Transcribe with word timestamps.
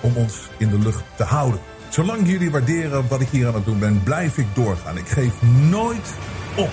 om 0.00 0.16
ons 0.16 0.48
in 0.56 0.68
de 0.68 0.78
lucht 0.78 1.04
te 1.16 1.24
houden. 1.24 1.60
Zolang 1.88 2.28
jullie 2.28 2.50
waarderen 2.50 3.08
wat 3.08 3.20
ik 3.20 3.28
hier 3.28 3.46
aan 3.46 3.54
het 3.54 3.64
doen 3.64 3.78
ben, 3.78 4.02
blijf 4.02 4.38
ik 4.38 4.46
doorgaan. 4.54 4.96
Ik 4.96 5.08
geef 5.08 5.42
nooit 5.70 6.14
op. 6.56 6.70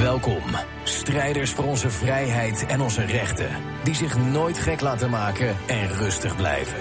Welkom, 0.00 0.42
strijders 0.84 1.50
voor 1.50 1.64
onze 1.64 1.90
vrijheid 1.90 2.66
en 2.66 2.80
onze 2.80 3.04
rechten, 3.04 3.48
die 3.84 3.94
zich 3.94 4.16
nooit 4.16 4.58
gek 4.58 4.80
laten 4.80 5.10
maken 5.10 5.56
en 5.66 5.88
rustig 5.88 6.36
blijven. 6.36 6.78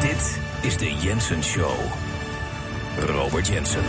Dit 0.00 0.40
is 0.62 0.76
de 0.76 0.94
Jensen 0.94 1.42
Show. 1.42 1.78
Robert 2.98 3.46
Jensen. 3.46 3.82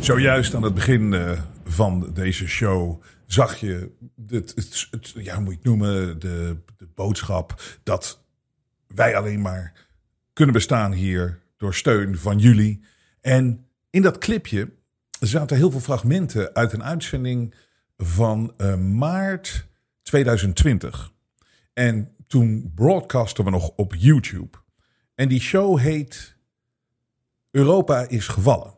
Zojuist 0.00 0.54
aan 0.54 0.62
het 0.62 0.74
begin 0.74 1.14
eh, 1.14 1.40
van 1.64 2.10
deze 2.14 2.48
show 2.48 3.02
zag 3.26 3.56
je 3.56 3.90
het, 4.26 4.52
het, 4.90 5.14
ja, 5.16 5.34
hoe 5.34 5.44
moet 5.44 5.52
je 5.52 5.58
het 5.58 5.68
noemen, 5.68 6.18
de, 6.18 6.56
de 6.76 6.88
boodschap 6.94 7.62
dat 7.82 8.24
wij 8.86 9.16
alleen 9.16 9.40
maar 9.40 9.72
kunnen 10.32 10.54
bestaan 10.54 10.92
hier 10.92 11.41
door 11.62 11.74
steun 11.74 12.18
van 12.18 12.38
jullie. 12.38 12.84
En 13.20 13.66
in 13.90 14.02
dat 14.02 14.18
clipje 14.18 14.72
zaten 15.20 15.56
heel 15.56 15.70
veel 15.70 15.80
fragmenten 15.80 16.54
uit 16.54 16.72
een 16.72 16.82
uitzending 16.82 17.54
van 17.96 18.54
eh, 18.56 18.76
maart 18.76 19.66
2020. 20.02 21.12
En 21.72 22.16
toen 22.26 22.72
broadcasten 22.74 23.44
we 23.44 23.50
nog 23.50 23.68
op 23.76 23.94
YouTube. 23.94 24.58
En 25.14 25.28
die 25.28 25.40
show 25.40 25.78
heet 25.78 26.36
Europa 27.50 28.08
is 28.08 28.28
gevallen. 28.28 28.74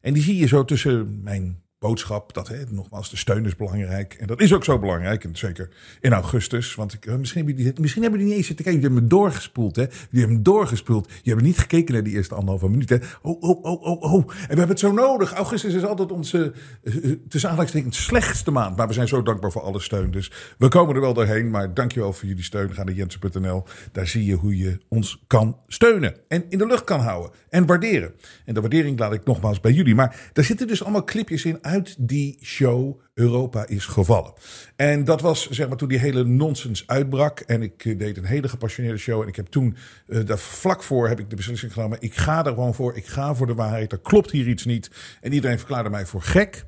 En 0.00 0.12
die 0.12 0.22
zie 0.22 0.36
je 0.36 0.46
zo 0.46 0.64
tussen 0.64 1.22
mijn 1.22 1.61
boodschap. 1.82 2.34
Dat, 2.34 2.48
hè, 2.48 2.56
nogmaals, 2.68 3.10
de 3.10 3.16
steun 3.16 3.46
is 3.46 3.56
belangrijk. 3.56 4.14
En 4.14 4.26
dat 4.26 4.40
is 4.40 4.54
ook 4.54 4.64
zo 4.64 4.78
belangrijk. 4.78 5.24
En 5.24 5.36
zeker 5.36 5.68
in 6.00 6.12
augustus. 6.12 6.74
Want 6.74 6.92
ik, 6.92 7.06
eh, 7.06 7.14
misschien, 7.14 7.46
hebben 7.46 7.64
die, 7.64 7.72
misschien 7.80 8.02
hebben 8.02 8.20
die 8.20 8.28
niet 8.28 8.36
eens 8.38 8.46
zitten 8.46 8.64
kijken. 8.64 8.82
Die 8.82 8.90
hebben 8.90 9.08
me 9.08 9.16
doorgespoeld. 9.16 9.76
Hè. 9.76 9.86
Die 10.10 10.20
hebben 10.20 10.42
doorgespoeld. 10.42 11.08
Je 11.22 11.30
hebt 11.30 11.42
niet 11.42 11.58
gekeken 11.58 11.94
naar 11.94 12.02
die 12.02 12.12
eerste 12.12 12.34
anderhalve 12.34 12.68
minuut. 12.68 12.88
Hè. 12.88 12.96
Oh, 13.22 13.42
oh, 13.42 13.64
oh, 13.64 13.82
oh, 13.82 14.02
oh. 14.02 14.14
En 14.14 14.22
we 14.24 14.46
hebben 14.46 14.68
het 14.68 14.78
zo 14.78 14.92
nodig. 14.92 15.32
Augustus 15.32 15.74
is 15.74 15.84
altijd 15.84 16.12
onze, 16.12 16.52
eh, 16.82 16.96
eh, 16.96 17.18
tussen 17.28 17.50
aanhalingstekens, 17.50 18.04
slechtste 18.04 18.50
maand. 18.50 18.76
Maar 18.76 18.86
we 18.86 18.92
zijn 18.92 19.08
zo 19.08 19.22
dankbaar 19.22 19.52
voor 19.52 19.62
alle 19.62 19.80
steun. 19.80 20.10
Dus 20.10 20.30
we 20.58 20.68
komen 20.68 20.94
er 20.94 21.00
wel 21.00 21.14
doorheen. 21.14 21.50
Maar 21.50 21.74
dankjewel 21.74 22.12
voor 22.12 22.28
jullie 22.28 22.44
steun. 22.44 22.74
Ga 22.74 22.84
naar 22.84 22.94
jensen.nl. 22.94 23.64
Daar 23.92 24.06
zie 24.06 24.24
je 24.24 24.34
hoe 24.34 24.56
je 24.56 24.78
ons 24.88 25.22
kan 25.26 25.58
steunen. 25.66 26.14
En 26.28 26.44
in 26.48 26.58
de 26.58 26.66
lucht 26.66 26.84
kan 26.84 27.00
houden. 27.00 27.30
En 27.48 27.66
waarderen. 27.66 28.12
En 28.44 28.54
de 28.54 28.60
waardering 28.60 28.98
laat 28.98 29.12
ik 29.12 29.24
nogmaals 29.24 29.60
bij 29.60 29.72
jullie. 29.72 29.94
Maar 29.94 30.30
daar 30.32 30.44
zitten 30.44 30.66
dus 30.66 30.82
allemaal 30.82 31.04
clipjes 31.04 31.44
in 31.44 31.62
uit 31.72 31.94
die 31.98 32.38
show 32.42 33.00
Europa 33.14 33.66
is 33.66 33.86
gevallen. 33.86 34.32
En 34.76 35.04
dat 35.04 35.20
was 35.20 35.50
zeg 35.50 35.68
maar 35.68 35.76
toen 35.76 35.88
die 35.88 35.98
hele 35.98 36.24
nonsens 36.24 36.86
uitbrak. 36.86 37.40
En 37.40 37.62
ik 37.62 37.84
eh, 37.84 37.98
deed 37.98 38.16
een 38.16 38.24
hele 38.24 38.48
gepassioneerde 38.48 38.98
show. 38.98 39.22
En 39.22 39.28
ik 39.28 39.36
heb 39.36 39.46
toen, 39.46 39.76
eh, 40.06 40.20
daar 40.24 40.38
vlak 40.38 40.82
voor 40.82 41.08
heb 41.08 41.20
ik 41.20 41.30
de 41.30 41.36
beslissing 41.36 41.72
genomen. 41.72 41.98
Ik 42.00 42.14
ga 42.14 42.44
er 42.44 42.52
gewoon 42.52 42.74
voor. 42.74 42.96
Ik 42.96 43.06
ga 43.06 43.34
voor 43.34 43.46
de 43.46 43.54
waarheid. 43.54 43.92
Er 43.92 44.00
klopt 44.00 44.30
hier 44.30 44.48
iets 44.48 44.64
niet. 44.64 44.90
En 45.20 45.32
iedereen 45.32 45.58
verklaarde 45.58 45.90
mij 45.90 46.06
voor 46.06 46.22
gek. 46.22 46.64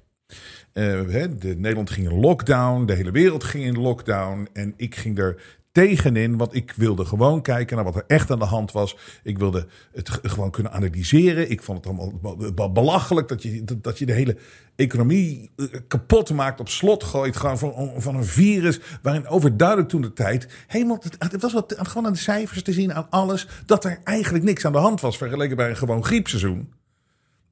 Eh, 0.72 0.84
hè, 1.08 1.36
de, 1.36 1.54
Nederland 1.56 1.90
ging 1.90 2.10
in 2.10 2.20
lockdown, 2.20 2.84
de 2.86 2.94
hele 2.94 3.10
wereld 3.10 3.44
ging 3.44 3.64
in 3.64 3.80
lockdown. 3.80 4.48
En 4.52 4.74
ik 4.76 4.94
ging 4.94 5.18
er 5.18 5.42
tegenin, 5.74 6.36
want 6.36 6.54
ik 6.54 6.72
wilde 6.76 7.04
gewoon 7.04 7.42
kijken 7.42 7.76
naar 7.76 7.84
wat 7.84 7.96
er 7.96 8.04
echt 8.06 8.30
aan 8.30 8.38
de 8.38 8.44
hand 8.44 8.72
was. 8.72 8.96
Ik 9.22 9.38
wilde 9.38 9.66
het 9.92 10.10
gewoon 10.22 10.50
kunnen 10.50 10.72
analyseren. 10.72 11.50
Ik 11.50 11.62
vond 11.62 11.78
het 11.78 11.86
allemaal 11.86 12.12
be- 12.36 12.52
be- 12.52 12.70
belachelijk 12.70 13.28
dat 13.28 13.42
je, 13.42 13.64
dat, 13.80 13.98
je 13.98 14.06
de 14.06 14.12
hele 14.12 14.36
economie 14.76 15.50
eh, 15.56 15.66
kapot 15.88 16.32
maakt, 16.32 16.60
op 16.60 16.68
slot 16.68 17.04
gooit. 17.04 17.36
Gewoon 17.36 17.58
van, 17.58 17.92
van 17.96 18.14
een 18.14 18.24
virus 18.24 18.80
waarin 19.02 19.28
overduidelijk 19.28 19.88
toen 19.88 20.02
de 20.02 20.12
tijd 20.12 20.64
helemaal. 20.66 21.02
Het 21.18 21.42
was 21.42 21.52
wat, 21.52 21.74
gewoon 21.78 22.06
aan 22.06 22.12
de 22.12 22.18
cijfers 22.18 22.62
te 22.62 22.72
zien, 22.72 22.94
aan 22.94 23.06
alles, 23.10 23.46
dat 23.66 23.84
er 23.84 23.98
eigenlijk 24.04 24.44
niks 24.44 24.64
aan 24.64 24.72
de 24.72 24.78
hand 24.78 25.00
was 25.00 25.16
vergeleken 25.16 25.56
bij 25.56 25.68
een 25.68 25.76
gewoon 25.76 26.04
griepseizoen. 26.04 26.72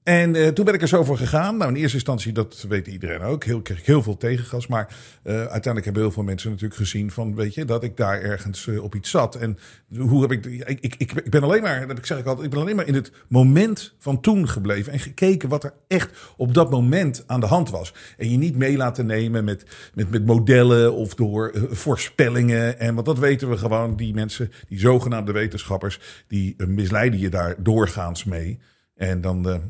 En 0.03 0.35
eh, 0.35 0.49
toen 0.49 0.65
ben 0.65 0.75
ik 0.75 0.83
er 0.83 0.89
zo 0.89 1.05
voor 1.05 1.17
gegaan. 1.17 1.57
Nou, 1.57 1.71
in 1.71 1.77
eerste 1.77 1.97
instantie, 1.97 2.33
dat 2.33 2.65
weet 2.69 2.87
iedereen 2.87 3.21
ook, 3.21 3.45
heel, 3.45 3.63
kreeg 3.63 3.79
ik 3.79 3.87
heel 3.87 4.03
veel 4.03 4.17
tegengas. 4.17 4.67
Maar 4.67 4.97
eh, 5.23 5.35
uiteindelijk 5.35 5.85
hebben 5.85 6.03
heel 6.03 6.13
veel 6.13 6.23
mensen 6.23 6.51
natuurlijk 6.51 6.81
gezien 6.81 7.11
van, 7.11 7.35
weet 7.35 7.55
je, 7.55 7.65
dat 7.65 7.85
ik 7.85 7.97
daar 7.97 8.21
ergens 8.21 8.67
eh, 8.67 8.83
op 8.83 8.95
iets 8.95 9.11
zat. 9.11 9.35
En 9.35 9.59
hoe 9.97 10.23
heb 10.23 10.33
ik, 10.33 10.47
ik, 10.47 10.81
ik, 10.81 11.13
ik, 11.13 11.31
ben 11.31 11.43
alleen 11.43 11.63
maar, 11.63 11.87
dat 11.87 12.07
zeg 12.07 12.19
ik 12.19 12.27
altijd, 12.27 12.45
ik 12.47 12.53
ben 12.53 12.61
alleen 12.61 12.77
maar 12.77 12.87
in 12.87 12.95
het 12.95 13.13
moment 13.29 13.95
van 13.99 14.21
toen 14.21 14.49
gebleven. 14.49 14.93
En 14.93 14.99
gekeken 14.99 15.49
wat 15.49 15.65
er 15.65 15.75
echt 15.89 16.33
op 16.37 16.55
dat 16.55 16.71
moment 16.71 17.25
aan 17.27 17.41
de 17.41 17.47
hand 17.47 17.71
was. 17.71 17.95
En 18.17 18.31
je 18.31 18.37
niet 18.37 18.57
mee 18.57 18.77
laten 18.77 19.07
nemen 19.07 19.45
met, 19.45 19.65
met, 19.95 20.11
met 20.11 20.27
modellen 20.27 20.95
of 20.95 21.15
door 21.15 21.53
voorspellingen. 21.71 22.79
En 22.79 22.95
want 22.95 23.07
dat 23.07 23.19
weten 23.19 23.51
we 23.51 23.57
gewoon, 23.57 23.97
die 23.97 24.15
mensen, 24.15 24.53
die 24.69 24.79
zogenaamde 24.79 25.33
wetenschappers, 25.33 26.25
die 26.29 26.57
misleiden 26.67 27.21
je 27.21 27.29
daar 27.29 27.63
doorgaans 27.63 28.25
mee. 28.25 28.59
En 28.95 29.21
dan, 29.21 29.63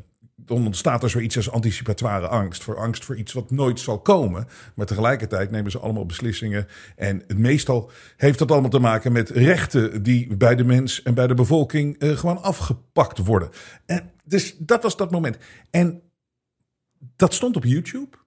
dan 0.45 0.67
ontstaat 0.67 1.03
er 1.03 1.11
zoiets 1.11 1.37
als 1.37 1.51
anticipatoire 1.51 2.29
angst. 2.29 2.63
Voor 2.63 2.77
angst 2.77 3.05
voor 3.05 3.17
iets 3.17 3.33
wat 3.33 3.51
nooit 3.51 3.81
zal 3.81 3.99
komen. 4.01 4.49
Maar 4.75 4.87
tegelijkertijd 4.87 5.51
nemen 5.51 5.71
ze 5.71 5.79
allemaal 5.79 6.07
beslissingen. 6.07 6.67
En 6.97 7.23
meestal 7.37 7.91
heeft 8.17 8.39
dat 8.39 8.51
allemaal 8.51 8.71
te 8.71 8.79
maken 8.79 9.13
met 9.13 9.31
rechten 9.31 10.03
die 10.03 10.37
bij 10.37 10.55
de 10.55 10.65
mens 10.65 11.03
en 11.03 11.15
bij 11.15 11.27
de 11.27 11.35
bevolking 11.35 11.99
eh, 11.99 12.17
gewoon 12.17 12.43
afgepakt 12.43 13.19
worden. 13.19 13.49
En 13.87 14.11
dus 14.25 14.57
dat 14.59 14.83
was 14.83 14.97
dat 14.97 15.11
moment. 15.11 15.39
En 15.71 16.03
dat 17.17 17.35
stond 17.35 17.57
op 17.57 17.65
YouTube. 17.65 18.22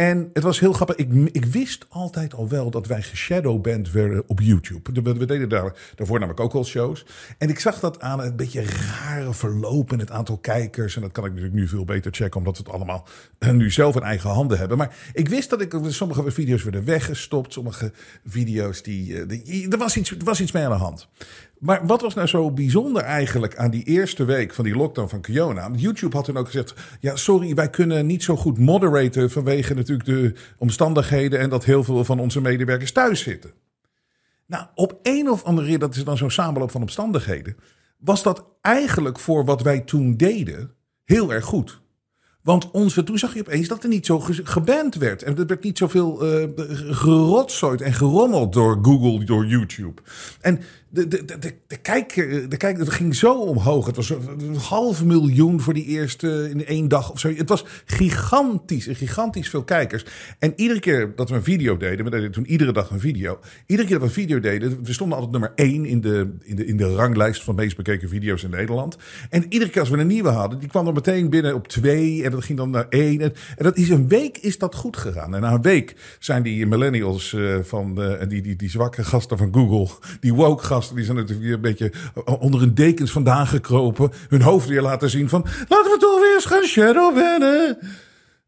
En 0.00 0.30
het 0.32 0.42
was 0.42 0.60
heel 0.60 0.72
grappig. 0.72 0.96
Ik, 0.96 1.12
ik 1.32 1.44
wist 1.44 1.86
altijd 1.88 2.34
al 2.34 2.48
wel 2.48 2.70
dat 2.70 2.86
wij 2.86 3.02
geshadowband 3.02 3.90
werden 3.90 4.22
op 4.26 4.40
YouTube. 4.40 5.02
We, 5.02 5.26
deden 5.26 5.48
daar, 5.48 5.92
daarvoor 5.94 6.18
namelijk 6.18 6.40
ook 6.40 6.52
al 6.52 6.64
shows. 6.64 7.06
En 7.38 7.48
ik 7.48 7.58
zag 7.58 7.80
dat 7.80 8.00
aan 8.00 8.20
een 8.20 8.36
beetje 8.36 8.64
rare 8.64 9.34
verloop 9.34 9.92
in 9.92 9.98
het 9.98 10.10
aantal 10.10 10.38
kijkers. 10.38 10.96
En 10.96 11.02
dat 11.02 11.12
kan 11.12 11.24
ik 11.24 11.30
natuurlijk 11.30 11.58
nu 11.58 11.68
veel 11.68 11.84
beter 11.84 12.12
checken, 12.12 12.38
omdat 12.38 12.56
we 12.56 12.62
het 12.62 12.72
allemaal 12.72 13.08
eh, 13.38 13.50
nu 13.50 13.70
zelf 13.70 13.96
in 13.96 14.02
eigen 14.02 14.30
handen 14.30 14.58
hebben. 14.58 14.78
Maar 14.78 14.96
ik 15.12 15.28
wist 15.28 15.50
dat 15.50 15.60
ik 15.60 15.78
sommige 15.86 16.30
video's 16.30 16.62
werden 16.62 16.84
weggestopt. 16.84 17.52
Sommige 17.52 17.92
video's 18.24 18.82
die. 18.82 19.20
eh, 19.20 19.28
die 19.28 19.68
er, 19.68 19.78
was 19.78 19.96
iets, 19.96 20.10
er 20.10 20.24
was 20.24 20.40
iets 20.40 20.52
mee 20.52 20.64
aan 20.64 20.70
de 20.70 20.76
hand. 20.76 21.08
Maar 21.60 21.86
wat 21.86 22.00
was 22.00 22.14
nou 22.14 22.26
zo 22.26 22.50
bijzonder 22.50 23.02
eigenlijk 23.02 23.56
aan 23.56 23.70
die 23.70 23.84
eerste 23.84 24.24
week 24.24 24.54
van 24.54 24.64
die 24.64 24.76
lockdown 24.76 25.08
van 25.08 25.20
Kiona? 25.20 25.70
YouTube 25.76 26.16
had 26.16 26.24
toen 26.24 26.36
ook 26.36 26.46
gezegd: 26.46 26.74
ja, 27.00 27.16
sorry, 27.16 27.54
wij 27.54 27.70
kunnen 27.70 28.06
niet 28.06 28.22
zo 28.22 28.36
goed 28.36 28.58
moderaten 28.58 29.30
vanwege 29.30 29.74
natuurlijk 29.74 30.08
de 30.08 30.34
omstandigheden 30.58 31.38
en 31.38 31.50
dat 31.50 31.64
heel 31.64 31.84
veel 31.84 32.04
van 32.04 32.20
onze 32.20 32.40
medewerkers 32.40 32.92
thuis 32.92 33.20
zitten. 33.20 33.52
Nou, 34.46 34.66
op 34.74 34.98
een 35.02 35.30
of 35.30 35.42
andere 35.42 35.66
reden, 35.66 35.80
dat 35.80 35.94
is 35.94 36.04
dan 36.04 36.16
zo'n 36.16 36.30
samenloop 36.30 36.70
van 36.70 36.80
omstandigheden, 36.80 37.56
was 37.98 38.22
dat 38.22 38.44
eigenlijk 38.60 39.18
voor 39.18 39.44
wat 39.44 39.62
wij 39.62 39.80
toen 39.80 40.16
deden 40.16 40.74
heel 41.04 41.32
erg 41.32 41.44
goed. 41.44 41.80
Want 42.42 42.70
onze, 42.70 43.02
toen 43.02 43.18
zag 43.18 43.34
je 43.34 43.40
opeens 43.40 43.68
dat 43.68 43.82
er 43.82 43.88
niet 43.88 44.06
zo 44.06 44.20
geband 44.24 44.94
werd. 44.94 45.22
En 45.22 45.38
er 45.38 45.46
werd 45.46 45.62
niet 45.62 45.78
zoveel 45.78 46.40
uh, 46.40 46.48
gerotzooid 46.90 47.80
en 47.80 47.92
gerommeld 47.92 48.52
door 48.52 48.78
Google, 48.82 49.24
door 49.24 49.46
YouTube. 49.46 50.02
En 50.40 50.60
de, 50.90 51.08
de, 51.08 51.24
de, 51.24 51.54
de, 51.66 51.76
kijk, 51.76 52.14
de 52.48 52.56
kijk, 52.56 52.78
het 52.78 52.90
ging 52.90 53.14
zo 53.14 53.40
omhoog. 53.40 53.86
Het 53.86 53.96
was 53.96 54.10
een 54.10 54.56
half 54.56 55.04
miljoen 55.04 55.60
voor 55.60 55.74
die 55.74 55.84
eerste 55.84 56.48
in 56.50 56.66
één 56.66 56.88
dag 56.88 57.10
of 57.10 57.20
zo. 57.20 57.28
Het 57.28 57.48
was 57.48 57.64
gigantisch, 57.84 58.88
gigantisch 58.90 59.48
veel 59.48 59.64
kijkers. 59.64 60.04
En 60.38 60.52
iedere 60.56 60.80
keer 60.80 61.12
dat 61.16 61.28
we 61.28 61.34
een 61.34 61.42
video 61.42 61.76
deden, 61.76 62.04
we 62.04 62.10
deden 62.10 62.30
toen 62.30 62.46
iedere 62.46 62.72
dag 62.72 62.90
een 62.90 63.00
video. 63.00 63.38
Iedere 63.66 63.88
keer 63.88 63.98
dat 63.98 64.08
we 64.08 64.14
een 64.14 64.26
video 64.26 64.40
deden, 64.40 64.84
we 64.84 64.92
stonden 64.92 65.18
altijd 65.18 65.32
nummer 65.32 65.52
één 65.54 65.84
in 65.84 66.00
de, 66.00 66.36
in 66.42 66.56
de, 66.56 66.66
in 66.66 66.76
de 66.76 66.94
ranglijst 66.94 67.44
van 67.44 67.54
meest 67.54 67.76
bekeken 67.76 68.08
video's 68.08 68.42
in 68.42 68.50
Nederland. 68.50 68.96
En 69.30 69.44
iedere 69.48 69.70
keer 69.70 69.80
als 69.80 69.90
we 69.90 69.98
een 69.98 70.06
nieuwe 70.06 70.28
hadden, 70.28 70.58
die 70.58 70.68
kwam 70.68 70.86
er 70.86 70.92
meteen 70.92 71.30
binnen 71.30 71.54
op 71.54 71.68
twee. 71.68 72.24
En 72.24 72.30
dat 72.30 72.44
ging 72.44 72.58
dan 72.58 72.70
naar 72.70 72.86
één. 72.88 73.20
En, 73.20 73.32
dat 73.56 73.76
is 73.76 73.88
een 73.88 74.08
week 74.08 74.38
is 74.38 74.58
dat 74.58 74.74
goed 74.74 74.96
gegaan. 74.96 75.34
En 75.34 75.40
na 75.40 75.52
een 75.52 75.62
week 75.62 75.96
zijn 76.18 76.42
die 76.42 76.66
millennials 76.66 77.32
uh, 77.32 77.58
van 77.62 78.00
uh, 78.00 78.12
die, 78.28 78.42
die, 78.42 78.56
die 78.56 78.70
zwakke 78.70 79.04
gasten 79.04 79.38
van 79.38 79.54
Google, 79.54 79.88
die 80.20 80.34
woke 80.34 80.64
gasten 80.64 80.78
die 80.88 81.04
zijn 81.04 81.16
natuurlijk 81.16 81.46
weer 81.46 81.54
een 81.54 81.60
beetje 81.60 81.92
onder 82.38 82.60
hun 82.60 82.74
dekens 82.74 83.10
vandaan 83.10 83.46
gekropen. 83.46 84.10
Hun 84.28 84.42
hoofd 84.42 84.68
weer 84.68 84.82
laten 84.82 85.10
zien 85.10 85.28
van, 85.28 85.46
laten 85.68 85.90
we 85.90 85.96
toch 86.00 86.20
weer 86.20 86.34
eens 86.34 86.44
gaan 86.44 86.62
shadowbannen. 86.62 87.78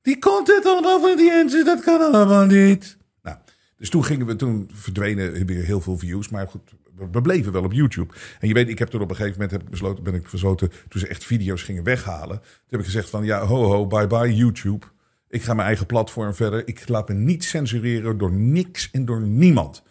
Die 0.03 0.19
content 0.19 0.67
allemaal 0.67 1.01
van 1.01 1.17
die 1.17 1.31
engine, 1.31 1.65
dat 1.65 1.81
kan 1.81 2.01
allemaal 2.01 2.47
niet. 2.47 2.97
Nou, 3.23 3.37
dus 3.77 3.91
toen 3.91 4.05
gingen 4.05 4.27
we, 4.27 4.37
toen 4.37 4.71
verdwenen 4.73 5.47
weer 5.47 5.65
heel 5.65 5.81
veel 5.81 5.99
views. 5.99 6.29
Maar 6.29 6.49
goed, 6.49 6.73
we 7.11 7.23
bleven 7.23 7.53
wel 7.53 7.65
op 7.65 7.73
YouTube. 7.73 8.15
En 8.41 8.49
je 8.49 8.55
weet, 8.55 8.69
ik 8.69 8.79
heb 8.79 8.89
toen 8.89 9.01
op 9.01 9.11
een 9.11 9.17
gegeven 9.17 9.41
moment 9.41 9.51
heb 9.51 9.63
ik 9.63 9.71
besloten, 9.71 10.05
ben 10.05 10.15
ik 10.15 10.31
besloten, 10.31 10.73
toen 10.89 11.01
ze 11.01 11.07
echt 11.07 11.25
video's 11.25 11.63
gingen 11.63 11.85
weghalen. 11.85 12.39
Toen 12.39 12.67
heb 12.69 12.81
ik 12.81 12.87
gezegd 12.87 13.11
van, 13.11 13.25
ja, 13.25 13.45
ho 13.45 13.65
ho, 13.65 13.87
bye 13.87 14.07
bye 14.07 14.35
YouTube. 14.35 14.87
Ik 15.29 15.43
ga 15.43 15.55
mijn 15.55 15.67
eigen 15.67 15.87
platform 15.87 16.35
verder. 16.35 16.69
Ik 16.69 16.89
laat 16.89 17.09
me 17.09 17.15
niet 17.15 17.45
censureren 17.45 18.19
door 18.19 18.33
niks 18.33 18.91
en 18.91 19.05
door 19.05 19.21
niemand. 19.21 19.83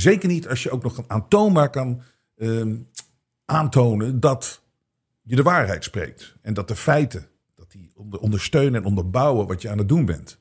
Zeker 0.00 0.28
niet 0.28 0.48
als 0.48 0.62
je 0.62 0.70
ook 0.70 0.82
nog 0.82 1.04
aantoonbaar 1.06 1.70
kan 1.70 2.02
uh, 2.36 2.74
aantonen 3.44 4.20
dat 4.20 4.62
je 5.22 5.36
de 5.36 5.42
waarheid 5.42 5.84
spreekt. 5.84 6.36
En 6.42 6.54
dat 6.54 6.68
de 6.68 6.76
feiten, 6.76 7.28
dat 7.54 7.70
die 7.70 7.92
ondersteunen 8.20 8.80
en 8.80 8.86
onderbouwen 8.86 9.46
wat 9.46 9.62
je 9.62 9.70
aan 9.70 9.78
het 9.78 9.88
doen 9.88 10.04
bent. 10.04 10.38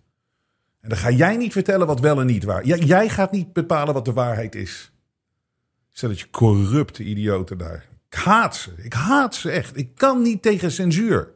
En 0.81 0.89
dan 0.89 0.97
ga 0.97 1.11
jij 1.11 1.37
niet 1.37 1.51
vertellen 1.51 1.87
wat 1.87 1.99
wel 1.99 2.19
en 2.19 2.25
niet 2.25 2.43
waar. 2.43 2.65
Jij 2.65 3.09
gaat 3.09 3.31
niet 3.31 3.53
bepalen 3.53 3.93
wat 3.93 4.05
de 4.05 4.13
waarheid 4.13 4.55
is. 4.55 4.91
Stel 5.91 6.09
dat 6.09 6.19
je 6.19 6.29
corrupte 6.29 7.03
idioten 7.03 7.57
daar. 7.57 7.89
Ik 8.09 8.17
haat 8.17 8.55
ze. 8.55 8.73
Ik 8.77 8.93
haat 8.93 9.35
ze 9.35 9.51
echt. 9.51 9.77
Ik 9.77 9.95
kan 9.95 10.21
niet 10.21 10.41
tegen 10.41 10.71
censuur. 10.71 11.33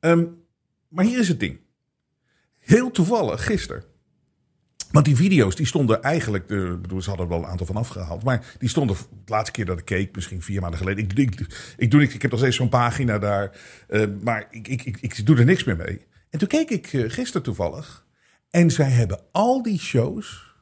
Um, 0.00 0.44
maar 0.88 1.04
hier 1.04 1.18
is 1.18 1.28
het 1.28 1.40
ding. 1.40 1.60
Heel 2.58 2.90
toevallig, 2.90 3.44
gisteren 3.44 3.84
want 4.90 5.04
die 5.04 5.16
video's 5.16 5.56
die 5.56 5.66
stonden 5.66 6.02
eigenlijk, 6.02 6.48
de, 6.48 6.78
bedoel, 6.82 7.02
ze 7.02 7.08
hadden 7.08 7.26
er 7.26 7.32
wel 7.32 7.42
een 7.42 7.50
aantal 7.50 7.66
van 7.66 7.76
afgehaald, 7.76 8.22
maar 8.22 8.54
die 8.58 8.68
stonden 8.68 8.96
de 8.96 9.32
laatste 9.32 9.52
keer 9.52 9.64
dat 9.64 9.78
ik 9.78 9.84
keek, 9.84 10.14
misschien 10.14 10.42
vier 10.42 10.60
maanden 10.60 10.78
geleden. 10.78 11.04
Ik, 11.04 11.12
ik, 11.12 11.74
ik, 11.76 11.90
doe 11.90 12.00
niks, 12.00 12.14
ik 12.14 12.22
heb 12.22 12.30
nog 12.30 12.40
steeds 12.40 12.56
zo'n 12.56 12.68
pagina 12.68 13.18
daar, 13.18 13.56
uh, 13.88 14.04
maar 14.22 14.46
ik, 14.50 14.68
ik, 14.68 14.84
ik, 14.84 15.00
ik, 15.00 15.26
doe 15.26 15.38
er 15.38 15.44
niks 15.44 15.64
meer 15.64 15.76
mee. 15.76 16.06
En 16.30 16.38
toen 16.38 16.48
keek 16.48 16.70
ik 16.70 16.92
uh, 16.92 17.10
gisteren 17.10 17.42
toevallig 17.42 18.06
en 18.50 18.70
zij 18.70 18.90
hebben 18.90 19.20
al 19.32 19.62
die 19.62 19.78
shows, 19.78 20.54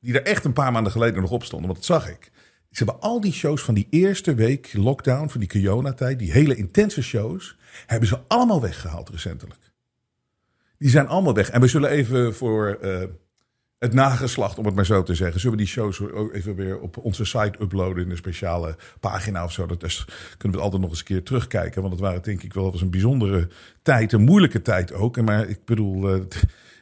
die 0.00 0.14
er 0.14 0.26
echt 0.26 0.44
een 0.44 0.52
paar 0.52 0.72
maanden 0.72 0.92
geleden 0.92 1.20
nog 1.20 1.30
op 1.30 1.44
stonden, 1.44 1.68
want 1.68 1.86
dat 1.86 2.00
zag 2.00 2.10
ik. 2.10 2.30
Ze 2.70 2.84
hebben 2.84 3.02
al 3.02 3.20
die 3.20 3.32
shows 3.32 3.62
van 3.62 3.74
die 3.74 3.86
eerste 3.90 4.34
week 4.34 4.70
lockdown, 4.72 5.28
van 5.28 5.40
die 5.40 5.48
corona-tijd, 5.48 6.18
die 6.18 6.32
hele 6.32 6.56
intense 6.56 7.02
shows, 7.02 7.56
hebben 7.86 8.08
ze 8.08 8.20
allemaal 8.28 8.60
weggehaald 8.60 9.08
recentelijk. 9.08 9.72
Die 10.78 10.90
zijn 10.90 11.06
allemaal 11.06 11.34
weg. 11.34 11.50
En 11.50 11.60
we 11.60 11.66
zullen 11.66 11.90
even 11.90 12.34
voor. 12.34 12.78
Uh, 12.82 13.02
het 13.86 13.94
nageslacht, 13.94 14.58
om 14.58 14.66
het 14.66 14.74
maar 14.74 14.86
zo 14.86 15.02
te 15.02 15.14
zeggen. 15.14 15.40
Zullen 15.40 15.56
we 15.56 15.62
die 15.62 15.72
shows 15.72 16.00
ook 16.00 16.32
even 16.32 16.54
weer 16.54 16.80
op 16.80 16.96
onze 16.96 17.24
site 17.24 17.60
uploaden 17.60 18.04
in 18.04 18.10
een 18.10 18.16
speciale 18.16 18.76
pagina 19.00 19.44
of 19.44 19.52
zo? 19.52 19.66
Dat 19.66 19.78
kunnen 19.78 20.06
we 20.38 20.48
het 20.48 20.60
altijd 20.60 20.82
nog 20.82 20.90
eens 20.90 20.98
een 20.98 21.04
keer 21.04 21.22
terugkijken. 21.22 21.80
Want 21.80 21.92
het 21.92 22.02
waren 22.02 22.22
denk 22.22 22.42
ik 22.42 22.54
wel 22.54 22.70
was 22.70 22.80
een 22.80 22.90
bijzondere 22.90 23.48
tijd, 23.82 24.12
een 24.12 24.24
moeilijke 24.24 24.62
tijd 24.62 24.92
ook. 24.92 25.20
Maar 25.20 25.48
ik 25.48 25.64
bedoel, 25.64 26.14
eh, 26.14 26.20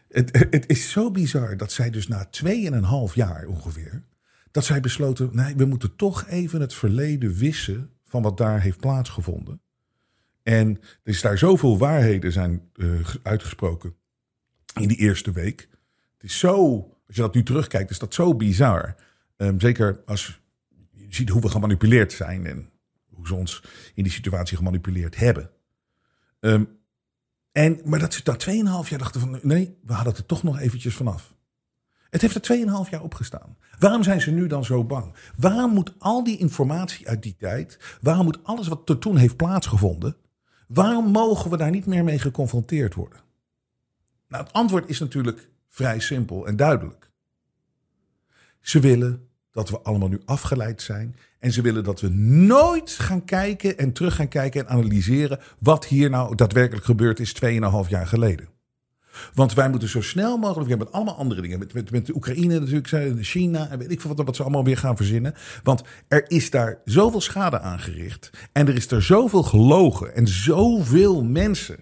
het, 0.08 0.46
het 0.50 0.68
is 0.68 0.90
zo 0.90 1.10
bizar 1.10 1.56
dat 1.56 1.72
zij 1.72 1.90
dus 1.90 2.08
na 2.08 2.24
tweeënhalf 2.24 3.14
jaar 3.14 3.46
ongeveer, 3.46 4.02
dat 4.50 4.64
zij 4.64 4.80
besloten, 4.80 5.28
nee, 5.32 5.56
we 5.56 5.64
moeten 5.64 5.96
toch 5.96 6.26
even 6.28 6.60
het 6.60 6.74
verleden 6.74 7.34
wissen 7.34 7.90
van 8.04 8.22
wat 8.22 8.36
daar 8.36 8.60
heeft 8.60 8.80
plaatsgevonden. 8.80 9.60
En 10.42 10.78
er 11.02 11.12
is 11.12 11.20
daar 11.20 11.38
zoveel 11.38 11.78
waarheden 11.78 12.32
zijn 12.32 12.70
uh, 12.74 13.00
uitgesproken 13.22 13.94
in 14.80 14.88
die 14.88 14.98
eerste 14.98 15.32
week 15.32 15.68
is 16.24 16.38
zo, 16.38 16.88
als 17.06 17.16
je 17.16 17.22
dat 17.22 17.34
nu 17.34 17.42
terugkijkt, 17.42 17.90
is 17.90 17.98
dat 17.98 18.14
zo 18.14 18.34
bizar. 18.34 18.94
Um, 19.36 19.60
zeker 19.60 20.02
als 20.06 20.40
je 20.90 21.06
ziet 21.08 21.28
hoe 21.28 21.40
we 21.40 21.48
gemanipuleerd 21.48 22.12
zijn 22.12 22.46
en 22.46 22.70
hoe 23.08 23.26
ze 23.26 23.34
ons 23.34 23.62
in 23.94 24.02
die 24.02 24.12
situatie 24.12 24.56
gemanipuleerd 24.56 25.16
hebben. 25.16 25.50
Um, 26.40 26.68
en, 27.52 27.80
maar 27.84 27.98
dat 27.98 28.14
ze 28.14 28.22
daar 28.22 28.46
2,5 28.84 28.88
jaar 28.88 28.98
dachten 28.98 29.20
van 29.20 29.38
nee, 29.42 29.78
we 29.82 29.92
hadden 29.92 30.12
het 30.12 30.22
er 30.22 30.26
toch 30.26 30.42
nog 30.42 30.58
eventjes 30.58 30.94
vanaf. 30.94 31.34
Het 32.10 32.20
heeft 32.20 32.48
er 32.48 32.56
2,5 32.86 32.90
jaar 32.90 33.02
opgestaan. 33.02 33.56
Waarom 33.78 34.02
zijn 34.02 34.20
ze 34.20 34.30
nu 34.30 34.46
dan 34.46 34.64
zo 34.64 34.84
bang? 34.84 35.14
Waarom 35.36 35.72
moet 35.72 35.94
al 35.98 36.24
die 36.24 36.38
informatie 36.38 37.08
uit 37.08 37.22
die 37.22 37.36
tijd, 37.38 37.78
waarom 38.00 38.24
moet 38.24 38.44
alles 38.44 38.68
wat 38.68 38.88
er 38.88 38.98
toen 38.98 39.16
heeft 39.16 39.36
plaatsgevonden, 39.36 40.16
waarom 40.68 41.10
mogen 41.10 41.50
we 41.50 41.56
daar 41.56 41.70
niet 41.70 41.86
meer 41.86 42.04
mee 42.04 42.18
geconfronteerd 42.18 42.94
worden? 42.94 43.18
Nou, 44.28 44.44
het 44.44 44.52
antwoord 44.52 44.88
is 44.88 44.98
natuurlijk 44.98 45.48
vrij 45.74 46.00
simpel 46.00 46.46
en 46.46 46.56
duidelijk. 46.56 47.10
Ze 48.60 48.80
willen 48.80 49.28
dat 49.50 49.70
we 49.70 49.80
allemaal 49.80 50.08
nu 50.08 50.20
afgeleid 50.24 50.82
zijn. 50.82 51.16
En 51.38 51.52
ze 51.52 51.62
willen 51.62 51.84
dat 51.84 52.00
we 52.00 52.08
nooit 52.08 52.90
gaan 52.90 53.24
kijken 53.24 53.78
en 53.78 53.92
terug 53.92 54.14
gaan 54.14 54.28
kijken 54.28 54.60
en 54.60 54.68
analyseren 54.68 55.40
wat 55.58 55.86
hier 55.86 56.10
nou 56.10 56.34
daadwerkelijk 56.34 56.84
gebeurd 56.84 57.20
is 57.20 57.34
2,5 57.44 57.88
jaar 57.88 58.06
geleden. 58.06 58.48
Want 59.34 59.54
wij 59.54 59.70
moeten 59.70 59.88
zo 59.88 60.00
snel 60.00 60.36
mogelijk, 60.36 60.70
we 60.70 60.76
hebben 60.76 60.92
allemaal 60.92 61.16
andere 61.16 61.40
dingen. 61.40 61.58
Met, 61.58 61.74
met, 61.74 61.90
met 61.90 62.06
de 62.06 62.14
Oekraïne 62.14 62.58
natuurlijk, 62.58 63.24
China 63.24 63.68
en 63.68 63.78
weet 63.78 63.90
ik 63.90 64.00
veel 64.00 64.14
wat, 64.14 64.26
wat 64.26 64.36
ze 64.36 64.42
allemaal 64.42 64.64
weer 64.64 64.78
gaan 64.78 64.96
verzinnen. 64.96 65.34
Want 65.62 65.82
er 66.08 66.30
is 66.30 66.50
daar 66.50 66.80
zoveel 66.84 67.20
schade 67.20 67.60
aangericht. 67.60 68.30
En 68.52 68.68
er 68.68 68.74
is 68.74 68.90
er 68.90 69.02
zoveel 69.02 69.42
gelogen. 69.42 70.14
En 70.14 70.28
zoveel 70.28 71.24
mensen 71.24 71.78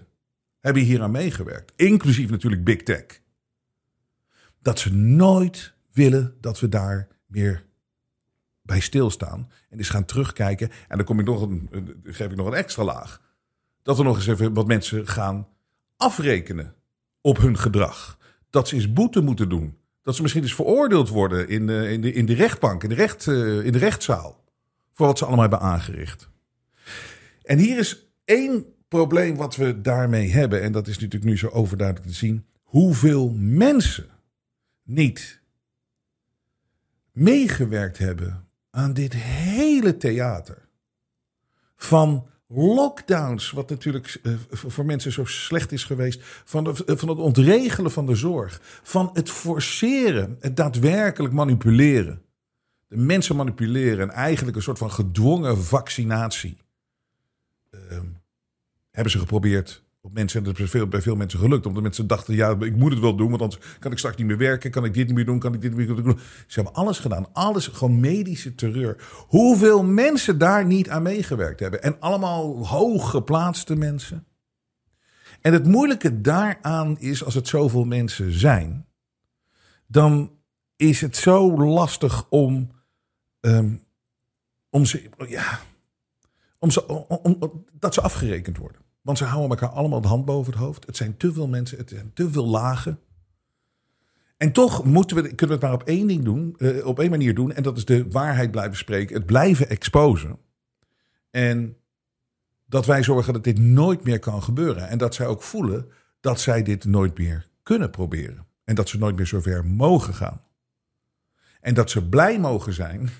hebben 0.60 0.82
hier 0.82 1.02
aan 1.02 1.10
meegewerkt. 1.10 1.72
Inclusief 1.76 2.30
natuurlijk 2.30 2.64
Big 2.64 2.82
Tech 2.82 3.21
dat 4.62 4.78
ze 4.78 4.94
nooit 4.94 5.72
willen 5.92 6.36
dat 6.40 6.60
we 6.60 6.68
daar 6.68 7.08
meer 7.26 7.64
bij 8.62 8.80
stilstaan. 8.80 9.50
En 9.70 9.76
dus 9.76 9.88
gaan 9.88 10.04
terugkijken. 10.04 10.70
En 10.88 10.96
dan 10.96 11.06
kom 11.06 11.18
ik 11.18 11.26
nog 11.26 11.42
een, 11.42 11.68
geef 12.04 12.30
ik 12.30 12.36
nog 12.36 12.46
een 12.46 12.54
extra 12.54 12.84
laag. 12.84 13.20
Dat 13.82 13.96
we 13.96 14.02
nog 14.02 14.16
eens 14.16 14.26
even 14.26 14.52
wat 14.52 14.66
mensen 14.66 15.08
gaan 15.08 15.48
afrekenen 15.96 16.74
op 17.20 17.38
hun 17.38 17.58
gedrag. 17.58 18.18
Dat 18.50 18.68
ze 18.68 18.74
eens 18.74 18.92
boete 18.92 19.20
moeten 19.20 19.48
doen. 19.48 19.76
Dat 20.02 20.14
ze 20.14 20.22
misschien 20.22 20.42
eens 20.42 20.54
veroordeeld 20.54 21.08
worden 21.08 21.48
in 21.48 21.66
de, 21.66 21.90
in 21.90 22.00
de, 22.00 22.12
in 22.12 22.26
de 22.26 22.34
rechtbank, 22.34 22.82
in 22.82 22.88
de, 22.88 22.94
recht, 22.94 23.26
eh, 23.26 23.64
in 23.64 23.72
de 23.72 23.78
rechtszaal. 23.78 24.44
Voor 24.92 25.06
wat 25.06 25.18
ze 25.18 25.24
allemaal 25.24 25.48
hebben 25.48 25.60
aangericht. 25.60 26.28
En 27.42 27.58
hier 27.58 27.78
is 27.78 28.06
één 28.24 28.64
probleem 28.88 29.36
wat 29.36 29.56
we 29.56 29.80
daarmee 29.80 30.30
hebben. 30.30 30.62
En 30.62 30.72
dat 30.72 30.86
is 30.86 30.98
natuurlijk 30.98 31.24
nu 31.24 31.38
zo 31.38 31.48
overduidelijk 31.48 32.08
te 32.08 32.14
zien. 32.14 32.46
Hoeveel 32.62 33.34
mensen 33.38 34.06
niet 34.82 35.40
meegewerkt 37.12 37.98
hebben 37.98 38.48
aan 38.70 38.92
dit 38.92 39.12
hele 39.12 39.96
theater. 39.96 40.68
Van 41.76 42.26
lockdowns, 42.46 43.50
wat 43.50 43.70
natuurlijk 43.70 44.20
uh, 44.22 44.34
voor 44.50 44.84
mensen 44.84 45.12
zo 45.12 45.24
slecht 45.24 45.72
is 45.72 45.84
geweest. 45.84 46.20
Van, 46.22 46.64
de, 46.64 46.96
van 46.96 47.08
het 47.08 47.18
ontregelen 47.18 47.90
van 47.90 48.06
de 48.06 48.14
zorg. 48.14 48.60
Van 48.82 49.10
het 49.12 49.30
forceren, 49.30 50.36
het 50.40 50.56
daadwerkelijk 50.56 51.34
manipuleren. 51.34 52.22
De 52.88 52.96
mensen 52.96 53.36
manipuleren 53.36 54.10
en 54.10 54.14
eigenlijk 54.14 54.56
een 54.56 54.62
soort 54.62 54.78
van 54.78 54.90
gedwongen 54.90 55.64
vaccinatie. 55.64 56.56
Uh, 57.70 57.80
hebben 58.90 59.12
ze 59.12 59.18
geprobeerd 59.18 59.82
op 60.04 60.12
mensen. 60.12 60.44
En 60.44 60.54
is 60.54 60.70
veel, 60.70 60.86
bij 60.88 61.02
veel 61.02 61.16
mensen 61.16 61.38
gelukt. 61.38 61.66
Omdat 61.66 61.82
mensen 61.82 62.06
dachten, 62.06 62.34
ja, 62.34 62.56
ik 62.60 62.76
moet 62.76 62.90
het 62.90 63.00
wel 63.00 63.16
doen. 63.16 63.30
Want 63.30 63.42
anders 63.42 63.76
kan 63.78 63.92
ik 63.92 63.98
straks 63.98 64.16
niet 64.16 64.26
meer 64.26 64.38
werken. 64.38 64.70
Kan 64.70 64.84
ik 64.84 64.94
dit 64.94 65.06
niet 65.06 65.14
meer 65.14 65.24
doen? 65.24 65.38
Kan 65.38 65.54
ik 65.54 65.60
dit 65.60 65.76
niet 65.76 65.88
meer 65.88 66.02
doen? 66.02 66.18
Ze 66.46 66.54
hebben 66.60 66.74
alles 66.74 66.98
gedaan. 66.98 67.32
Alles, 67.32 67.66
gewoon 67.66 68.00
medische 68.00 68.54
terreur. 68.54 69.24
Hoeveel 69.28 69.84
mensen 69.84 70.38
daar 70.38 70.66
niet 70.66 70.88
aan 70.88 71.02
meegewerkt 71.02 71.60
hebben. 71.60 71.82
En 71.82 72.00
allemaal 72.00 72.66
hooggeplaatste 72.66 73.76
mensen. 73.76 74.26
En 75.40 75.52
het 75.52 75.66
moeilijke 75.66 76.20
daaraan 76.20 76.98
is, 76.98 77.24
als 77.24 77.34
het 77.34 77.48
zoveel 77.48 77.84
mensen 77.84 78.32
zijn... 78.32 78.86
dan 79.86 80.30
is 80.76 81.00
het 81.00 81.16
zo 81.16 81.64
lastig 81.64 82.28
om... 82.28 82.70
ehm, 83.40 83.74
om 84.70 84.84
ze... 84.84 85.10
Ja, 85.28 85.60
om 86.58 86.70
ze, 86.70 86.88
om, 86.88 87.36
om- 87.40 87.64
dat 87.72 87.94
ze 87.94 88.00
afgerekend 88.00 88.56
worden. 88.56 88.81
Want 89.02 89.18
ze 89.18 89.24
houden 89.24 89.50
elkaar 89.50 89.68
allemaal 89.68 90.00
de 90.00 90.08
hand 90.08 90.24
boven 90.24 90.52
het 90.52 90.62
hoofd. 90.62 90.86
Het 90.86 90.96
zijn 90.96 91.16
te 91.16 91.32
veel 91.32 91.48
mensen, 91.48 91.78
het 91.78 91.88
zijn 91.88 92.10
te 92.14 92.30
veel 92.30 92.46
lagen. 92.46 92.98
En 94.36 94.52
toch 94.52 94.84
moeten 94.84 95.16
we, 95.16 95.22
kunnen 95.22 95.46
we 95.46 95.52
het 95.52 95.62
maar 95.62 95.72
op 95.72 95.82
één 95.82 96.06
ding 96.06 96.24
doen, 96.24 96.54
eh, 96.58 96.86
op 96.86 96.98
één 96.98 97.10
manier 97.10 97.34
doen. 97.34 97.52
En 97.52 97.62
dat 97.62 97.76
is 97.76 97.84
de 97.84 98.10
waarheid 98.10 98.50
blijven 98.50 98.76
spreken, 98.76 99.16
het 99.16 99.26
blijven 99.26 99.68
exposen. 99.68 100.38
En 101.30 101.76
dat 102.66 102.86
wij 102.86 103.02
zorgen 103.02 103.32
dat 103.32 103.44
dit 103.44 103.58
nooit 103.58 104.04
meer 104.04 104.18
kan 104.18 104.42
gebeuren. 104.42 104.88
En 104.88 104.98
dat 104.98 105.14
zij 105.14 105.26
ook 105.26 105.42
voelen 105.42 105.88
dat 106.20 106.40
zij 106.40 106.62
dit 106.62 106.84
nooit 106.84 107.18
meer 107.18 107.48
kunnen 107.62 107.90
proberen. 107.90 108.46
En 108.64 108.74
dat 108.74 108.88
ze 108.88 108.98
nooit 108.98 109.16
meer 109.16 109.26
zover 109.26 109.66
mogen 109.66 110.14
gaan. 110.14 110.42
En 111.60 111.74
dat 111.74 111.90
ze 111.90 112.08
blij 112.08 112.38
mogen 112.38 112.72
zijn 112.72 113.10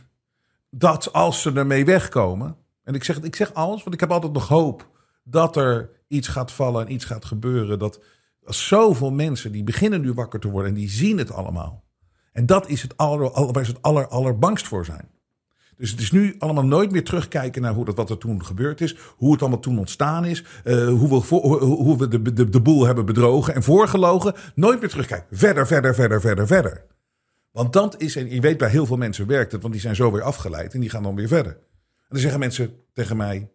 dat 0.70 1.12
als 1.12 1.42
ze 1.42 1.52
ermee 1.52 1.84
wegkomen. 1.84 2.56
En 2.82 2.94
ik 2.94 3.04
zeg, 3.04 3.20
ik 3.20 3.36
zeg 3.36 3.54
alles, 3.54 3.82
want 3.82 3.94
ik 3.94 4.00
heb 4.00 4.10
altijd 4.10 4.32
nog 4.32 4.48
hoop 4.48 4.90
dat 5.22 5.56
er 5.56 5.90
iets 6.08 6.28
gaat 6.28 6.52
vallen 6.52 6.86
en 6.86 6.92
iets 6.92 7.04
gaat 7.04 7.24
gebeuren. 7.24 7.78
Dat 7.78 8.00
zoveel 8.44 9.10
mensen 9.10 9.52
die 9.52 9.64
beginnen 9.64 10.00
nu 10.00 10.12
wakker 10.12 10.40
te 10.40 10.50
worden 10.50 10.70
en 10.70 10.76
die 10.76 10.90
zien 10.90 11.18
het 11.18 11.32
allemaal. 11.32 11.84
En 12.32 12.46
dat 12.46 12.68
is 12.68 12.82
het 12.82 12.96
aller, 12.96 13.52
waar 13.52 13.64
ze 13.64 13.72
het 13.72 13.82
aller, 13.82 14.08
allerbangst 14.08 14.68
voor 14.68 14.84
zijn. 14.84 15.10
Dus 15.76 15.90
het 15.90 16.00
is 16.00 16.10
nu 16.10 16.34
allemaal 16.38 16.64
nooit 16.64 16.90
meer 16.90 17.04
terugkijken 17.04 17.62
naar 17.62 17.74
hoe 17.74 17.84
dat, 17.84 17.96
wat 17.96 18.10
er 18.10 18.18
toen 18.18 18.44
gebeurd 18.44 18.80
is. 18.80 18.96
Hoe 19.16 19.32
het 19.32 19.40
allemaal 19.40 19.60
toen 19.60 19.78
ontstaan 19.78 20.24
is. 20.24 20.44
eh, 20.64 20.86
hoe 20.88 21.08
we, 21.08 21.36
hoe 21.64 21.98
we 21.98 22.08
de, 22.08 22.32
de, 22.32 22.48
de 22.48 22.60
boel 22.60 22.86
hebben 22.86 23.04
bedrogen 23.06 23.54
en 23.54 23.62
voorgelogen. 23.62 24.34
Nooit 24.54 24.80
meer 24.80 24.88
terugkijken. 24.88 25.36
Verder, 25.36 25.66
verder, 25.66 25.94
verder, 25.94 26.20
verder, 26.20 26.46
verder. 26.46 26.86
Want 27.50 27.72
dat 27.72 28.00
is, 28.00 28.16
en 28.16 28.30
je 28.30 28.40
weet 28.40 28.58
bij 28.58 28.68
heel 28.68 28.86
veel 28.86 28.96
mensen 28.96 29.26
werkt 29.26 29.52
het, 29.52 29.60
want 29.60 29.72
die 29.72 29.82
zijn 29.82 29.96
zo 29.96 30.12
weer 30.12 30.22
afgeleid 30.22 30.74
en 30.74 30.80
die 30.80 30.90
gaan 30.90 31.02
dan 31.02 31.14
weer 31.14 31.28
verder. 31.28 31.52
En 31.52 32.08
dan 32.08 32.18
zeggen 32.18 32.40
mensen 32.40 32.74
tegen 32.92 33.16
mij. 33.16 33.50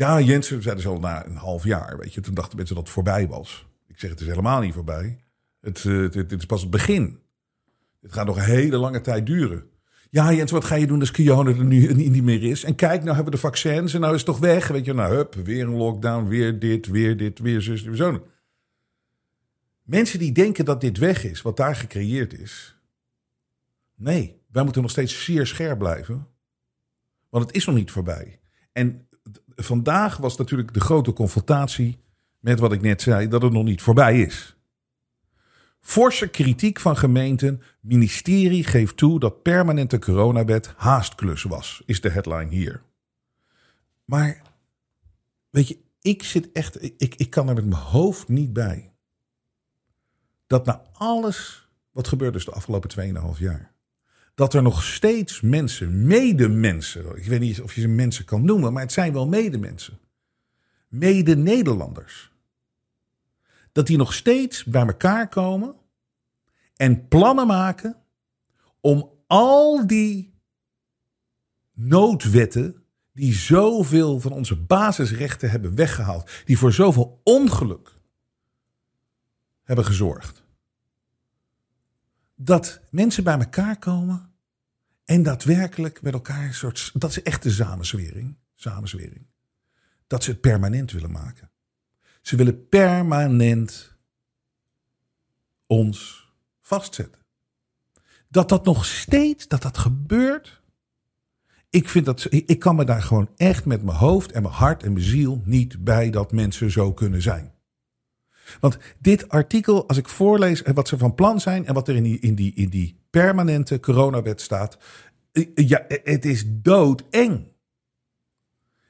Ja, 0.00 0.20
Jensen, 0.20 0.62
zeiden 0.62 0.82
ze 0.82 0.88
al 0.88 0.98
na 0.98 1.26
een 1.26 1.36
half 1.36 1.64
jaar, 1.64 1.98
weet 1.98 2.14
je. 2.14 2.20
Toen 2.20 2.34
dachten 2.34 2.56
mensen 2.56 2.74
dat 2.74 2.84
het 2.84 2.92
voorbij 2.92 3.28
was. 3.28 3.66
Ik 3.86 3.98
zeg, 3.98 4.10
het 4.10 4.20
is 4.20 4.26
helemaal 4.26 4.60
niet 4.60 4.74
voorbij. 4.74 5.18
Het, 5.60 5.84
eh, 5.84 6.10
het, 6.10 6.32
is 6.32 6.46
pas 6.46 6.60
het 6.60 6.70
begin. 6.70 7.18
Het 8.00 8.12
gaat 8.12 8.26
nog 8.26 8.36
een 8.36 8.42
hele 8.42 8.76
lange 8.76 9.00
tijd 9.00 9.26
duren. 9.26 9.70
Ja, 10.10 10.32
Jens, 10.32 10.50
wat 10.50 10.64
ga 10.64 10.74
je 10.74 10.86
doen 10.86 11.00
als 11.00 11.10
Kione 11.10 11.50
er 11.50 11.64
nu 11.64 11.92
niet 12.08 12.22
meer 12.22 12.42
is? 12.42 12.64
En 12.64 12.74
kijk, 12.74 13.02
nou 13.02 13.14
hebben 13.14 13.24
we 13.24 13.30
de 13.30 13.36
vaccins 13.36 13.94
en 13.94 14.00
nou 14.00 14.14
is 14.14 14.20
het 14.20 14.28
toch 14.28 14.38
weg. 14.38 14.68
Weet 14.68 14.84
je, 14.84 14.92
nou 14.92 15.14
hup, 15.14 15.34
weer 15.34 15.64
een 15.64 15.76
lockdown, 15.76 16.28
weer 16.28 16.58
dit, 16.58 16.86
weer 16.86 17.16
dit, 17.16 17.38
weer 17.38 17.62
zus, 17.62 17.82
weer 17.82 17.96
zo. 17.96 18.26
Mensen 19.82 20.18
die 20.18 20.32
denken 20.32 20.64
dat 20.64 20.80
dit 20.80 20.98
weg 20.98 21.24
is, 21.24 21.42
wat 21.42 21.56
daar 21.56 21.76
gecreëerd 21.76 22.38
is. 22.38 22.76
Nee, 23.94 24.42
wij 24.50 24.62
moeten 24.62 24.82
nog 24.82 24.90
steeds 24.90 25.24
zeer 25.24 25.46
scherp 25.46 25.78
blijven. 25.78 26.26
Want 27.28 27.46
het 27.46 27.54
is 27.54 27.64
nog 27.64 27.74
niet 27.74 27.90
voorbij. 27.90 28.40
En 28.72 29.08
vandaag 29.64 30.16
was 30.16 30.36
natuurlijk 30.36 30.74
de 30.74 30.80
grote 30.80 31.12
confrontatie 31.12 31.98
met 32.38 32.58
wat 32.58 32.72
ik 32.72 32.80
net 32.80 33.02
zei, 33.02 33.28
dat 33.28 33.42
het 33.42 33.52
nog 33.52 33.64
niet 33.64 33.82
voorbij 33.82 34.20
is. 34.20 34.56
Forse 35.80 36.28
kritiek 36.28 36.80
van 36.80 36.96
gemeenten. 36.96 37.62
Ministerie 37.80 38.64
geeft 38.64 38.96
toe 38.96 39.20
dat 39.20 39.42
permanente 39.42 39.98
coronawet 39.98 40.72
haastklus 40.76 41.42
was, 41.42 41.82
is 41.86 42.00
de 42.00 42.10
headline 42.10 42.50
hier. 42.50 42.82
Maar, 44.04 44.42
weet 45.50 45.68
je, 45.68 45.78
ik 46.00 46.22
zit 46.22 46.52
echt, 46.52 46.82
ik, 46.82 47.14
ik 47.14 47.30
kan 47.30 47.48
er 47.48 47.54
met 47.54 47.66
mijn 47.66 47.82
hoofd 47.82 48.28
niet 48.28 48.52
bij. 48.52 48.92
Dat 50.46 50.66
na 50.66 50.82
alles 50.92 51.68
wat 51.92 52.08
gebeurd 52.08 52.34
is 52.34 52.44
de 52.44 52.52
afgelopen 52.52 53.14
2,5 53.34 53.38
jaar. 53.38 53.69
Dat 54.40 54.54
er 54.54 54.62
nog 54.62 54.82
steeds 54.82 55.40
mensen, 55.40 56.06
medemensen, 56.06 57.16
ik 57.16 57.24
weet 57.24 57.40
niet 57.40 57.60
of 57.60 57.74
je 57.74 57.80
ze 57.80 57.88
mensen 57.88 58.24
kan 58.24 58.44
noemen, 58.44 58.72
maar 58.72 58.82
het 58.82 58.92
zijn 58.92 59.12
wel 59.12 59.28
medemensen. 59.28 59.98
Mede-Nederlanders 60.88 62.32
dat 63.72 63.86
die 63.86 63.96
nog 63.96 64.14
steeds 64.14 64.64
bij 64.64 64.86
elkaar 64.86 65.28
komen 65.28 65.74
en 66.76 67.08
plannen 67.08 67.46
maken 67.46 67.96
om 68.80 69.10
al 69.26 69.86
die 69.86 70.34
noodwetten 71.72 72.84
die 73.12 73.34
zoveel 73.34 74.20
van 74.20 74.32
onze 74.32 74.56
basisrechten 74.56 75.50
hebben 75.50 75.74
weggehaald, 75.74 76.30
die 76.44 76.58
voor 76.58 76.72
zoveel 76.72 77.20
ongeluk 77.24 77.98
hebben 79.62 79.84
gezorgd. 79.84 80.42
Dat 82.34 82.80
mensen 82.90 83.24
bij 83.24 83.38
elkaar 83.38 83.78
komen 83.78 84.29
en 85.10 85.22
daadwerkelijk 85.22 86.02
met 86.02 86.12
elkaar 86.12 86.44
een 86.44 86.54
soort. 86.54 86.90
Dat 86.94 87.10
is 87.10 87.22
echt 87.22 87.42
de 87.42 87.50
samenzwering. 87.50 88.36
samenzwering. 88.54 89.26
Dat 90.06 90.24
ze 90.24 90.30
het 90.30 90.40
permanent 90.40 90.92
willen 90.92 91.10
maken. 91.10 91.50
Ze 92.22 92.36
willen 92.36 92.68
permanent 92.68 93.96
ons 95.66 96.28
vastzetten. 96.60 97.22
Dat 98.28 98.48
dat 98.48 98.64
nog 98.64 98.84
steeds, 98.84 99.48
dat 99.48 99.62
dat 99.62 99.78
gebeurt. 99.78 100.62
Ik, 101.70 101.88
vind 101.88 102.04
dat, 102.04 102.26
ik 102.30 102.58
kan 102.58 102.76
me 102.76 102.84
daar 102.84 103.02
gewoon 103.02 103.30
echt 103.36 103.64
met 103.64 103.82
mijn 103.82 103.96
hoofd 103.96 104.32
en 104.32 104.42
mijn 104.42 104.54
hart 104.54 104.82
en 104.82 104.92
mijn 104.92 105.04
ziel 105.04 105.42
niet 105.44 105.84
bij 105.84 106.10
dat 106.10 106.32
mensen 106.32 106.70
zo 106.70 106.92
kunnen 106.92 107.22
zijn. 107.22 107.54
Want 108.60 108.78
dit 108.98 109.28
artikel, 109.28 109.88
als 109.88 109.96
ik 109.96 110.08
voorlees 110.08 110.62
en 110.62 110.74
wat 110.74 110.88
ze 110.88 110.98
van 110.98 111.14
plan 111.14 111.40
zijn 111.40 111.66
en 111.66 111.74
wat 111.74 111.88
er 111.88 111.96
in 111.96 112.02
die, 112.02 112.18
in 112.18 112.34
die, 112.34 112.54
in 112.54 112.68
die 112.68 112.99
permanente 113.10 113.80
coronawet 113.80 114.40
staat, 114.40 114.78
eh, 115.32 115.46
ja, 115.54 115.84
het 115.88 116.24
is 116.24 116.44
doodeng. 116.46 117.48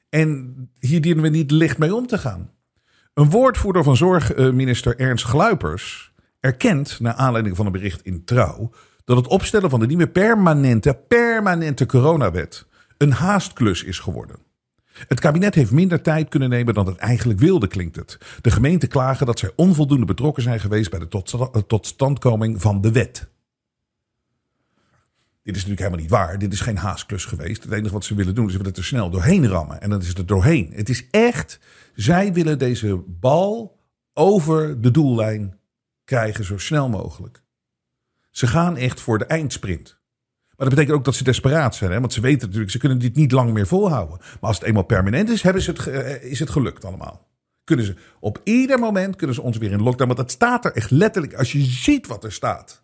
En 0.09 0.55
hier 0.79 1.01
dienen 1.01 1.23
we 1.23 1.29
niet 1.29 1.51
licht 1.51 1.77
mee 1.77 1.95
om 1.95 2.07
te 2.07 2.17
gaan. 2.17 2.51
Een 3.13 3.29
woordvoerder 3.29 3.83
van 3.83 3.97
zorgminister 3.97 4.99
Ernst 4.99 5.25
Gluipers 5.25 6.13
erkent, 6.39 6.99
naar 6.99 7.13
aanleiding 7.13 7.55
van 7.55 7.65
een 7.65 7.71
bericht 7.71 8.01
in 8.01 8.23
Trouw, 8.23 8.71
dat 9.03 9.17
het 9.17 9.27
opstellen 9.27 9.69
van 9.69 9.79
de 9.79 9.85
nieuwe 9.85 10.09
permanente, 10.09 10.93
permanente 11.07 11.85
coronawet 11.85 12.65
een 12.97 13.11
haastklus 13.11 13.83
is 13.83 13.99
geworden. 13.99 14.35
Het 15.07 15.19
kabinet 15.19 15.55
heeft 15.55 15.71
minder 15.71 16.01
tijd 16.01 16.29
kunnen 16.29 16.49
nemen 16.49 16.73
dan 16.73 16.85
het 16.85 16.97
eigenlijk 16.97 17.39
wilde, 17.39 17.67
klinkt 17.67 17.95
het. 17.95 18.17
De 18.41 18.51
gemeenten 18.51 18.89
klagen 18.89 19.25
dat 19.25 19.39
zij 19.39 19.51
onvoldoende 19.55 20.05
betrokken 20.05 20.43
zijn 20.43 20.59
geweest 20.59 20.89
bij 20.89 20.99
de 20.99 21.07
tot- 21.07 21.67
totstandkoming 21.67 22.61
van 22.61 22.81
de 22.81 22.91
wet. 22.91 23.30
Dit 25.43 25.55
is 25.55 25.65
natuurlijk 25.65 25.79
helemaal 25.79 25.99
niet 25.99 26.09
waar. 26.09 26.39
Dit 26.39 26.53
is 26.53 26.61
geen 26.61 26.77
haastklus 26.77 27.25
geweest. 27.25 27.63
Het 27.63 27.71
enige 27.71 27.93
wat 27.93 28.05
ze 28.05 28.15
willen 28.15 28.35
doen 28.35 28.47
is 28.47 28.53
het 28.53 28.77
er 28.77 28.83
snel 28.83 29.09
doorheen 29.09 29.47
rammen. 29.47 29.81
En 29.81 29.89
dan 29.89 30.01
is 30.01 30.07
het 30.07 30.17
er 30.17 30.25
doorheen. 30.25 30.71
Het 30.73 30.89
is 30.89 31.09
echt, 31.09 31.59
zij 31.95 32.33
willen 32.33 32.59
deze 32.59 33.03
bal 33.07 33.79
over 34.13 34.81
de 34.81 34.91
doellijn 34.91 35.59
krijgen 36.03 36.45
zo 36.45 36.57
snel 36.57 36.89
mogelijk. 36.89 37.43
Ze 38.31 38.47
gaan 38.47 38.77
echt 38.77 38.99
voor 38.99 39.17
de 39.17 39.25
eindsprint. 39.25 39.99
Maar 40.55 40.69
dat 40.69 40.69
betekent 40.69 40.97
ook 40.97 41.05
dat 41.05 41.15
ze 41.15 41.23
desperaat 41.23 41.75
zijn. 41.75 41.91
Hè? 41.91 41.99
Want 41.99 42.13
ze 42.13 42.21
weten 42.21 42.45
natuurlijk, 42.45 42.71
ze 42.71 42.77
kunnen 42.77 42.99
dit 42.99 43.15
niet 43.15 43.31
lang 43.31 43.53
meer 43.53 43.67
volhouden. 43.67 44.17
Maar 44.17 44.49
als 44.49 44.57
het 44.57 44.67
eenmaal 44.67 44.83
permanent 44.83 45.29
is, 45.29 45.41
hebben 45.41 45.61
ze 45.61 45.71
het, 45.71 45.87
eh, 45.87 46.23
is 46.23 46.39
het 46.39 46.49
gelukt 46.49 46.85
allemaal. 46.85 47.29
Kunnen 47.63 47.85
ze, 47.85 47.95
op 48.19 48.41
ieder 48.43 48.79
moment 48.79 49.15
kunnen 49.15 49.35
ze 49.35 49.41
ons 49.41 49.57
weer 49.57 49.71
in 49.71 49.81
lockdown. 49.81 50.13
Want 50.13 50.19
dat 50.19 50.31
staat 50.31 50.65
er 50.65 50.73
echt 50.73 50.91
letterlijk. 50.91 51.33
Als 51.33 51.51
je 51.51 51.61
ziet 51.61 52.07
wat 52.07 52.23
er 52.23 52.31
staat. 52.31 52.80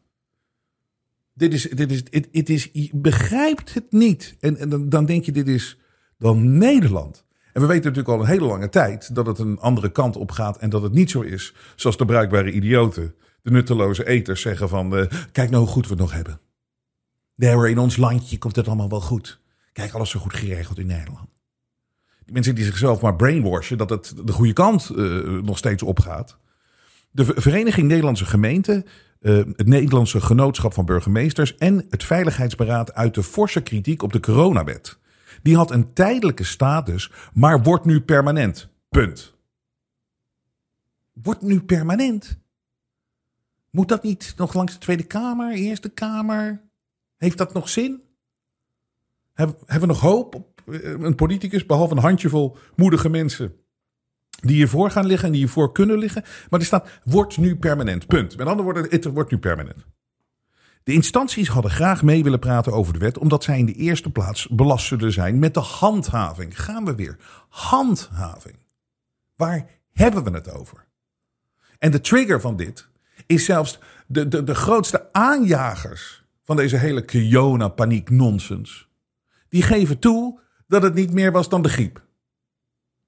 Dit 1.37 1.53
is, 1.53 1.69
dit 1.69 1.91
is, 1.91 2.03
het, 2.09 2.27
het 2.31 2.49
is, 2.49 2.69
je 2.71 2.89
begrijpt 2.93 3.73
het 3.73 3.91
niet. 3.91 4.35
En, 4.39 4.57
en 4.57 4.69
dan, 4.69 4.89
dan 4.89 5.05
denk 5.05 5.23
je, 5.25 5.31
dit 5.31 5.47
is 5.47 5.77
dan 6.17 6.57
Nederland. 6.57 7.25
En 7.53 7.61
we 7.61 7.67
weten 7.67 7.83
natuurlijk 7.83 8.17
al 8.17 8.19
een 8.19 8.29
hele 8.29 8.45
lange 8.45 8.69
tijd 8.69 9.15
dat 9.15 9.25
het 9.25 9.39
een 9.39 9.59
andere 9.59 9.91
kant 9.91 10.15
op 10.15 10.31
gaat. 10.31 10.57
En 10.57 10.69
dat 10.69 10.81
het 10.81 10.93
niet 10.93 11.09
zo 11.11 11.21
is 11.21 11.53
zoals 11.75 11.97
de 11.97 12.05
bruikbare 12.05 12.51
idioten, 12.51 13.15
de 13.41 13.51
nutteloze 13.51 14.07
eters 14.07 14.41
zeggen 14.41 14.69
van... 14.69 14.97
eh, 14.97 15.05
kijk 15.31 15.49
nou 15.49 15.63
hoe 15.63 15.71
goed 15.71 15.83
we 15.83 15.89
het 15.91 15.99
nog 15.99 16.13
hebben. 16.13 16.39
Hoor, 17.35 17.69
in 17.69 17.77
ons 17.77 17.97
landje 17.97 18.37
komt 18.37 18.55
het 18.55 18.67
allemaal 18.67 18.89
wel 18.89 19.01
goed. 19.01 19.39
Kijk, 19.73 19.93
alles 19.93 20.09
zo 20.09 20.19
goed 20.19 20.33
geregeld 20.33 20.79
in 20.79 20.87
Nederland. 20.87 21.27
Die 22.23 22.33
mensen 22.33 22.55
die 22.55 22.65
zichzelf 22.65 23.01
maar 23.01 23.15
brainwashen 23.15 23.77
dat 23.77 23.89
het 23.89 24.13
de 24.25 24.31
goede 24.31 24.53
kant 24.53 24.89
eh, 24.89 25.05
nog 25.23 25.57
steeds 25.57 25.83
opgaat. 25.83 26.37
De 27.11 27.25
Ver- 27.25 27.41
Vereniging 27.41 27.87
Nederlandse 27.87 28.25
Gemeenten, 28.25 28.85
eh, 29.21 29.35
het 29.35 29.67
Nederlandse 29.67 30.21
Genootschap 30.21 30.73
van 30.73 30.85
Burgemeesters 30.85 31.57
en 31.57 31.85
het 31.89 32.03
Veiligheidsberaad 32.03 32.93
uit 32.93 33.13
de 33.13 33.23
forse 33.23 33.61
kritiek 33.61 34.03
op 34.03 34.13
de 34.13 34.19
coronawet. 34.19 34.97
Die 35.41 35.55
had 35.55 35.71
een 35.71 35.93
tijdelijke 35.93 36.43
status, 36.43 37.11
maar 37.33 37.63
wordt 37.63 37.85
nu 37.85 38.01
permanent. 38.01 38.69
Punt. 38.89 39.35
wordt 41.13 41.41
nu 41.41 41.61
permanent. 41.61 42.39
Moet 43.69 43.87
dat 43.87 44.03
niet 44.03 44.33
nog 44.37 44.53
langs 44.53 44.73
de 44.73 44.79
Tweede 44.79 45.03
Kamer, 45.03 45.53
Eerste 45.53 45.89
Kamer? 45.89 46.61
Heeft 47.17 47.37
dat 47.37 47.53
nog 47.53 47.69
zin? 47.69 48.01
Hebben, 49.33 49.55
we 49.79 49.85
nog 49.85 49.99
hoop 49.99 50.35
op 50.35 50.61
eh, 50.65 50.91
een 50.91 51.15
politicus, 51.15 51.65
behalve 51.65 51.95
een 51.95 52.01
handjevol 52.01 52.57
moedige 52.75 53.09
mensen 53.09 53.55
die 54.41 54.55
hiervoor 54.55 54.91
gaan 54.91 55.05
liggen 55.05 55.25
en 55.25 55.31
die 55.31 55.41
hiervoor 55.41 55.71
kunnen 55.71 55.97
liggen? 55.97 56.23
Maar 56.49 56.59
er 56.59 56.65
staat, 56.65 56.89
wordt 57.03 57.37
nu 57.37 57.55
permanent. 57.55 58.07
Punt. 58.07 58.37
Met 58.37 58.47
andere 58.47 58.63
woorden, 58.63 58.89
het 58.89 59.05
wordt 59.05 59.31
nu 59.31 59.37
permanent. 59.37 59.85
De 60.83 60.93
instanties 60.93 61.47
hadden 61.47 61.71
graag 61.71 62.03
mee 62.03 62.23
willen 62.23 62.39
praten 62.39 62.73
over 62.73 62.93
de 62.93 62.99
wet, 62.99 63.17
omdat 63.17 63.43
zij 63.43 63.59
in 63.59 63.65
de 63.65 63.73
eerste 63.73 64.09
plaats 64.09 64.47
belast 64.47 64.85
zullen 64.85 65.11
zijn 65.11 65.39
met 65.39 65.53
de 65.53 65.59
handhaving. 65.59 66.61
Gaan 66.61 66.85
we 66.85 66.95
weer. 66.95 67.17
Handhaving. 67.49 68.55
Waar 69.35 69.65
hebben 69.93 70.23
we 70.23 70.31
het 70.31 70.51
over? 70.51 70.85
En 71.79 71.91
de 71.91 72.01
trigger 72.01 72.41
van 72.41 72.55
dit 72.57 72.87
is 73.25 73.45
zelfs 73.45 73.79
de, 74.07 74.27
de, 74.27 74.43
de 74.43 74.55
grootste 74.55 75.13
aanjagers 75.13 76.23
van 76.43 76.55
deze 76.55 76.77
hele 76.77 77.05
Kiona-paniek-nonsens. 77.05 78.87
Die 79.49 79.63
geven 79.63 79.99
toe 79.99 80.39
dat 80.67 80.81
het 80.81 80.93
niet 80.93 81.13
meer 81.13 81.31
was 81.31 81.49
dan 81.49 81.61
de 81.61 81.69
griep. 81.69 82.06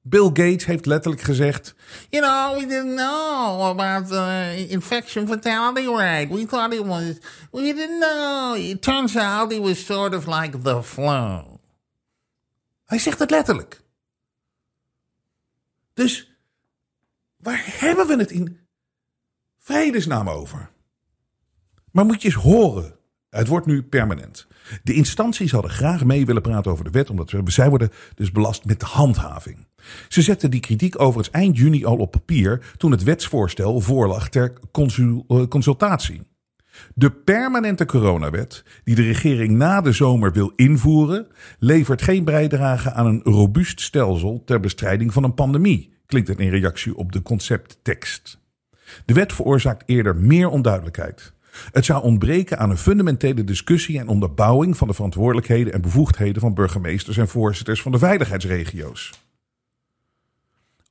Bill 0.10 0.28
Gates 0.28 0.66
heeft 0.66 0.86
letterlijk 0.86 1.22
gezegd: 1.22 1.75
You 2.10 2.24
know, 2.24 2.60
we 2.60 2.68
didn't 2.68 2.96
know 2.96 3.62
about 3.62 4.08
the 4.08 4.66
infection 4.70 5.28
fatality 5.28 5.88
rate. 5.88 6.28
We 6.30 6.46
thought 6.46 6.74
it 6.74 6.86
was, 6.86 7.18
we 7.51 7.62
didn't 7.62 8.00
know. 8.00 8.56
It 8.56 8.82
turns 8.82 9.16
out 9.16 9.51
it 9.51 9.62
was 9.62 9.86
sort 9.86 10.16
of 10.16 10.28
like 10.28 10.58
the 10.62 10.84
flu. 10.84 11.44
Hij 12.86 13.00
zegt 13.00 13.20
het 13.20 13.30
letterlijk. 13.30 13.82
Dus 15.94 16.38
waar 17.38 17.63
hebben 17.66 18.08
we 18.08 18.16
het 18.16 18.32
in 18.32 18.60
vredesnaam 19.58 20.30
over? 20.30 20.72
Maar 21.92 22.06
moet 22.06 22.22
je 22.22 22.28
eens 22.28 22.38
horen. 22.44 22.99
Het 23.29 23.48
wordt 23.48 23.65
nu 23.65 23.83
permanent. 23.83 24.48
De 24.83 24.93
instanties 24.93 25.51
hadden 25.51 25.71
graag 25.71 26.05
mee 26.05 26.25
willen 26.25 26.41
praten 26.41 26.71
over 26.71 26.83
de 26.83 26.89
wet, 26.89 27.09
omdat 27.09 27.33
zij 27.45 27.69
worden 27.69 27.89
dus 28.15 28.31
belast 28.31 28.65
met 28.65 28.79
de 28.79 28.86
handhaving. 28.86 29.67
Ze 30.07 30.21
zetten 30.21 30.51
die 30.51 30.59
kritiek 30.59 31.01
overigens 31.01 31.36
eind 31.36 31.57
juni 31.57 31.86
al 31.86 31.98
op 31.98 32.12
papier 32.12 32.74
toen 32.77 32.91
het 32.91 33.03
wetsvoorstel 33.03 33.79
voorlag 33.79 34.29
ter 34.29 34.53
eh, 34.71 35.43
consultatie. 35.48 36.21
De 36.93 37.12
permanente 37.12 37.86
coronawet, 37.86 38.63
die 38.83 38.95
de 38.95 39.01
regering 39.01 39.51
na 39.51 39.81
de 39.81 39.91
zomer 39.91 40.31
wil 40.31 40.51
invoeren, 40.55 41.27
levert 41.59 42.01
geen 42.01 42.24
bijdrage 42.24 42.91
aan 42.91 43.05
een 43.05 43.21
robuust 43.24 43.81
stelsel 43.81 44.43
ter 44.45 44.59
bestrijding 44.59 45.13
van 45.13 45.24
een 45.24 45.33
pandemie, 45.33 45.93
klinkt 46.05 46.27
het 46.27 46.39
in 46.39 46.50
reactie 46.50 46.95
op 46.95 47.12
de 47.12 47.21
concepttekst. 47.21 48.39
De 49.05 49.13
wet 49.13 49.33
veroorzaakt 49.33 49.83
eerder 49.86 50.15
meer 50.15 50.50
onduidelijkheid. 50.50 51.33
Het 51.72 51.86
zou 51.86 52.04
ontbreken 52.04 52.60
aan 52.60 52.70
een 52.70 52.78
fundamentele 52.78 53.44
discussie 53.44 54.00
en 54.00 54.08
onderbouwing 54.08 54.78
van 54.78 54.88
de 54.88 54.94
verantwoordelijkheden 54.94 55.74
en 55.74 55.82
bevoegdheden 55.82 56.42
van 56.42 56.54
burgemeesters 56.54 57.18
en 57.18 57.28
voorzitters 57.28 57.82
van 57.82 57.92
de 57.92 57.98
veiligheidsregio's. 57.98 59.12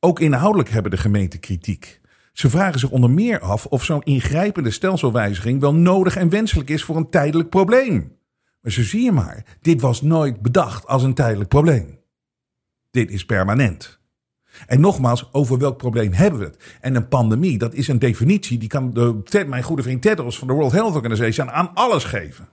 Ook 0.01 0.21
inhoudelijk 0.21 0.69
hebben 0.69 0.91
de 0.91 0.97
gemeenten 0.97 1.41
kritiek. 1.41 2.01
Ze 2.33 2.51
vragen 2.51 2.81
zich 2.81 2.91
onder 2.91 3.11
meer 3.11 3.41
af 3.41 3.67
of 3.67 3.85
zo'n 3.85 4.03
ingrijpende 4.03 4.71
stelselwijziging 4.71 5.61
wel 5.61 5.75
nodig 5.75 6.17
en 6.17 6.29
wenselijk 6.29 6.71
is 6.71 6.85
voor 6.85 6.97
een 6.97 7.11
tijdelijk 7.11 7.49
probleem. 7.49 8.17
Maar 8.61 8.73
zo 8.73 8.83
zie 8.83 9.03
je 9.03 9.13
maar, 9.13 9.45
dit 9.61 9.81
was 9.81 10.03
nooit 10.03 10.41
bedacht 10.41 10.87
als 10.87 11.03
een 11.03 11.15
tijdelijk 11.15 11.49
probleem. 11.49 11.99
Dit 12.91 13.11
is 13.11 13.25
permanent. 13.25 13.98
En 14.67 14.81
nogmaals, 14.81 15.29
over 15.33 15.59
welk 15.59 15.77
probleem 15.77 16.13
hebben 16.13 16.41
we 16.41 16.47
het? 16.47 16.57
En 16.81 16.95
een 16.95 17.09
pandemie, 17.09 17.59
dat 17.59 17.75
is 17.75 17.89
een 17.89 17.99
definitie, 17.99 18.59
die 18.59 18.69
kan 18.69 18.93
de, 18.93 19.45
mijn 19.47 19.63
goede 19.63 19.83
vriend 19.83 20.03
Tedros 20.03 20.39
van 20.39 20.47
de 20.47 20.53
World 20.53 20.73
Health 20.73 20.95
Organization 20.95 21.51
aan 21.51 21.71
alles 21.75 22.05
geven. 22.05 22.49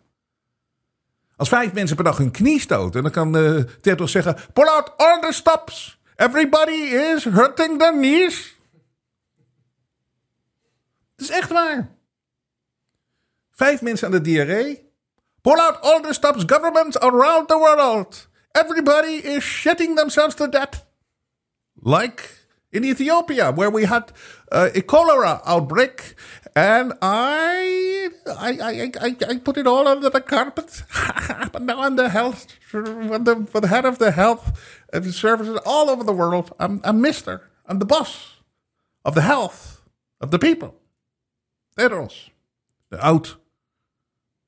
Als 1.35 1.49
vijf 1.49 1.73
mensen 1.73 1.95
per 1.95 2.05
dag 2.05 2.17
hun 2.17 2.31
knie 2.31 2.59
stoten, 2.59 3.03
dan 3.03 3.11
kan 3.11 3.37
uh, 3.37 3.63
Tedros 3.81 4.11
zeggen: 4.11 4.35
Pull 4.53 4.67
out 4.67 4.97
all 4.97 5.19
the 5.19 5.31
stops. 5.31 5.99
Everybody 6.15 6.71
is 6.71 7.23
hurting 7.23 7.79
their 7.79 7.91
knees. 7.91 8.55
Dat 11.15 11.29
is 11.29 11.29
echt 11.29 11.49
waar. 11.49 11.89
Vijf 13.51 13.81
mensen 13.81 14.07
aan 14.07 14.13
de 14.13 14.21
diarree. 14.21 14.89
Pull 15.41 15.59
out 15.59 15.81
all 15.81 16.01
the 16.01 16.13
stops 16.13 16.43
governments 16.45 16.99
around 16.99 17.47
the 17.47 17.57
world. 17.57 18.27
Everybody 18.51 19.27
is 19.27 19.43
shitting 19.43 19.95
themselves 19.95 20.35
to 20.35 20.49
death. 20.49 20.84
Like 21.81 22.31
in 22.71 22.83
Ethiopia, 22.83 23.51
where 23.51 23.69
we 23.69 23.85
had 23.85 24.11
uh, 24.51 24.69
a 24.73 24.81
cholera 24.81 25.41
outbreak, 25.45 26.15
and 26.55 26.93
I, 27.01 28.09
I, 28.27 28.49
I, 28.61 28.91
I, 29.01 29.15
I 29.29 29.37
put 29.37 29.57
it 29.57 29.67
all 29.67 29.87
under 29.87 30.09
the 30.09 30.21
carpet. 30.21 30.83
but 31.51 31.61
now 31.61 31.81
I'm 31.81 31.95
the 31.95 32.09
health, 32.09 32.47
the, 32.71 33.47
the 33.53 33.67
head 33.67 33.85
of 33.85 33.97
the 33.97 34.11
health 34.11 34.57
services 35.11 35.59
all 35.65 35.89
over 35.89 36.03
the 36.03 36.13
world. 36.13 36.53
I'm, 36.59 36.81
I'm 36.83 37.01
Mister. 37.01 37.49
I'm 37.65 37.79
the 37.79 37.85
boss 37.85 38.41
of 39.03 39.15
the 39.15 39.21
health 39.21 39.81
of 40.21 40.31
the 40.31 40.37
people. 40.37 40.73
Tedros, 41.75 42.31
de 42.87 42.99
oud 42.99 43.39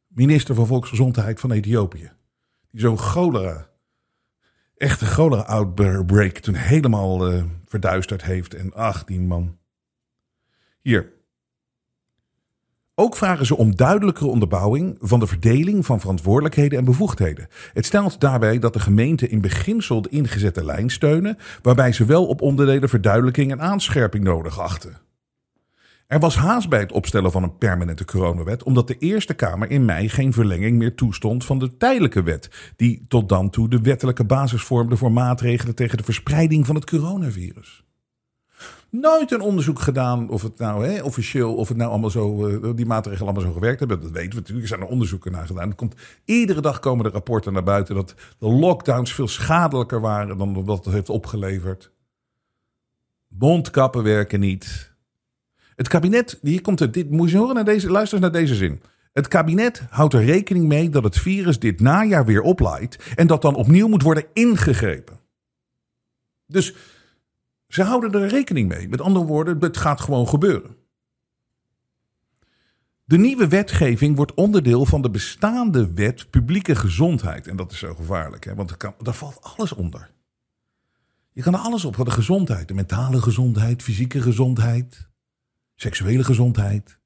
minister 0.07 0.55
van 0.55 0.67
Volksgezondheid 0.67 1.39
van 1.39 1.51
Ethiopië. 1.51 2.11
Die 2.71 2.81
zo'n 2.81 2.97
cholera, 2.97 3.69
echte 4.77 5.05
cholera 5.05 5.41
outbreak 5.41 6.37
toen 6.37 6.55
helemaal 6.55 7.33
uh, 7.33 7.43
verduisterd 7.65 8.23
heeft. 8.23 8.53
En 8.53 8.73
ach, 8.73 9.03
die 9.03 9.19
man. 9.19 9.57
Hier, 10.81 11.17
ook 12.99 13.15
vragen 13.15 13.45
ze 13.45 13.57
om 13.57 13.75
duidelijkere 13.75 14.27
onderbouwing 14.27 14.97
van 14.99 15.19
de 15.19 15.27
verdeling 15.27 15.85
van 15.85 15.99
verantwoordelijkheden 15.99 16.79
en 16.79 16.85
bevoegdheden. 16.85 17.47
Het 17.73 17.85
stelt 17.85 18.19
daarbij 18.19 18.59
dat 18.59 18.73
de 18.73 18.79
gemeenten 18.79 19.29
in 19.29 19.41
beginsel 19.41 20.01
de 20.01 20.09
ingezette 20.09 20.65
lijn 20.65 20.89
steunen, 20.89 21.37
waarbij 21.61 21.91
ze 21.91 22.05
wel 22.05 22.27
op 22.27 22.41
onderdelen 22.41 22.89
verduidelijking 22.89 23.51
en 23.51 23.61
aanscherping 23.61 24.23
nodig 24.23 24.59
achten. 24.59 25.06
Er 26.07 26.19
was 26.19 26.35
haast 26.35 26.69
bij 26.69 26.79
het 26.79 26.91
opstellen 26.91 27.31
van 27.31 27.43
een 27.43 27.57
permanente 27.57 28.05
coronawet, 28.05 28.63
omdat 28.63 28.87
de 28.87 28.97
Eerste 28.97 29.33
Kamer 29.33 29.69
in 29.69 29.85
mei 29.85 30.09
geen 30.09 30.33
verlenging 30.33 30.77
meer 30.77 30.95
toestond 30.95 31.45
van 31.45 31.59
de 31.59 31.77
tijdelijke 31.77 32.23
wet, 32.23 32.73
die 32.75 33.05
tot 33.07 33.29
dan 33.29 33.49
toe 33.49 33.69
de 33.69 33.81
wettelijke 33.81 34.25
basis 34.25 34.63
vormde 34.63 34.97
voor 34.97 35.11
maatregelen 35.11 35.75
tegen 35.75 35.97
de 35.97 36.03
verspreiding 36.03 36.65
van 36.65 36.75
het 36.75 36.89
coronavirus 36.89 37.85
nooit 38.89 39.31
een 39.31 39.41
onderzoek 39.41 39.79
gedaan 39.79 40.29
of 40.29 40.41
het 40.41 40.57
nou 40.57 40.87
hè, 40.87 41.01
officieel, 41.03 41.55
of 41.55 41.67
het 41.67 41.77
nou 41.77 41.89
allemaal 41.89 42.09
zo, 42.09 42.47
uh, 42.47 42.69
die 42.75 42.85
maatregelen 42.85 43.27
allemaal 43.27 43.47
zo 43.47 43.53
gewerkt 43.53 43.79
hebben. 43.79 44.01
Dat 44.01 44.11
weten 44.11 44.29
we 44.29 44.35
natuurlijk. 44.35 44.61
Er 44.61 44.67
zijn 44.67 44.81
er 44.81 44.93
onderzoeken 44.93 45.31
naar 45.31 45.47
gedaan. 45.47 45.75
Komt, 45.75 45.95
iedere 46.25 46.61
dag 46.61 46.79
komen 46.79 47.03
de 47.03 47.11
rapporten 47.11 47.53
naar 47.53 47.63
buiten 47.63 47.95
dat 47.95 48.15
de 48.39 48.47
lockdowns 48.47 49.13
veel 49.13 49.27
schadelijker 49.27 50.01
waren 50.01 50.37
dan 50.37 50.65
wat 50.65 50.85
het 50.85 50.93
heeft 50.93 51.09
opgeleverd. 51.09 51.91
Mondkappen 53.27 54.03
werken 54.03 54.39
niet. 54.39 54.95
Het 55.77 55.87
kabinet, 55.87 56.39
hier 56.41 56.61
komt 56.61 56.79
het, 56.79 56.93
dit 56.93 57.09
moet 57.11 57.29
je 57.29 57.37
horen 57.37 57.55
naar 57.55 57.65
deze, 57.65 57.91
luister 57.91 58.19
naar 58.19 58.31
deze 58.31 58.55
zin. 58.55 58.81
Het 59.13 59.27
kabinet 59.27 59.83
houdt 59.89 60.13
er 60.13 60.23
rekening 60.23 60.65
mee 60.65 60.89
dat 60.89 61.03
het 61.03 61.17
virus 61.17 61.59
dit 61.59 61.79
najaar 61.79 62.25
weer 62.25 62.41
oplaait 62.41 63.13
en 63.15 63.27
dat 63.27 63.41
dan 63.41 63.55
opnieuw 63.55 63.87
moet 63.87 64.01
worden 64.01 64.25
ingegrepen. 64.33 65.19
Dus 66.45 66.75
ze 67.67 67.83
houden 67.83 68.21
er 68.21 68.27
rekening 68.27 68.67
mee. 68.67 68.89
Met 68.89 69.01
andere 69.01 69.25
woorden, 69.25 69.59
het 69.59 69.77
gaat 69.77 70.01
gewoon 70.01 70.27
gebeuren. 70.27 70.75
De 73.03 73.17
nieuwe 73.17 73.47
wetgeving 73.47 74.15
wordt 74.15 74.33
onderdeel 74.33 74.85
van 74.85 75.01
de 75.01 75.09
bestaande 75.09 75.93
wet 75.93 76.29
publieke 76.29 76.75
gezondheid. 76.75 77.47
En 77.47 77.55
dat 77.55 77.71
is 77.71 77.79
zo 77.79 77.95
gevaarlijk, 77.95 78.45
hè? 78.45 78.55
want 78.55 78.77
daar 79.03 79.13
valt 79.13 79.39
alles 79.41 79.73
onder. 79.73 80.11
Je 81.33 81.41
kan 81.41 81.53
er 81.53 81.59
alles 81.59 81.85
op, 81.85 81.95
de 81.95 82.11
gezondheid, 82.11 82.67
de 82.67 82.73
mentale 82.73 83.21
gezondheid, 83.21 83.83
fysieke 83.83 84.21
gezondheid, 84.21 85.06
seksuele 85.77 86.23
gezondheid. 86.23 86.97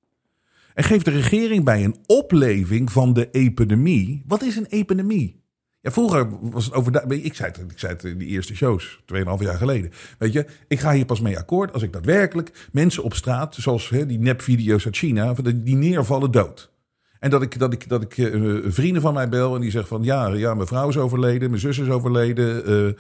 En 0.74 0.84
geeft 0.84 1.06
de 1.06 1.12
regering 1.12 1.64
bij 1.64 1.84
een 1.84 1.96
opleving 2.06 2.92
van 2.92 3.14
de 3.14 3.30
epidemie. 3.32 4.24
Wat 4.28 4.42
is 4.42 4.56
een 4.56 4.66
epidemie? 4.66 5.42
Ja, 5.82 5.92
vroeger 5.92 6.50
was 6.50 6.66
het 6.66 6.74
over. 6.74 7.12
Ik 7.12 7.36
zei 7.36 7.52
het, 7.52 7.72
ik 7.72 7.80
zei 7.80 7.94
het 7.94 8.04
in 8.04 8.18
de 8.18 8.26
eerste 8.26 8.56
shows, 8.56 9.00
2,5 9.16 9.24
jaar 9.40 9.58
geleden. 9.58 9.92
Weet 10.18 10.34
je, 10.34 10.46
ik 10.68 10.80
ga 10.80 10.94
hier 10.94 11.06
pas 11.06 11.22
mee 11.22 11.38
akkoord 11.38 11.74
als 11.74 11.84
ik 11.84 11.94
daadwerkelijk 11.94 12.68
mensen 12.72 13.04
op 13.04 13.14
straat, 13.14 13.56
zoals 13.56 13.90
hè, 13.90 14.06
die 14.06 14.20
nepvideo's 14.20 14.86
uit 14.86 14.98
China, 14.98 15.34
die 15.56 15.76
neervallen 15.76 16.32
dood. 16.32 16.72
En 17.20 17.30
dat 17.30 17.42
ik, 17.42 17.60
dat 17.60 17.74
ik, 17.74 17.90
dat 17.90 18.02
ik 18.02 18.18
uh, 18.18 18.60
vrienden 18.68 19.02
van 19.02 19.14
mij 19.14 19.30
bel 19.30 19.56
en 19.56 19.62
die 19.62 19.72
zeggen 19.72 19.90
van 19.90 20.04
ja, 20.04 20.28
ja, 20.28 20.54
mijn 20.54 20.68
vrouw 20.68 20.90
is 20.90 20.98
overleden, 20.98 21.50
mijn 21.50 21.62
zus 21.62 21.78
is 21.78 21.90
overleden, 21.90 22.70
uh, 22.70 22.86
uh, 22.88 22.94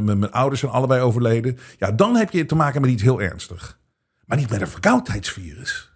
mijn, 0.00 0.18
mijn, 0.18 0.32
ouders 0.32 0.60
zijn 0.60 0.72
allebei 0.72 1.00
overleden. 1.00 1.58
Ja, 1.78 1.92
dan 1.92 2.16
heb 2.16 2.30
je 2.30 2.46
te 2.46 2.54
maken 2.54 2.80
met 2.80 2.90
iets 2.90 3.02
heel 3.02 3.20
ernstig. 3.20 3.78
Maar 4.26 4.38
niet 4.38 4.50
met 4.50 4.60
een 4.60 4.68
verkoudheidsvirus. 4.68 5.92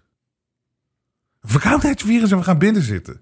Een 1.39 1.49
verkoudheidsvirus 1.49 2.31
en 2.31 2.37
we 2.37 2.43
gaan 2.43 2.57
binnen 2.57 2.81
zitten. 2.81 3.21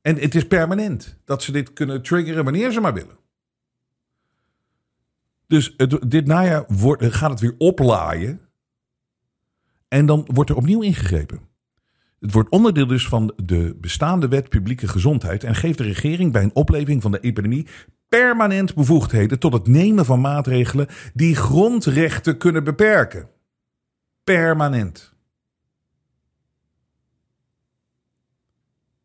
En 0.00 0.18
het 0.18 0.34
is 0.34 0.46
permanent 0.46 1.16
dat 1.24 1.42
ze 1.42 1.52
dit 1.52 1.72
kunnen 1.72 2.02
triggeren 2.02 2.44
wanneer 2.44 2.72
ze 2.72 2.80
maar 2.80 2.94
willen. 2.94 3.18
Dus 5.46 5.76
dit 6.06 6.26
najaar 6.26 6.64
wordt, 6.68 7.04
gaat 7.04 7.30
het 7.30 7.40
weer 7.40 7.54
oplaaien. 7.58 8.40
En 9.88 10.06
dan 10.06 10.28
wordt 10.32 10.50
er 10.50 10.56
opnieuw 10.56 10.82
ingegrepen. 10.82 11.40
Het 12.20 12.32
wordt 12.32 12.50
onderdeel 12.50 12.86
dus 12.86 13.08
van 13.08 13.32
de 13.44 13.76
bestaande 13.80 14.28
wet 14.28 14.48
publieke 14.48 14.88
gezondheid 14.88 15.44
en 15.44 15.54
geeft 15.54 15.78
de 15.78 15.84
regering 15.84 16.32
bij 16.32 16.42
een 16.42 16.54
opleving 16.54 17.02
van 17.02 17.10
de 17.10 17.20
epidemie 17.20 17.66
permanent 18.14 18.74
bevoegdheden 18.74 19.38
tot 19.38 19.52
het 19.52 19.66
nemen 19.66 20.04
van 20.04 20.20
maatregelen 20.20 20.88
die 21.14 21.36
grondrechten 21.36 22.38
kunnen 22.38 22.64
beperken. 22.64 23.30
Permanent. 24.24 25.12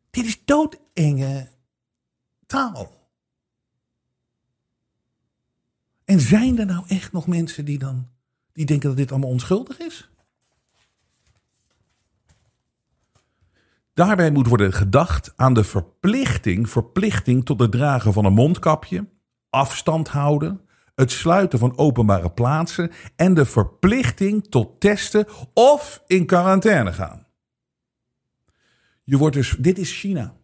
Dit 0.09 0.25
is 0.25 0.41
doodenge 0.45 1.49
taal. 2.45 2.97
En 6.05 6.19
zijn 6.19 6.59
er 6.59 6.65
nou 6.65 6.83
echt 6.87 7.11
nog 7.11 7.27
mensen 7.27 7.65
die 7.65 7.77
dan 7.77 8.09
die 8.51 8.65
denken 8.65 8.87
dat 8.87 8.97
dit 8.97 9.11
allemaal 9.11 9.29
onschuldig 9.29 9.79
is? 9.79 10.09
Daarbij 13.99 14.31
moet 14.31 14.47
worden 14.47 14.73
gedacht 14.73 15.33
aan 15.35 15.53
de 15.53 15.63
verplichting, 15.63 16.69
verplichting 16.69 17.45
tot 17.45 17.59
het 17.59 17.71
dragen 17.71 18.13
van 18.13 18.25
een 18.25 18.33
mondkapje, 18.33 19.07
afstand 19.49 20.07
houden, 20.07 20.61
het 20.95 21.11
sluiten 21.11 21.59
van 21.59 21.77
openbare 21.77 22.31
plaatsen 22.31 22.91
en 23.15 23.33
de 23.33 23.45
verplichting 23.45 24.47
tot 24.49 24.79
testen 24.79 25.27
of 25.53 26.03
in 26.07 26.25
quarantaine 26.25 26.93
gaan. 26.93 27.27
Je 29.03 29.17
wordt 29.17 29.35
dus, 29.35 29.55
dit 29.59 29.77
is 29.77 29.99
China. 29.99 30.35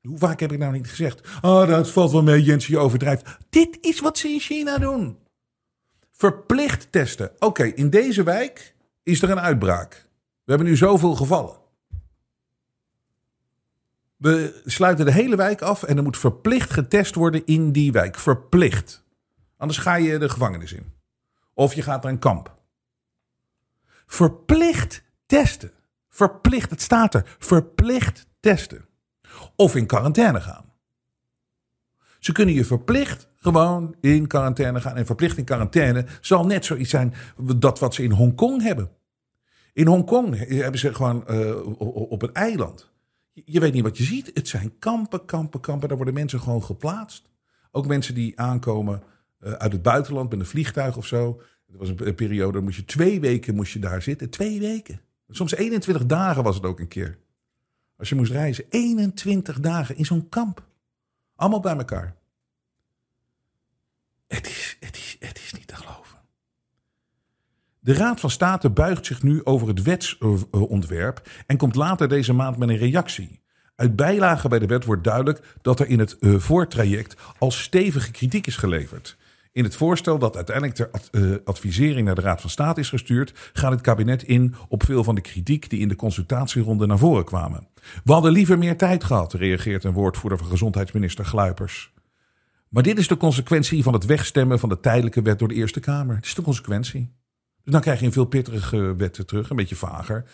Hoe 0.00 0.18
vaak 0.18 0.40
heb 0.40 0.52
ik 0.52 0.58
nou 0.58 0.72
niet 0.72 0.88
gezegd? 0.88 1.28
Oh, 1.40 1.66
dat 1.66 1.90
valt 1.90 2.12
wel 2.12 2.22
mee, 2.22 2.42
Jens, 2.42 2.66
je 2.66 2.78
overdrijft. 2.78 3.38
Dit 3.50 3.78
is 3.80 4.00
wat 4.00 4.18
ze 4.18 4.28
in 4.28 4.40
China 4.40 4.78
doen. 4.78 5.18
Verplicht 6.12 6.92
testen. 6.92 7.30
Oké, 7.38 7.64
in 7.64 7.90
deze 7.90 8.22
wijk 8.22 8.74
is 9.02 9.22
er 9.22 9.30
een 9.30 9.40
uitbraak. 9.40 10.08
We 10.44 10.52
hebben 10.52 10.66
nu 10.66 10.76
zoveel 10.76 11.14
gevallen. 11.14 11.59
We 14.20 14.60
sluiten 14.64 15.04
de 15.04 15.12
hele 15.12 15.36
wijk 15.36 15.62
af 15.62 15.82
en 15.82 15.96
er 15.96 16.02
moet 16.02 16.18
verplicht 16.18 16.70
getest 16.70 17.14
worden 17.14 17.46
in 17.46 17.72
die 17.72 17.92
wijk. 17.92 18.18
Verplicht. 18.18 19.04
Anders 19.56 19.78
ga 19.78 19.94
je 19.94 20.18
de 20.18 20.28
gevangenis 20.28 20.72
in. 20.72 20.92
Of 21.54 21.74
je 21.74 21.82
gaat 21.82 22.02
naar 22.02 22.12
een 22.12 22.18
kamp. 22.18 22.56
Verplicht 24.06 25.02
testen. 25.26 25.70
Verplicht, 26.08 26.70
het 26.70 26.82
staat 26.82 27.14
er. 27.14 27.36
Verplicht 27.38 28.26
testen. 28.40 28.84
Of 29.56 29.76
in 29.76 29.86
quarantaine 29.86 30.40
gaan. 30.40 30.72
Ze 32.18 32.32
kunnen 32.32 32.54
je 32.54 32.64
verplicht 32.64 33.28
gewoon 33.36 33.94
in 34.00 34.26
quarantaine 34.26 34.80
gaan. 34.80 34.96
En 34.96 35.06
verplicht 35.06 35.36
in 35.36 35.44
quarantaine 35.44 36.06
zal 36.20 36.46
net 36.46 36.64
zoiets 36.64 36.90
zijn 36.90 37.14
dat 37.54 37.78
wat 37.78 37.94
ze 37.94 38.02
in 38.02 38.10
Hongkong 38.10 38.62
hebben. 38.62 38.90
In 39.72 39.86
Hongkong 39.86 40.48
hebben 40.48 40.80
ze 40.80 40.94
gewoon 40.94 41.24
uh, 41.30 41.80
op 42.10 42.22
een 42.22 42.34
eiland. 42.34 42.89
Je 43.32 43.60
weet 43.60 43.72
niet 43.72 43.82
wat 43.82 43.96
je 43.96 44.04
ziet. 44.04 44.30
Het 44.34 44.48
zijn 44.48 44.78
kampen, 44.78 45.24
kampen, 45.24 45.60
kampen. 45.60 45.88
Daar 45.88 45.96
worden 45.96 46.14
mensen 46.14 46.40
gewoon 46.40 46.64
geplaatst. 46.64 47.28
Ook 47.70 47.86
mensen 47.86 48.14
die 48.14 48.40
aankomen 48.40 49.02
uh, 49.40 49.52
uit 49.52 49.72
het 49.72 49.82
buitenland 49.82 50.30
met 50.30 50.40
een 50.40 50.46
vliegtuig 50.46 50.96
of 50.96 51.06
zo. 51.06 51.40
Er 51.72 51.78
was 51.78 51.88
een 51.88 52.14
periode, 52.14 52.60
moest 52.60 52.76
je 52.76 52.84
twee 52.84 53.20
weken 53.20 53.54
moest 53.54 53.72
je 53.72 53.78
daar 53.78 54.02
zitten. 54.02 54.30
Twee 54.30 54.60
weken. 54.60 55.00
Soms 55.28 55.54
21 55.54 56.06
dagen 56.06 56.42
was 56.42 56.54
het 56.54 56.64
ook 56.64 56.80
een 56.80 56.88
keer. 56.88 57.18
Als 57.96 58.08
je 58.08 58.14
moest 58.14 58.32
reizen. 58.32 58.64
21 58.68 59.60
dagen 59.60 59.96
in 59.96 60.04
zo'n 60.04 60.28
kamp. 60.28 60.66
Allemaal 61.36 61.60
bij 61.60 61.76
elkaar. 61.76 62.16
Het 64.26 64.46
is, 64.46 64.76
het, 64.80 64.96
is, 64.96 65.16
het 65.20 65.38
is 65.38 65.52
niet 65.52 65.66
te 65.66 65.76
geloven. 65.76 65.99
De 67.82 67.94
Raad 67.94 68.20
van 68.20 68.30
State 68.30 68.70
buigt 68.70 69.06
zich 69.06 69.22
nu 69.22 69.44
over 69.44 69.68
het 69.68 69.82
wetsontwerp 69.82 71.28
en 71.46 71.56
komt 71.56 71.74
later 71.74 72.08
deze 72.08 72.32
maand 72.32 72.56
met 72.56 72.68
een 72.68 72.76
reactie. 72.76 73.40
Uit 73.76 73.96
bijlagen 73.96 74.50
bij 74.50 74.58
de 74.58 74.66
wet 74.66 74.84
wordt 74.84 75.04
duidelijk 75.04 75.56
dat 75.62 75.80
er 75.80 75.88
in 75.88 75.98
het 75.98 76.16
uh, 76.20 76.38
voortraject 76.38 77.16
al 77.38 77.50
stevige 77.50 78.10
kritiek 78.10 78.46
is 78.46 78.56
geleverd. 78.56 79.16
In 79.52 79.64
het 79.64 79.76
voorstel 79.76 80.18
dat 80.18 80.36
uiteindelijk 80.36 80.76
ter 80.76 80.90
uh, 81.10 81.36
advisering 81.44 82.06
naar 82.06 82.14
de 82.14 82.20
Raad 82.20 82.40
van 82.40 82.50
State 82.50 82.80
is 82.80 82.88
gestuurd, 82.88 83.50
gaat 83.52 83.70
het 83.70 83.80
kabinet 83.80 84.22
in 84.22 84.54
op 84.68 84.84
veel 84.84 85.04
van 85.04 85.14
de 85.14 85.20
kritiek 85.20 85.70
die 85.70 85.80
in 85.80 85.88
de 85.88 85.96
consultatieronde 85.96 86.86
naar 86.86 86.98
voren 86.98 87.24
kwamen. 87.24 87.68
We 88.04 88.12
hadden 88.12 88.32
liever 88.32 88.58
meer 88.58 88.76
tijd 88.76 89.04
gehad, 89.04 89.32
reageert 89.32 89.84
een 89.84 89.92
woordvoerder 89.92 90.38
van 90.38 90.48
gezondheidsminister 90.48 91.24
Gluipers. 91.24 91.92
Maar 92.68 92.82
dit 92.82 92.98
is 92.98 93.08
de 93.08 93.16
consequentie 93.16 93.82
van 93.82 93.92
het 93.92 94.04
wegstemmen 94.04 94.58
van 94.58 94.68
de 94.68 94.80
tijdelijke 94.80 95.22
wet 95.22 95.38
door 95.38 95.48
de 95.48 95.54
Eerste 95.54 95.80
Kamer. 95.80 96.16
Het 96.16 96.26
is 96.26 96.34
de 96.34 96.42
consequentie. 96.42 97.18
Dan 97.70 97.80
krijg 97.80 98.00
je 98.00 98.06
een 98.06 98.12
veel 98.12 98.24
pittige 98.24 98.94
wetten 98.96 99.26
terug, 99.26 99.50
een 99.50 99.56
beetje 99.56 99.76
vager. 99.76 100.24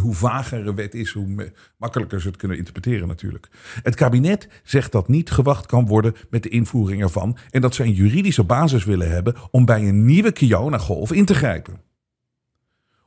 Hoe 0.00 0.14
vager 0.14 0.66
een 0.66 0.74
wet 0.74 0.94
is, 0.94 1.10
hoe 1.10 1.52
makkelijker 1.76 2.20
ze 2.20 2.26
het 2.26 2.36
kunnen 2.36 2.56
interpreteren 2.56 3.08
natuurlijk. 3.08 3.48
Het 3.82 3.94
kabinet 3.94 4.48
zegt 4.62 4.92
dat 4.92 5.08
niet 5.08 5.30
gewacht 5.30 5.66
kan 5.66 5.86
worden 5.86 6.14
met 6.30 6.42
de 6.42 6.48
invoering 6.48 7.02
ervan 7.02 7.36
en 7.50 7.60
dat 7.60 7.74
ze 7.74 7.82
een 7.82 7.92
juridische 7.92 8.44
basis 8.44 8.84
willen 8.84 9.10
hebben 9.10 9.34
om 9.50 9.64
bij 9.64 9.88
een 9.88 10.04
nieuwe 10.04 10.32
Kiona-golf 10.32 11.12
in 11.12 11.24
te 11.24 11.34
grijpen. 11.34 11.80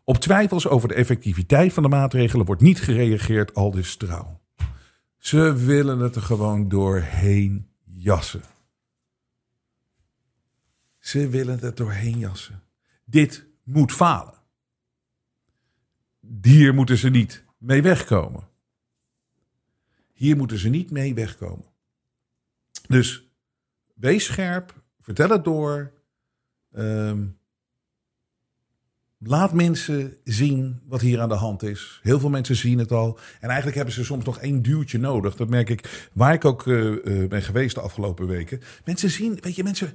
Op 0.04 0.18
twijfels 0.18 0.68
over 0.68 0.88
de 0.88 0.94
effectiviteit 0.94 1.74
van 1.74 1.84
de 1.84 1.90
maatregelen 1.90 2.46
wordt 2.46 2.62
niet 2.62 2.82
gereageerd, 2.82 3.54
al 3.54 3.72
dus 3.72 3.96
trouw. 3.96 4.40
Ze 5.18 5.54
willen 5.54 6.00
het 6.00 6.16
er 6.16 6.22
gewoon 6.22 6.70
doorheen 6.70 7.68
jassen. 7.84 8.42
Ze 11.00 11.30
willen 11.30 11.60
het 11.60 11.78
doorheen 11.78 12.20
jassen. 12.20 12.62
Dit 13.06 13.47
moet 13.68 13.92
falen. 13.92 14.34
Hier 16.42 16.74
moeten 16.74 16.98
ze 16.98 17.10
niet 17.10 17.46
mee 17.58 17.82
wegkomen. 17.82 18.50
Hier 20.14 20.38
moeten 20.38 20.58
ze 20.58 20.70
niet 20.70 20.92
mee 20.92 21.14
wegkomen. 21.14 21.66
Dus 22.88 23.30
wees 23.94 24.26
scherp, 24.26 24.82
vertel 25.00 25.30
het 25.30 25.44
door. 25.44 25.94
Um, 26.72 27.40
Laat 29.20 29.54
mensen 29.54 30.18
zien 30.24 30.80
wat 30.88 31.02
hier 31.02 31.20
aan 31.20 31.30
de 31.30 31.36
hand 31.36 31.64
is. 31.64 32.00
Heel 32.04 32.20
veel 32.20 32.30
mensen 32.30 32.56
zien 32.56 32.78
het 32.78 32.92
al. 32.92 33.20
En 33.40 33.48
eigenlijk 33.48 33.76
hebben 33.76 33.94
ze 33.94 34.04
soms 34.04 34.26
nog 34.26 34.40
één 34.40 34.62
duwtje 34.62 35.00
nodig. 35.00 35.36
Dat 35.36 35.50
merk 35.50 35.70
ik 35.70 36.10
waar 36.14 36.34
ik 36.34 36.46
ook 36.46 36.66
uh, 36.66 36.92
uh, 37.04 37.28
ben 37.28 37.42
geweest 37.42 37.76
de 37.76 37.82
afgelopen 37.82 38.28
weken. 38.28 38.62
Mensen 38.86 39.10
zien, 39.10 39.38
weet 39.42 39.56
je, 39.56 39.64
mensen. 39.64 39.94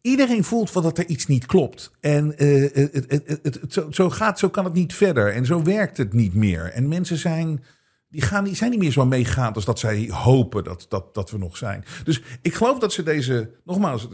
Iedereen 0.00 0.44
voelt 0.44 0.72
wel 0.72 0.82
dat 0.82 0.98
er 0.98 1.06
iets 1.06 1.26
niet 1.26 1.46
klopt. 1.46 1.90
En 2.00 2.34
het, 2.36 3.66
zo, 3.68 3.86
zo, 3.90 4.10
gaat, 4.10 4.38
zo 4.38 4.48
kan 4.48 4.64
het 4.64 4.74
niet 4.74 4.94
verder. 4.94 5.32
En 5.32 5.46
zo 5.46 5.62
werkt 5.62 5.96
het 5.96 6.12
niet 6.12 6.34
meer. 6.34 6.64
En 6.72 6.88
mensen 6.88 7.16
zijn. 7.16 7.64
Die, 8.08 8.22
gaan, 8.22 8.44
die 8.44 8.56
zijn 8.56 8.70
niet 8.70 8.78
meer 8.78 8.92
zo 8.92 9.06
meegaand 9.06 9.56
als 9.56 9.64
dat 9.64 9.78
zij 9.78 10.08
hopen 10.12 10.64
dat, 10.64 10.86
dat, 10.88 11.14
dat 11.14 11.30
we 11.30 11.38
nog 11.38 11.56
zijn. 11.56 11.84
Dus 12.04 12.22
ik 12.42 12.54
geloof 12.54 12.78
dat 12.78 12.92
ze 12.92 13.02
deze. 13.02 13.50
Nogmaals, 13.64 14.08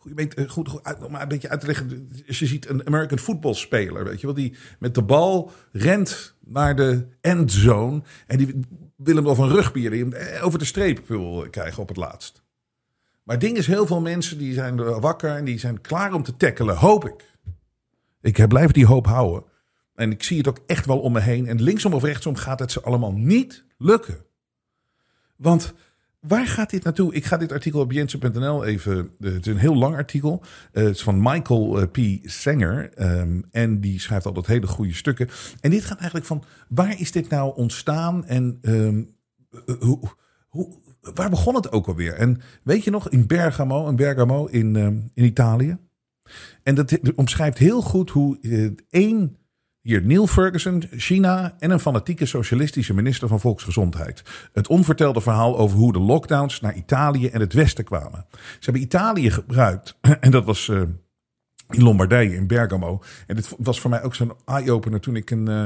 Goed, 0.00 0.34
eh, 0.34 0.48
goed, 0.48 0.68
goed 0.68 1.04
om 1.04 1.14
een 1.14 1.28
beetje 1.28 1.48
uit 1.48 1.60
te 1.60 1.66
leggen. 1.66 2.08
Je 2.26 2.46
ziet 2.46 2.68
een 2.68 2.86
American 2.86 3.18
football 3.18 3.54
speler, 3.54 4.04
weet 4.04 4.20
je 4.20 4.26
wel, 4.26 4.34
die 4.34 4.54
met 4.78 4.94
de 4.94 5.02
bal 5.02 5.50
rent 5.72 6.34
naar 6.44 6.76
de 6.76 7.06
endzone. 7.20 8.02
En 8.26 8.38
die 8.38 8.60
wil 8.96 9.14
hem 9.14 9.24
wel 9.24 9.34
van 9.34 9.58
eh, 9.58 10.44
over 10.44 10.58
de 10.58 10.64
streep 10.64 11.08
wil 11.08 11.46
krijgen 11.50 11.82
op 11.82 11.88
het 11.88 11.96
laatst. 11.96 12.42
Maar 13.22 13.36
het 13.36 13.44
ding 13.44 13.56
is, 13.56 13.66
heel 13.66 13.86
veel 13.86 14.00
mensen 14.00 14.38
die 14.38 14.52
zijn 14.52 15.00
wakker 15.00 15.36
en 15.36 15.44
die 15.44 15.58
zijn 15.58 15.80
klaar 15.80 16.12
om 16.12 16.22
te 16.22 16.36
tackelen, 16.36 16.76
hoop 16.76 17.04
ik. 17.04 17.38
Ik 18.20 18.48
blijf 18.48 18.70
die 18.70 18.86
hoop 18.86 19.06
houden. 19.06 19.44
En 19.94 20.10
ik 20.10 20.22
zie 20.22 20.38
het 20.38 20.48
ook 20.48 20.60
echt 20.66 20.86
wel 20.86 21.00
om 21.00 21.12
me 21.12 21.20
heen. 21.20 21.46
En 21.46 21.62
linksom 21.62 21.94
of 21.94 22.02
rechtsom 22.02 22.36
gaat 22.36 22.58
het 22.58 22.72
ze 22.72 22.80
allemaal 22.80 23.12
niet 23.12 23.64
lukken. 23.78 24.24
Want 25.36 25.74
Waar 26.20 26.46
gaat 26.46 26.70
dit 26.70 26.84
naartoe? 26.84 27.14
Ik 27.14 27.24
ga 27.24 27.36
dit 27.36 27.52
artikel 27.52 27.80
op 27.80 27.92
jensen.nl 27.92 28.64
even. 28.64 29.10
Eh, 29.20 29.32
het 29.32 29.46
is 29.46 29.52
een 29.52 29.58
heel 29.58 29.76
lang 29.76 29.94
artikel. 29.94 30.42
Uh, 30.72 30.84
het 30.84 30.94
is 30.94 31.02
van 31.02 31.22
Michael 31.22 31.80
uh, 31.80 31.86
P. 31.86 32.28
Sanger. 32.28 32.90
Um, 33.18 33.44
en 33.50 33.80
die 33.80 34.00
schrijft 34.00 34.26
altijd 34.26 34.46
hele 34.46 34.66
goede 34.66 34.94
stukken. 34.94 35.28
En 35.60 35.70
dit 35.70 35.84
gaat 35.84 35.98
eigenlijk 35.98 36.26
van 36.26 36.44
waar 36.68 37.00
is 37.00 37.12
dit 37.12 37.28
nou 37.28 37.56
ontstaan 37.56 38.26
en 38.26 38.58
um, 38.62 39.14
hoe, 39.78 40.00
hoe, 40.48 40.74
waar 41.00 41.30
begon 41.30 41.54
het 41.54 41.72
ook 41.72 41.86
alweer? 41.86 42.14
En 42.14 42.40
weet 42.62 42.84
je 42.84 42.90
nog, 42.90 43.08
in 43.08 43.26
Bergamo, 43.26 43.88
in 43.88 43.96
Bergamo 43.96 44.46
in, 44.46 44.76
um, 44.76 45.10
in 45.14 45.24
Italië. 45.24 45.78
En 46.62 46.74
dat 46.74 46.98
omschrijft 47.14 47.58
heel 47.58 47.82
goed 47.82 48.10
hoe 48.10 48.38
één 48.90 49.36
hier 49.82 50.02
Neil 50.02 50.26
Ferguson, 50.26 50.82
China 50.90 51.56
en 51.58 51.70
een 51.70 51.80
fanatieke 51.80 52.26
socialistische 52.26 52.94
minister 52.94 53.28
van 53.28 53.40
Volksgezondheid. 53.40 54.22
Het 54.52 54.68
onvertelde 54.68 55.20
verhaal 55.20 55.58
over 55.58 55.78
hoe 55.78 55.92
de 55.92 55.98
lockdowns 55.98 56.60
naar 56.60 56.74
Italië 56.74 57.28
en 57.28 57.40
het 57.40 57.52
Westen 57.52 57.84
kwamen. 57.84 58.26
Ze 58.32 58.40
hebben 58.60 58.82
Italië 58.82 59.30
gebruikt, 59.30 59.96
en 60.20 60.30
dat 60.30 60.44
was 60.44 60.68
uh, 60.68 60.82
in 61.70 61.82
Lombardije, 61.82 62.34
in 62.34 62.46
Bergamo. 62.46 63.02
En 63.26 63.36
dit 63.36 63.54
was 63.58 63.80
voor 63.80 63.90
mij 63.90 64.02
ook 64.02 64.14
zo'n 64.14 64.32
eye-opener 64.44 65.00
toen 65.00 65.16
ik 65.16 65.30
een 65.30 65.48
uh, 65.48 65.64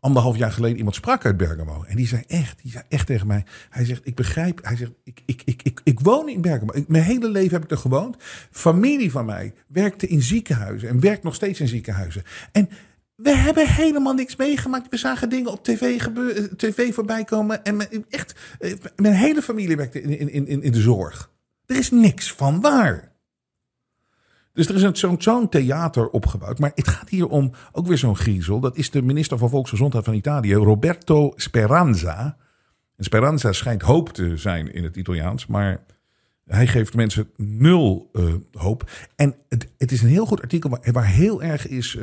anderhalf 0.00 0.36
jaar 0.36 0.52
geleden 0.52 0.76
iemand 0.76 0.94
sprak 0.94 1.24
uit 1.24 1.36
Bergamo. 1.36 1.84
En 1.84 1.96
die 1.96 2.06
zei 2.06 2.22
echt, 2.26 2.62
die 2.62 2.70
zei 2.70 2.84
echt 2.88 3.06
tegen 3.06 3.26
mij. 3.26 3.44
Hij 3.70 3.84
zegt, 3.84 4.06
ik 4.06 4.14
begrijp, 4.14 4.58
hij 4.62 4.76
zegt, 4.76 4.92
ik, 5.04 5.22
ik, 5.24 5.42
ik, 5.44 5.62
ik, 5.62 5.80
ik 5.84 6.00
woon 6.00 6.28
in 6.28 6.40
Bergamo. 6.40 6.72
Mijn 6.88 7.04
hele 7.04 7.28
leven 7.28 7.52
heb 7.52 7.64
ik 7.64 7.70
er 7.70 7.78
gewoond. 7.78 8.16
Familie 8.50 9.10
van 9.10 9.24
mij 9.24 9.52
werkte 9.66 10.06
in 10.06 10.22
ziekenhuizen 10.22 10.88
en 10.88 11.00
werkt 11.00 11.22
nog 11.22 11.34
steeds 11.34 11.60
in 11.60 11.68
ziekenhuizen. 11.68 12.22
En 12.52 12.68
We 13.16 13.36
hebben 13.36 13.68
helemaal 13.68 14.14
niks 14.14 14.36
meegemaakt. 14.36 14.88
We 14.88 14.96
zagen 14.96 15.28
dingen 15.28 15.52
op 15.52 15.64
tv, 15.64 16.02
gebeuren, 16.02 16.56
tv 16.56 16.94
voorbij 16.94 17.24
komen. 17.24 17.64
En 17.64 18.08
echt, 18.10 18.34
eh, 18.58 18.72
mijn 18.96 19.14
hele 19.14 19.42
familie 19.42 19.76
werkte 19.76 20.02
in, 20.02 20.30
in, 20.30 20.46
in, 20.46 20.62
in 20.62 20.72
de 20.72 20.80
zorg. 20.80 21.30
Er 21.66 21.76
is 21.76 21.90
niks 21.90 22.32
van 22.32 22.60
waar. 22.60 23.14
Dus 24.52 24.68
er 24.68 24.74
is 24.74 25.00
zo'n 25.00 25.20
zo'n 25.20 25.48
theater 25.48 26.08
opgebouwd. 26.08 26.58
Maar 26.58 26.72
het 26.74 26.88
gaat 26.88 27.08
hier 27.08 27.26
om 27.28 27.52
ook 27.72 27.86
weer 27.86 27.98
zo'n 27.98 28.16
griezel. 28.16 28.60
Dat 28.60 28.76
is 28.76 28.90
de 28.90 29.02
minister 29.02 29.38
van 29.38 29.48
Volksgezondheid 29.48 30.04
van 30.04 30.14
Italië, 30.14 30.54
Roberto 30.54 31.32
Speranza. 31.36 32.36
Speranza 32.98 33.52
schijnt 33.52 33.82
hoop 33.82 34.08
te 34.12 34.36
zijn 34.36 34.72
in 34.72 34.84
het 34.84 34.96
Italiaans. 34.96 35.46
Maar 35.46 35.84
hij 36.44 36.66
geeft 36.66 36.94
mensen 36.94 37.30
nul 37.36 38.10
uh, 38.12 38.34
hoop. 38.52 38.90
En 39.16 39.34
het, 39.48 39.68
het, 39.78 39.92
is 39.92 40.02
een 40.02 40.08
heel 40.08 40.26
goed 40.26 40.42
artikel 40.42 40.78
waar, 40.92 41.06
heel 41.06 41.42
erg 41.42 41.68
is 41.68 41.98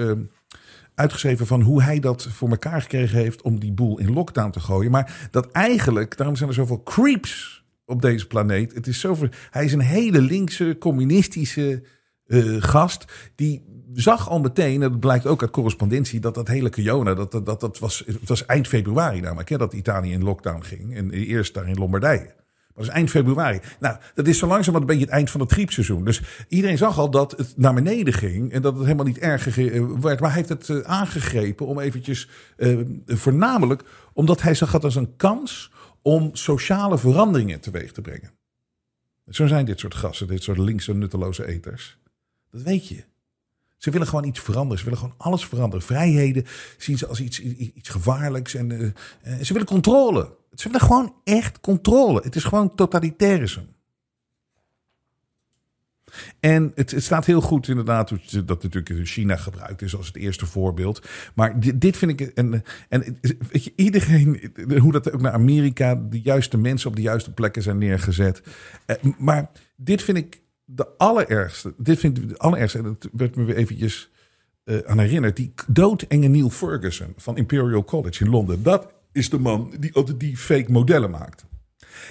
uitgeschreven 0.95 1.47
van 1.47 1.62
hoe 1.62 1.84
hij 1.84 1.99
dat 1.99 2.23
voor 2.23 2.49
elkaar 2.49 2.82
gekregen 2.82 3.17
heeft 3.17 3.41
om 3.41 3.60
die 3.60 3.73
boel 3.73 3.99
in 3.99 4.13
lockdown 4.13 4.51
te 4.51 4.60
gooien. 4.60 4.91
Maar 4.91 5.27
dat 5.32 5.51
eigenlijk, 5.51 6.17
daarom 6.17 6.36
zijn 6.36 6.49
er 6.49 6.56
zoveel 6.56 6.84
creeps 6.84 7.63
op 7.86 8.01
deze 8.01 8.27
planeet. 8.27 8.73
Het 8.73 8.88
is 8.88 8.99
zoveel, 8.99 9.29
hij 9.49 9.65
is 9.65 9.73
een 9.73 9.79
hele 9.79 10.21
linkse, 10.21 10.75
communistische 10.79 11.84
uh, 12.25 12.62
gast. 12.62 13.32
Die 13.36 13.65
zag 13.93 14.29
al 14.29 14.39
meteen, 14.39 14.82
en 14.82 14.89
dat 14.91 14.99
blijkt 14.99 15.25
ook 15.25 15.41
uit 15.41 15.51
correspondentie, 15.51 16.19
dat 16.19 16.36
dat 16.36 16.47
hele 16.47 16.69
Kiona, 16.69 17.13
dat, 17.13 17.32
dat, 17.32 17.45
dat, 17.45 17.60
dat 17.60 17.79
was, 17.79 18.03
het 18.06 18.29
was 18.29 18.45
eind 18.45 18.67
februari 18.67 19.19
namelijk, 19.19 19.49
hè, 19.49 19.58
dat 19.58 19.73
Italië 19.73 20.12
in 20.12 20.23
lockdown 20.23 20.62
ging. 20.62 20.95
En 20.95 21.12
eerst 21.12 21.53
daar 21.53 21.67
in 21.67 21.77
Lombardije. 21.77 22.42
Dat 22.75 22.83
is 22.83 22.89
eind 22.89 23.09
februari. 23.09 23.59
Nou, 23.79 23.97
dat 24.13 24.27
is 24.27 24.38
zo 24.38 24.47
langzaam 24.47 24.75
een 24.75 24.86
beetje 24.86 25.03
het 25.03 25.13
eind 25.13 25.29
van 25.29 25.39
het 25.39 25.51
griepseizoen. 25.51 26.05
Dus 26.05 26.21
iedereen 26.47 26.77
zag 26.77 26.97
al 26.97 27.09
dat 27.09 27.31
het 27.31 27.53
naar 27.57 27.73
beneden 27.73 28.13
ging. 28.13 28.51
En 28.51 28.62
dat 28.62 28.73
het 28.73 28.83
helemaal 28.83 29.05
niet 29.05 29.17
erg 29.17 29.55
werd. 30.01 30.19
Maar 30.19 30.33
hij 30.33 30.43
heeft 30.43 30.49
het 30.49 30.67
uh, 30.67 30.79
aangegrepen 30.79 31.65
om 31.67 31.79
eventjes... 31.79 32.29
Uh, 32.57 32.79
voornamelijk 33.05 33.83
omdat 34.13 34.41
hij 34.41 34.53
zag 34.53 34.71
het 34.71 34.83
als 34.83 34.95
een 34.95 35.15
kans 35.15 35.71
om 36.01 36.29
sociale 36.36 36.97
veranderingen 36.97 37.59
teweeg 37.59 37.91
te 37.91 38.01
brengen. 38.01 38.31
Zo 39.29 39.47
zijn 39.47 39.65
dit 39.65 39.79
soort 39.79 39.95
gasten, 39.95 40.27
dit 40.27 40.43
soort 40.43 40.57
linkse 40.57 40.93
nutteloze 40.93 41.47
eters. 41.47 41.97
Dat 42.51 42.62
weet 42.62 42.88
je. 42.88 43.03
Ze 43.77 43.91
willen 43.91 44.07
gewoon 44.07 44.25
iets 44.25 44.39
veranderen. 44.39 44.77
Ze 44.77 44.83
willen 44.83 44.99
gewoon 44.99 45.15
alles 45.17 45.45
veranderen. 45.45 45.86
Vrijheden 45.86 46.45
zien 46.77 46.97
ze 46.97 47.07
als 47.07 47.19
iets, 47.19 47.39
iets 47.39 47.89
gevaarlijks. 47.89 48.53
En 48.53 48.71
uh, 48.71 48.91
ze 49.41 49.53
willen 49.53 49.67
controle. 49.67 50.36
Ze 50.54 50.70
willen 50.70 50.88
gewoon 50.88 51.16
echt 51.24 51.60
controle. 51.60 52.22
Het 52.24 52.36
is 52.36 52.44
gewoon 52.44 52.76
totalitarisme. 52.76 53.66
En 56.39 56.72
het, 56.76 56.92
het, 56.92 57.04
staat 57.04 57.26
heel 57.26 57.42
goed 57.42 57.68
inderdaad 57.68 58.10
dat 58.46 58.63
natuurlijk 58.63 59.08
China 59.08 59.36
gebruikt 59.36 59.82
is 59.82 59.96
als 59.96 60.08
het 60.08 60.16
eerste 60.16 60.46
voorbeeld. 60.46 61.08
Maar 61.36 61.60
dit, 61.80 61.98
vind 61.98 62.12
ik, 62.12 62.22
en, 62.22 62.63
en 62.89 63.18
weet 63.52 63.63
je, 63.63 63.74
iedereen, 63.76 64.54
hoe 64.80 64.92
dat 64.92 65.12
ook 65.12 65.22
naar 65.22 65.32
Amerika, 65.32 65.96
de 65.96 66.22
juiste 66.22 66.58
mensen 66.58 66.89
op 66.89 66.96
de 66.96 67.02
juiste 67.02 67.34
plekken 67.34 67.62
zijn 67.62 67.78
neergezet. 67.78 68.42
Maar 69.18 69.52
dit 69.76 70.02
vind 70.02 70.18
ik 70.18 70.42
de 70.66 70.88
allerergste, 70.98 71.74
dit 71.78 72.00
vind 72.00 72.18
ik 72.18 72.30
de 72.30 72.38
allerergste, 72.38 72.78
en 72.78 72.84
dat 72.84 73.10
werd 73.12 73.36
me 73.36 73.44
weer 73.44 73.56
eventjes 73.56 74.12
uh, 74.66 74.78
aan 74.86 75.00
herinnerd. 75.00 75.36
Die 75.36 75.54
doodenge 75.68 76.28
Neil 76.28 76.50
Ferguson 76.50 77.13
van 77.18 77.38
Imperial 77.38 77.84
College 77.84 78.24
in 78.24 78.30
Londen. 78.30 78.63
Dat 78.63 78.94
is 79.13 79.30
de 79.30 79.39
man 79.39 79.73
die 79.80 79.93
altijd 79.93 80.19
die 80.19 80.38
fake 80.38 80.71
modellen 80.71 81.10
maakt. 81.12 81.45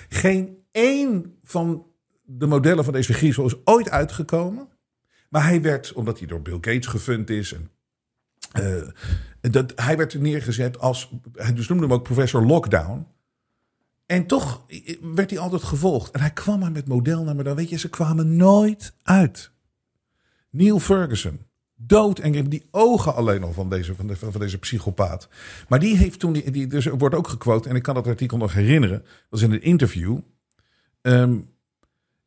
Geen 0.08 0.56
één 0.70 1.38
van 1.42 1.86
de 2.22 2.46
modellen 2.46 2.84
van 2.84 2.92
deze 2.92 3.12
griezel 3.12 3.46
is 3.46 3.56
ooit 3.64 3.90
uitgekomen. 3.90 4.68
Maar 5.28 5.44
hij 5.44 5.62
werd, 5.62 5.92
omdat 5.92 6.18
hij 6.18 6.28
door 6.28 6.42
Bill 6.42 6.58
Gates 6.60 6.86
gefund 6.86 7.30
is. 7.30 7.52
En, 7.52 7.70
uh, 8.60 8.88
dat, 9.40 9.72
hij 9.74 9.96
werd 9.96 10.20
neergezet 10.20 10.78
als, 10.78 11.12
hij 11.32 11.52
dus 11.52 11.68
noemde 11.68 11.84
hem 11.84 11.92
ook 11.92 12.02
professor 12.02 12.46
Lockdown. 12.46 13.06
En 14.06 14.26
toch 14.26 14.64
werd 15.00 15.30
hij 15.30 15.38
altijd 15.38 15.62
gevolgd. 15.62 16.10
En 16.10 16.20
hij 16.20 16.32
kwam 16.32 16.58
maar 16.58 16.72
met 16.72 16.88
modelnamen. 16.88 17.44
Dan 17.44 17.56
weet 17.56 17.68
je, 17.68 17.78
ze 17.78 17.90
kwamen 17.90 18.36
nooit 18.36 18.94
uit. 19.02 19.50
Neil 20.50 20.78
Ferguson. 20.78 21.46
Dood 21.86 22.18
en 22.18 22.48
die 22.48 22.66
ogen 22.70 23.14
alleen 23.14 23.42
al 23.42 23.52
van 23.52 23.68
deze, 23.68 23.94
van, 23.94 24.16
van 24.16 24.40
deze 24.40 24.58
psychopaat. 24.58 25.28
Maar 25.68 25.78
die 25.78 25.96
heeft 25.96 26.18
toen, 26.18 26.32
die, 26.32 26.50
die 26.50 26.66
dus 26.66 26.86
wordt 26.86 27.14
ook 27.14 27.28
gequote. 27.28 27.68
En 27.68 27.76
ik 27.76 27.82
kan 27.82 27.94
dat 27.94 28.06
artikel 28.06 28.36
nog 28.36 28.54
herinneren. 28.54 28.98
Dat 28.98 29.26
was 29.28 29.42
in 29.42 29.52
een 29.52 29.62
interview. 29.62 30.18
Um, 31.02 31.50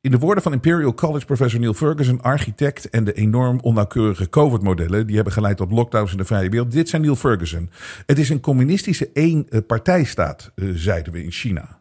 in 0.05 0.11
de 0.11 0.19
woorden 0.19 0.43
van 0.43 0.53
Imperial 0.53 0.93
College 0.93 1.25
professor 1.25 1.59
Neil 1.59 1.73
Ferguson, 1.73 2.21
architect 2.21 2.89
en 2.89 3.03
de 3.03 3.13
enorm 3.13 3.59
onnauwkeurige 3.59 4.29
COVID-modellen, 4.29 5.07
die 5.07 5.15
hebben 5.15 5.33
geleid 5.33 5.57
tot 5.57 5.71
lockdowns 5.71 6.11
in 6.11 6.17
de 6.17 6.25
vrije 6.25 6.49
wereld. 6.49 6.71
Dit 6.71 6.89
zijn 6.89 7.01
Neil 7.01 7.15
Ferguson. 7.15 7.69
Het 8.05 8.19
is 8.19 8.29
een 8.29 8.39
communistische 8.39 9.09
één-partijstaat, 9.13 10.51
uh, 10.55 10.75
zeiden 10.75 11.13
we 11.13 11.23
in 11.23 11.31
China. 11.31 11.79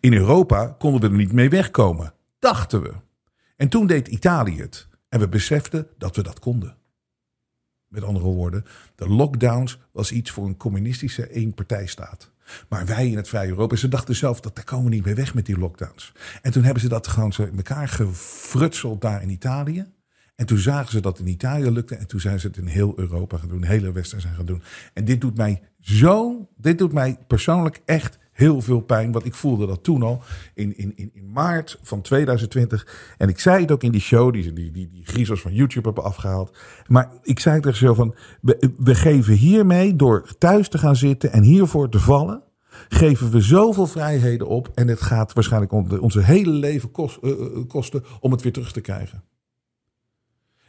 In 0.00 0.12
Europa 0.12 0.76
konden 0.78 1.00
we 1.00 1.06
er 1.06 1.12
niet 1.12 1.32
mee 1.32 1.48
wegkomen, 1.48 2.12
dachten 2.38 2.82
we. 2.82 2.92
En 3.56 3.68
toen 3.68 3.86
deed 3.86 4.08
Italië 4.08 4.60
het. 4.60 4.88
En 5.08 5.20
we 5.20 5.28
beseften 5.28 5.86
dat 5.98 6.16
we 6.16 6.22
dat 6.22 6.38
konden. 6.38 6.76
Met 7.90 8.04
andere 8.04 8.26
woorden, 8.26 8.64
de 8.94 9.08
lockdowns 9.08 9.78
was 9.92 10.12
iets 10.12 10.30
voor 10.30 10.46
een 10.46 10.56
communistische 10.56 11.26
één-partijstaat. 11.26 12.30
Maar 12.68 12.86
wij 12.86 13.08
in 13.08 13.16
het 13.16 13.28
Vrije 13.28 13.48
Europa, 13.48 13.76
ze 13.76 13.88
dachten 13.88 14.16
zelf 14.16 14.40
dat 14.40 14.56
daar 14.56 14.64
komen 14.64 14.84
we 14.84 14.94
niet 14.94 15.04
meer 15.04 15.14
weg 15.14 15.34
met 15.34 15.46
die 15.46 15.58
lockdowns. 15.58 16.12
En 16.42 16.52
toen 16.52 16.64
hebben 16.64 16.82
ze 16.82 16.88
dat 16.88 17.06
gewoon 17.06 17.32
zo 17.32 17.42
in 17.42 17.56
elkaar 17.56 17.88
gefrutseld 17.88 19.00
daar 19.00 19.22
in 19.22 19.30
Italië. 19.30 19.86
En 20.34 20.46
toen 20.46 20.58
zagen 20.58 20.90
ze 20.90 21.00
dat 21.00 21.18
in 21.18 21.26
Italië 21.26 21.70
lukte. 21.70 21.94
En 21.94 22.06
toen 22.06 22.20
zijn 22.20 22.40
ze 22.40 22.46
het 22.46 22.56
in 22.56 22.66
heel 22.66 22.92
Europa 22.96 23.36
gaan 23.36 23.48
doen, 23.48 23.64
hele 23.64 23.92
Westen 23.92 24.20
zijn 24.20 24.34
gaan 24.34 24.46
doen. 24.46 24.62
En 24.92 25.04
dit 25.04 25.20
doet 25.20 25.36
mij 25.36 25.62
zo, 25.80 26.48
dit 26.56 26.78
doet 26.78 26.92
mij 26.92 27.18
persoonlijk 27.26 27.80
echt 27.84 28.18
heel 28.40 28.60
veel 28.60 28.80
pijn. 28.80 29.12
Want 29.12 29.24
ik 29.24 29.34
voelde 29.34 29.66
dat 29.66 29.84
toen 29.84 30.02
al 30.02 30.22
in, 30.54 30.76
in, 30.76 30.96
in, 30.96 31.30
maart 31.32 31.78
van 31.82 32.00
2020. 32.00 33.14
En 33.18 33.28
ik 33.28 33.38
zei 33.38 33.60
het 33.60 33.70
ook 33.70 33.82
in 33.82 33.92
die 33.92 34.00
show, 34.00 34.32
die, 34.32 34.52
die, 34.52 34.70
die, 34.70 34.90
die 34.90 35.06
griezels 35.06 35.40
van 35.40 35.54
YouTube 35.54 35.86
hebben 35.86 36.04
afgehaald. 36.04 36.56
Maar 36.86 37.10
ik 37.22 37.40
zei 37.40 37.60
er 37.60 37.76
zo 37.76 37.94
van, 37.94 38.14
we, 38.40 38.94
geven 38.94 39.34
hiermee, 39.34 39.96
door 39.96 40.34
thuis 40.38 40.68
te 40.68 40.78
gaan 40.78 40.96
zitten 40.96 41.32
en 41.32 41.42
hiervoor 41.42 41.88
te 41.88 41.98
vallen 41.98 42.42
geven 42.88 43.30
we 43.30 43.40
zoveel 43.40 43.86
vrijheden 43.86 44.46
op. 44.46 44.70
En 44.74 44.88
het 44.88 45.00
gaat 45.00 45.32
waarschijnlijk 45.32 45.72
onze 46.02 46.22
hele 46.22 46.50
leven 46.50 46.90
kost, 46.90 47.18
uh, 47.22 47.32
kosten 47.66 48.04
om 48.20 48.32
het 48.32 48.42
weer 48.42 48.52
terug 48.52 48.72
te 48.72 48.80
krijgen. 48.80 49.24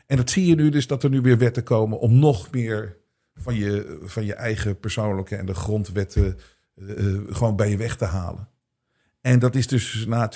En 0.06 0.18
dat 0.18 0.30
zie 0.30 0.46
je 0.46 0.56
nu 0.56 0.70
dus 0.70 0.88
dat 0.88 1.04
er 1.04 1.10
nu 1.10 1.22
weer 1.22 1.38
wetten 1.38 1.64
komen 1.64 2.00
om 2.00 2.20
nog 2.20 2.52
meer 2.52 2.98
van 3.36 3.56
je, 3.56 4.00
van 4.04 4.26
je 4.26 4.34
eigen 4.34 4.80
persoonlijke 4.80 5.36
en 5.36 5.46
de 5.46 5.54
grondwetten 5.54 6.38
uh, 6.82 7.20
gewoon 7.30 7.56
bij 7.56 7.70
je 7.70 7.78
weg 7.78 7.96
te 7.96 8.06
halen. 8.06 8.50
En 9.22 9.40
dat 9.40 9.56
is 9.56 9.68
dus 9.68 10.06
na 10.08 10.32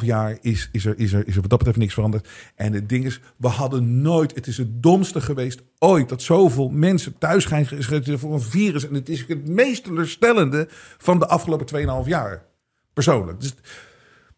2,5 0.00 0.04
jaar 0.04 0.38
is, 0.40 0.68
is, 0.72 0.86
er, 0.86 0.98
is, 0.98 1.12
er, 1.12 1.26
is 1.26 1.34
er 1.34 1.40
wat 1.40 1.50
dat 1.50 1.58
betreft 1.58 1.78
niks 1.78 1.94
veranderd. 1.94 2.28
En 2.54 2.72
het 2.72 2.88
ding 2.88 3.04
is, 3.04 3.20
we 3.36 3.48
hadden 3.48 4.02
nooit, 4.02 4.34
het 4.34 4.46
is 4.46 4.58
het 4.58 4.82
domste 4.82 5.20
geweest 5.20 5.62
ooit, 5.78 6.08
dat 6.08 6.22
zoveel 6.22 6.68
mensen 6.68 7.18
thuis 7.18 7.44
gaan 7.44 7.66
geschreven 7.66 8.18
voor 8.18 8.32
een 8.32 8.40
virus. 8.40 8.88
En 8.88 8.94
het 8.94 9.08
is 9.08 9.24
het 9.26 9.48
meest 9.48 9.84
teleurstellende 9.84 10.66
van 10.98 11.18
de 11.18 11.26
afgelopen 11.26 12.02
2,5 12.04 12.08
jaar. 12.08 12.44
Persoonlijk. 12.92 13.40
Dus 13.40 13.54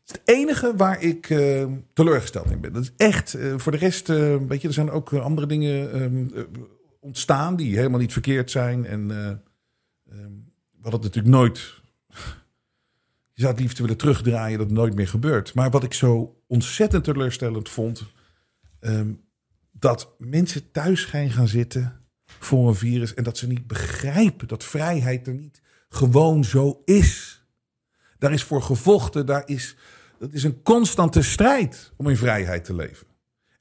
het 0.06 0.20
enige 0.24 0.76
waar 0.76 1.02
ik 1.02 1.30
uh, 1.30 1.64
teleurgesteld 1.92 2.50
in 2.50 2.60
ben. 2.60 2.72
Dat 2.72 2.82
is 2.82 2.92
echt, 2.96 3.36
voor 3.56 3.72
de 3.72 3.78
rest, 3.78 4.06
weet 4.06 4.62
je, 4.62 4.68
er 4.68 4.74
zijn 4.74 4.90
ook 4.90 5.12
andere 5.12 5.46
dingen 5.46 6.02
um, 6.02 6.30
ontstaan 7.00 7.56
die 7.56 7.76
helemaal 7.76 8.00
niet 8.00 8.12
verkeerd 8.12 8.50
zijn. 8.50 8.86
En 8.86 9.10
um, 10.12 10.47
we 10.82 10.90
hadden 10.90 11.00
natuurlijk 11.00 11.34
nooit. 11.34 11.58
Je 13.34 13.44
zou 13.44 13.52
het 13.52 13.60
liefst 13.60 13.78
willen 13.78 13.96
terugdraaien 13.96 14.58
dat 14.58 14.66
het 14.66 14.76
nooit 14.76 14.94
meer 14.94 15.08
gebeurt. 15.08 15.54
Maar 15.54 15.70
wat 15.70 15.84
ik 15.84 15.94
zo 15.94 16.42
ontzettend 16.46 17.04
teleurstellend 17.04 17.68
vond. 17.68 18.04
Um, 18.80 19.26
dat 19.72 20.14
mensen 20.18 20.70
thuis 20.70 21.04
gaan 21.04 21.30
gaan 21.30 21.48
zitten 21.48 22.00
voor 22.26 22.68
een 22.68 22.74
virus. 22.74 23.14
En 23.14 23.24
dat 23.24 23.38
ze 23.38 23.46
niet 23.46 23.66
begrijpen 23.66 24.48
dat 24.48 24.64
vrijheid 24.64 25.26
er 25.26 25.34
niet 25.34 25.60
gewoon 25.88 26.44
zo 26.44 26.82
is. 26.84 27.42
Daar 28.18 28.32
is 28.32 28.42
voor 28.42 28.62
gevochten. 28.62 29.26
Daar 29.26 29.42
is, 29.46 29.76
dat 30.18 30.32
is 30.32 30.42
een 30.42 30.62
constante 30.62 31.22
strijd 31.22 31.92
om 31.96 32.08
in 32.08 32.16
vrijheid 32.16 32.64
te 32.64 32.74
leven. 32.74 33.06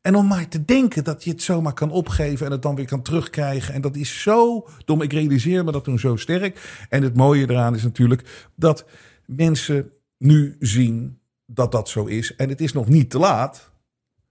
En 0.01 0.15
om 0.15 0.27
maar 0.27 0.47
te 0.47 0.65
denken 0.65 1.03
dat 1.03 1.23
je 1.23 1.29
het 1.29 1.41
zomaar 1.41 1.73
kan 1.73 1.91
opgeven 1.91 2.45
en 2.45 2.51
het 2.51 2.61
dan 2.61 2.75
weer 2.75 2.87
kan 2.87 3.01
terugkrijgen. 3.01 3.73
En 3.73 3.81
dat 3.81 3.95
is 3.95 4.21
zo 4.21 4.67
dom. 4.85 5.01
Ik 5.01 5.13
realiseer 5.13 5.63
me 5.63 5.71
dat 5.71 5.83
toen 5.83 5.99
zo 5.99 6.15
sterk. 6.15 6.85
En 6.89 7.03
het 7.03 7.15
mooie 7.15 7.49
eraan 7.49 7.75
is 7.75 7.83
natuurlijk 7.83 8.49
dat 8.55 8.85
mensen 9.25 9.91
nu 10.17 10.55
zien 10.59 11.19
dat 11.45 11.71
dat 11.71 11.89
zo 11.89 12.05
is. 12.05 12.35
En 12.35 12.49
het 12.49 12.61
is 12.61 12.73
nog 12.73 12.87
niet 12.87 13.09
te 13.09 13.17
laat. 13.17 13.71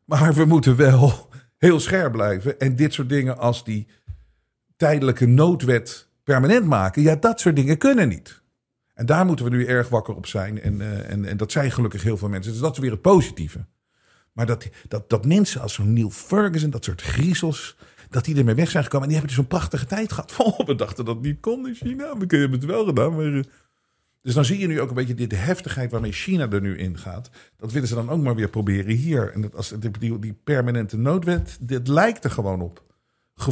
Maar 0.05 0.35
we 0.35 0.45
moeten 0.45 0.77
wel 0.77 1.29
heel 1.59 1.81
scherp 1.81 2.13
blijven. 2.13 2.59
En 2.59 2.77
dit 2.77 2.93
soort 2.93 3.09
dingen 3.09 3.39
als 3.39 3.65
die 3.65 3.87
tijdelijke 4.77 5.27
noodwet 5.27 6.09
permanent 6.25 6.67
maken. 6.67 7.03
Ja, 7.03 7.17
dat 7.17 7.41
soort 7.41 7.57
dingen 7.57 7.79
kunnen 7.79 8.09
niet. 8.09 8.43
En 8.95 9.07
daar 9.07 9.27
moeten 9.27 9.45
we 9.45 9.51
nu 9.51 9.67
erg 9.67 9.89
wakker 9.89 10.15
op 10.15 10.27
zijn. 10.27 10.61
En, 10.61 10.81
uh, 10.81 11.11
en, 11.11 11.25
en 11.25 11.37
dat 11.37 11.53
zijn 11.53 11.71
gelukkig 11.71 12.03
heel 12.03 12.17
veel 12.17 12.29
mensen. 12.29 12.53
Dus 12.53 12.61
dat 12.61 12.73
is 12.73 12.79
weer 12.79 12.91
het 12.91 13.01
positieve. 13.01 13.67
Maar 14.37 14.47
dat, 14.47 14.69
dat, 14.89 15.11
dat 15.11 15.27
mensen 15.27 15.61
als 15.61 15.75
zo'n 15.75 15.93
Neil 15.93 16.11
Ferguson, 16.11 16.71
dat 16.71 16.85
soort 16.85 17.03
griezels, 17.03 17.77
dat 18.11 18.25
die 18.25 18.37
ermee 18.37 18.55
weg 18.55 18.71
zijn 18.71 18.85
gekomen. 18.85 19.07
En 19.07 19.13
die 19.13 19.19
hebben 19.19 19.37
dus 19.37 19.45
een 19.45 19.59
prachtige 19.59 19.87
tijd 19.87 20.13
gehad. 20.13 20.35
Oh, 20.47 20.67
we 20.67 20.75
dachten 20.75 21.05
dat 21.05 21.15
het 21.15 21.25
niet 21.25 21.41
kon 21.41 21.69
in 21.69 21.75
China. 21.75 22.17
We 22.17 22.37
hebben 22.37 22.53
het 22.53 22.65
wel 22.65 22.85
gedaan. 22.85 23.17
Maar, 23.17 23.35
eh. 23.35 23.43
dus 24.23 24.35
dan 24.35 24.45
zie 24.45 24.59
je 24.59 24.67
nu 24.67 24.81
ook 24.81 24.89
een 24.89 24.95
beetje 24.95 25.27
de, 25.27 25.37
heftigheid 25.37 25.91
waarmee 25.91 26.13
China 26.13 26.51
er 26.51 26.61
nu 26.61 26.79
in 26.79 26.99
gaat. 26.99 27.31
Dat 27.57 27.73
willen 27.73 27.89
ze 27.89 27.95
dan 27.95 28.11
ook 28.11 28.23
maar 28.23 28.35
weer 28.35 28.49
proberen 28.49 28.95
hier. 28.95 29.33
En 29.33 29.41
dat 29.41 29.55
als, 29.55 29.75
die, 29.99 30.19
die 30.19 30.39
permanente 30.45 30.97
noodwet, 30.97 31.59
dit 31.61 31.89
lijkt 31.89 32.25
er 32.25 32.31
gewoon 32.31 32.61
op. 32.61 32.85
Eh, 33.35 33.49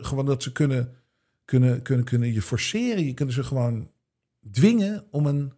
gewoon 0.00 0.26
dat 0.26 0.42
ze 0.42 0.52
kunnen, 0.52 0.94
kunnen, 1.44 1.82
kunnen, 1.82 2.04
kunnen 2.04 2.32
je 2.32 2.42
forceren. 2.42 3.06
Je 3.06 3.14
kunnen 3.14 3.34
ze 3.34 3.44
gewoon 3.44 3.90
dwingen 4.50 5.04
om 5.10 5.26
een 5.26 5.52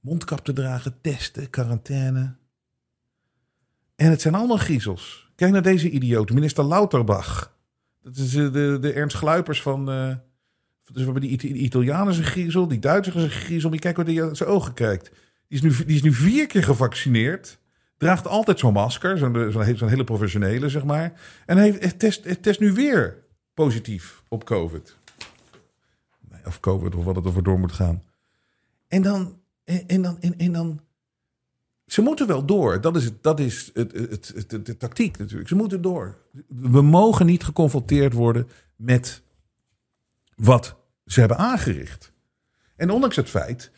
mondkap 0.00 0.44
te 0.44 0.52
dragen, 0.52 1.00
testen, 1.00 1.50
quarantaine. 1.50 2.40
En 4.02 4.10
het 4.10 4.20
zijn 4.20 4.34
allemaal 4.34 4.56
griezels. 4.56 5.30
Kijk 5.34 5.52
naar 5.52 5.62
deze 5.62 5.90
idioot, 5.90 6.30
minister 6.30 6.64
Lauterbach. 6.64 7.56
Dat 8.02 8.16
is 8.16 8.34
eh, 8.34 8.52
de, 8.52 8.78
de 8.80 8.92
Ernst 8.92 9.16
Gluipers 9.16 9.62
van. 9.62 9.90
Uh, 9.90 10.06
dus 10.06 10.16
we 10.92 11.02
hebben 11.02 11.20
die, 11.20 11.38
Italianen 11.38 12.14
zijn 12.14 12.26
griezel, 12.26 12.68
die 12.68 12.78
Duitsers 12.78 13.16
zijn 13.16 13.30
griezel. 13.30 13.70
Die 13.70 13.80
kijkt 13.80 13.96
wat 13.96 14.06
hij 14.06 14.22
uit 14.22 14.36
zijn 14.36 14.48
ogen 14.48 14.72
kijkt. 14.72 15.10
Die 15.48 15.58
is, 15.58 15.62
nu, 15.62 15.84
die 15.86 15.96
is 15.96 16.02
nu 16.02 16.12
vier 16.12 16.46
keer 16.46 16.64
gevaccineerd. 16.64 17.58
Draagt 17.96 18.26
altijd 18.26 18.58
zo'n 18.58 18.72
masker, 18.72 19.18
zo'n 19.18 19.52
zo 19.52 19.62
zo 19.76 19.86
hele 19.86 20.04
professionele, 20.04 20.68
zeg 20.68 20.84
maar. 20.84 21.12
En 21.46 21.58
heeft, 21.58 21.98
test, 21.98 22.42
test 22.42 22.60
nu 22.60 22.72
weer 22.72 23.24
positief 23.54 24.22
op 24.28 24.44
COVID. 24.44 24.96
Of 26.44 26.60
COVID, 26.60 26.94
of 26.94 27.04
wat 27.04 27.16
het 27.16 27.24
ervoor 27.24 27.42
door 27.42 27.58
moet 27.58 27.72
gaan. 27.72 28.02
En 28.88 29.02
dan, 29.02 29.40
en, 29.64 29.88
en 29.88 30.02
dan, 30.02 30.20
en, 30.20 30.38
en 30.38 30.52
dan 30.52 30.80
ze 31.92 32.02
moeten 32.02 32.26
wel 32.26 32.44
door. 32.44 32.80
Dat 32.80 32.96
is, 32.96 33.10
dat 33.20 33.40
is 33.40 33.70
het, 33.74 33.92
het, 33.92 34.32
het, 34.34 34.66
de 34.66 34.76
tactiek 34.76 35.18
natuurlijk. 35.18 35.48
Ze 35.48 35.54
moeten 35.54 35.82
door. 35.82 36.18
We 36.48 36.82
mogen 36.82 37.26
niet 37.26 37.44
geconfronteerd 37.44 38.12
worden 38.12 38.48
met 38.76 39.22
wat 40.36 40.76
ze 41.06 41.20
hebben 41.20 41.38
aangericht. 41.38 42.12
En 42.76 42.90
ondanks 42.90 43.16
het 43.16 43.28
feit 43.28 43.70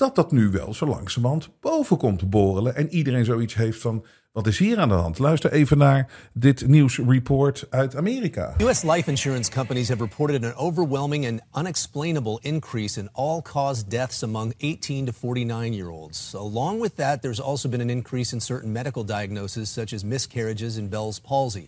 dat 0.00 0.14
dat 0.14 0.32
nu 0.32 0.48
wel 0.48 0.74
zo 0.74 0.86
langzamerhand 0.86 1.60
boven 1.60 1.96
komt 1.96 2.30
borrelen. 2.30 2.74
En 2.76 2.88
iedereen 2.88 3.24
zoiets 3.24 3.54
heeft 3.54 3.80
van, 3.80 4.04
wat 4.32 4.46
is 4.46 4.58
hier 4.58 4.78
aan 4.78 4.88
de 4.88 4.94
hand? 4.94 5.18
Luister 5.18 5.52
even 5.52 5.78
naar 5.78 6.30
dit 6.32 6.66
nieuwsreport 6.66 7.66
uit 7.70 7.96
Amerika. 7.96 8.54
US 8.60 8.82
life 8.82 9.10
insurance 9.10 9.50
companies 9.50 9.88
have 9.88 10.02
reported 10.02 10.44
an 10.44 10.54
overwhelming 10.54 11.26
and 11.26 11.40
unexplainable 11.58 12.38
increase 12.40 13.00
in 13.00 13.08
all-cause 13.12 13.86
deaths 13.88 14.22
among 14.22 14.54
18 14.58 15.04
to 15.04 15.12
49-year-olds. 15.12 16.34
Along 16.34 16.80
with 16.80 16.96
that, 16.96 17.22
there's 17.22 17.40
also 17.40 17.68
been 17.68 17.80
an 17.80 17.90
increase 17.90 18.34
in 18.34 18.40
certain 18.40 18.72
medical 18.72 19.04
diagnoses 19.04 19.72
such 19.72 19.92
as 19.92 20.04
miscarriages 20.04 20.78
and 20.78 20.90
Bell's 20.90 21.20
palsy. 21.20 21.66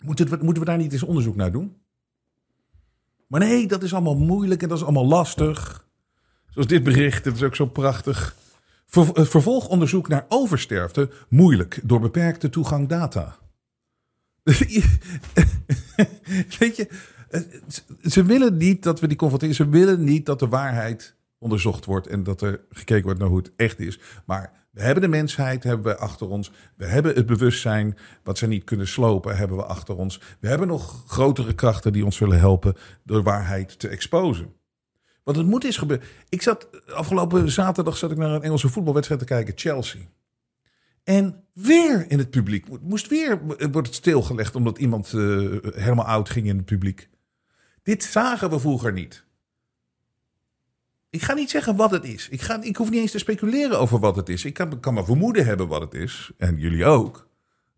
Moeten 0.00 0.28
we, 0.28 0.36
moeten 0.36 0.62
we 0.62 0.68
daar 0.68 0.78
niet 0.78 0.92
eens 0.92 1.02
onderzoek 1.02 1.36
naar 1.36 1.52
doen? 1.52 1.76
Maar 3.26 3.40
nee, 3.40 3.66
dat 3.66 3.82
is 3.82 3.92
allemaal 3.92 4.16
moeilijk 4.16 4.62
en 4.62 4.68
dat 4.68 4.78
is 4.78 4.84
allemaal 4.84 5.06
lastig. 5.06 5.88
Zoals 6.50 6.68
dit 6.68 6.82
bericht, 6.82 7.24
het 7.24 7.34
is 7.34 7.42
ook 7.42 7.56
zo 7.56 7.66
prachtig. 7.66 8.36
Ver, 8.86 9.26
vervolgonderzoek 9.26 10.08
naar 10.08 10.26
oversterfte 10.28 11.10
moeilijk 11.28 11.80
door 11.82 12.00
beperkte 12.00 12.50
toegang 12.50 12.88
data. 12.88 13.38
Weet 16.58 16.76
je, 16.76 16.88
ze 18.02 18.24
willen 18.24 18.56
niet 18.56 18.82
dat 18.82 19.00
we 19.00 19.06
die 19.06 19.16
confronteren. 19.16 19.54
Ze 19.54 19.68
willen 19.68 20.04
niet 20.04 20.26
dat 20.26 20.38
de 20.38 20.48
waarheid 20.48 21.16
onderzocht 21.38 21.84
wordt 21.84 22.06
en 22.06 22.22
dat 22.22 22.42
er 22.42 22.60
gekeken 22.70 23.04
wordt 23.04 23.18
naar 23.18 23.28
hoe 23.28 23.38
het 23.38 23.52
echt 23.56 23.80
is. 23.80 24.00
Maar 24.26 24.52
we 24.70 24.82
hebben 24.82 25.02
de 25.02 25.08
mensheid 25.08 25.64
hebben 25.64 25.92
we 25.92 25.98
achter 25.98 26.28
ons. 26.28 26.52
We 26.76 26.86
hebben 26.86 27.14
het 27.14 27.26
bewustzijn 27.26 27.96
wat 28.22 28.38
ze 28.38 28.46
niet 28.46 28.64
kunnen 28.64 28.88
slopen 28.88 29.36
hebben 29.36 29.56
we 29.56 29.64
achter 29.64 29.96
ons. 29.96 30.20
We 30.40 30.48
hebben 30.48 30.68
nog 30.68 31.04
grotere 31.06 31.54
krachten 31.54 31.92
die 31.92 32.04
ons 32.04 32.16
zullen 32.16 32.38
helpen 32.38 32.76
de 33.02 33.22
waarheid 33.22 33.78
te 33.78 33.88
exposen. 33.88 34.59
Want 35.22 35.36
het 35.36 35.46
moet 35.46 35.64
eens 35.64 35.76
gebeuren. 35.76 36.06
Ik 36.28 36.42
zat 36.42 36.68
afgelopen 36.94 37.50
zaterdag 37.50 37.96
zat 37.96 38.10
ik 38.10 38.16
naar 38.16 38.30
een 38.30 38.42
Engelse 38.42 38.68
voetbalwedstrijd 38.68 39.20
te 39.20 39.26
kijken, 39.26 39.54
Chelsea. 39.56 40.00
En 41.04 41.44
weer 41.52 42.10
in 42.10 42.18
het 42.18 42.30
publiek. 42.30 42.66
Moest 42.80 43.08
weer 43.08 43.40
wordt 43.70 43.86
het 43.86 43.96
stilgelegd 43.96 44.54
omdat 44.54 44.78
iemand 44.78 45.12
uh, 45.12 45.56
helemaal 45.74 46.06
oud 46.06 46.30
ging 46.30 46.46
in 46.46 46.56
het 46.56 46.64
publiek. 46.64 47.08
Dit 47.82 48.04
zagen 48.04 48.50
we 48.50 48.60
vroeger 48.60 48.92
niet. 48.92 49.24
Ik 51.10 51.22
ga 51.22 51.34
niet 51.34 51.50
zeggen 51.50 51.76
wat 51.76 51.90
het 51.90 52.04
is. 52.04 52.28
Ik, 52.28 52.40
ga, 52.40 52.62
ik 52.62 52.76
hoef 52.76 52.90
niet 52.90 53.00
eens 53.00 53.10
te 53.10 53.18
speculeren 53.18 53.78
over 53.78 53.98
wat 53.98 54.16
het 54.16 54.28
is. 54.28 54.44
Ik 54.44 54.54
kan, 54.54 54.80
kan 54.80 54.94
maar 54.94 55.04
vermoeden 55.04 55.44
hebben 55.44 55.68
wat 55.68 55.80
het 55.80 55.94
is. 55.94 56.30
En 56.36 56.56
jullie 56.56 56.84
ook. 56.84 57.29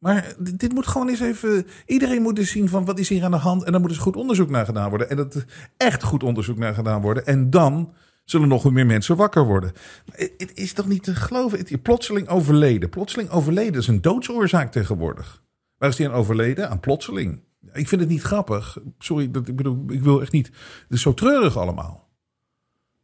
Maar 0.02 0.34
dit 0.38 0.72
moet 0.72 0.86
gewoon 0.86 1.08
eens 1.08 1.20
even. 1.20 1.66
Iedereen 1.86 2.22
moet 2.22 2.38
eens 2.38 2.50
zien 2.50 2.68
van 2.68 2.84
wat 2.84 2.98
is 2.98 3.08
hier 3.08 3.24
aan 3.24 3.30
de 3.30 3.36
hand. 3.36 3.62
En 3.62 3.72
dan 3.72 3.80
moet 3.80 3.90
eens 3.90 3.98
goed 3.98 4.16
onderzoek 4.16 4.50
naar 4.50 4.64
gedaan 4.64 4.88
worden. 4.88 5.10
En 5.10 5.16
dat 5.16 5.44
echt 5.76 6.02
goed 6.02 6.22
onderzoek 6.22 6.58
naar 6.58 6.74
gedaan 6.74 7.00
worden. 7.00 7.26
En 7.26 7.50
dan 7.50 7.94
zullen 8.24 8.48
nog 8.48 8.70
meer 8.70 8.86
mensen 8.86 9.16
wakker 9.16 9.44
worden. 9.44 9.72
het 10.14 10.52
is 10.54 10.72
toch 10.72 10.86
niet 10.86 11.02
te 11.02 11.14
geloven? 11.14 11.58
Het, 11.58 11.82
plotseling 11.82 12.28
overleden. 12.28 12.88
Plotseling 12.88 13.30
overleden 13.30 13.80
is 13.80 13.86
een 13.86 14.00
doodsoorzaak 14.00 14.72
tegenwoordig. 14.72 15.42
Waar 15.78 15.88
is 15.88 15.96
die 15.96 16.08
aan 16.08 16.14
overleden? 16.14 16.70
Aan 16.70 16.80
plotseling. 16.80 17.40
Ik 17.72 17.88
vind 17.88 18.00
het 18.00 18.10
niet 18.10 18.22
grappig. 18.22 18.78
Sorry, 18.98 19.30
dat, 19.30 19.48
ik 19.48 19.56
bedoel, 19.56 19.84
ik 19.88 20.02
wil 20.02 20.20
echt 20.20 20.32
niet. 20.32 20.46
Het 20.46 20.86
is 20.88 21.02
zo 21.02 21.14
treurig 21.14 21.56
allemaal. 21.56 22.08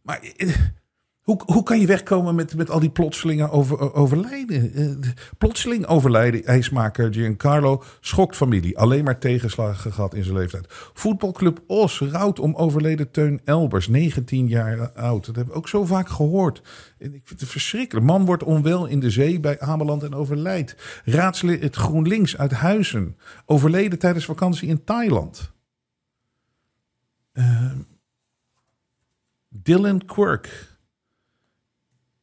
Maar 0.02 0.20
eh, 0.36 0.54
hoe, 1.28 1.42
hoe 1.46 1.62
kan 1.62 1.80
je 1.80 1.86
wegkomen 1.86 2.34
met, 2.34 2.56
met 2.56 2.70
al 2.70 2.80
die 2.80 2.90
plotselingen 2.90 3.50
over, 3.50 3.94
overlijden? 3.94 4.80
Uh, 4.80 5.10
plotseling 5.38 5.86
overlijden. 5.86 6.44
IJsmaker 6.44 7.12
Giancarlo 7.12 7.82
schokt 8.00 8.36
familie. 8.36 8.78
Alleen 8.78 9.04
maar 9.04 9.18
tegenslagen 9.18 9.92
gehad 9.92 10.14
in 10.14 10.24
zijn 10.24 10.36
leeftijd. 10.36 10.66
Voetbalclub 10.94 11.60
Os 11.66 11.98
rouwt 12.00 12.38
om 12.38 12.54
overleden 12.54 13.10
Teun 13.10 13.40
Elbers. 13.44 13.88
19 13.88 14.48
jaar 14.48 14.90
oud. 14.92 15.26
Dat 15.26 15.36
hebben 15.36 15.54
we 15.54 15.60
ook 15.60 15.68
zo 15.68 15.84
vaak 15.84 16.08
gehoord. 16.08 16.62
Ik 16.98 17.22
vind 17.24 17.40
het 17.40 17.48
verschrikkelijk. 17.48 18.06
Man 18.06 18.24
wordt 18.24 18.42
onwel 18.42 18.86
in 18.86 19.00
de 19.00 19.10
zee 19.10 19.40
bij 19.40 19.60
Ameland 19.60 20.02
en 20.02 20.14
overlijdt. 20.14 21.02
Raadslid 21.04 21.76
GroenLinks 21.76 22.36
uit 22.36 22.52
Huizen. 22.52 23.16
Overleden 23.46 23.98
tijdens 23.98 24.24
vakantie 24.24 24.68
in 24.68 24.84
Thailand. 24.84 25.52
Uh, 27.32 27.72
Dylan 29.48 30.04
Quirk 30.04 30.67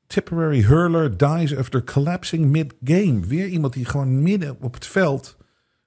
Tipperary 0.08 0.62
hurler 0.62 1.18
dies 1.18 1.56
after 1.56 1.84
collapsing 1.84 2.46
mid-game. 2.46 3.20
Weer 3.20 3.48
iemand 3.48 3.74
die 3.74 3.86
gewoon 3.86 4.22
midden 4.22 4.58
op 4.62 4.74
het 4.74 4.86
veld 4.86 5.38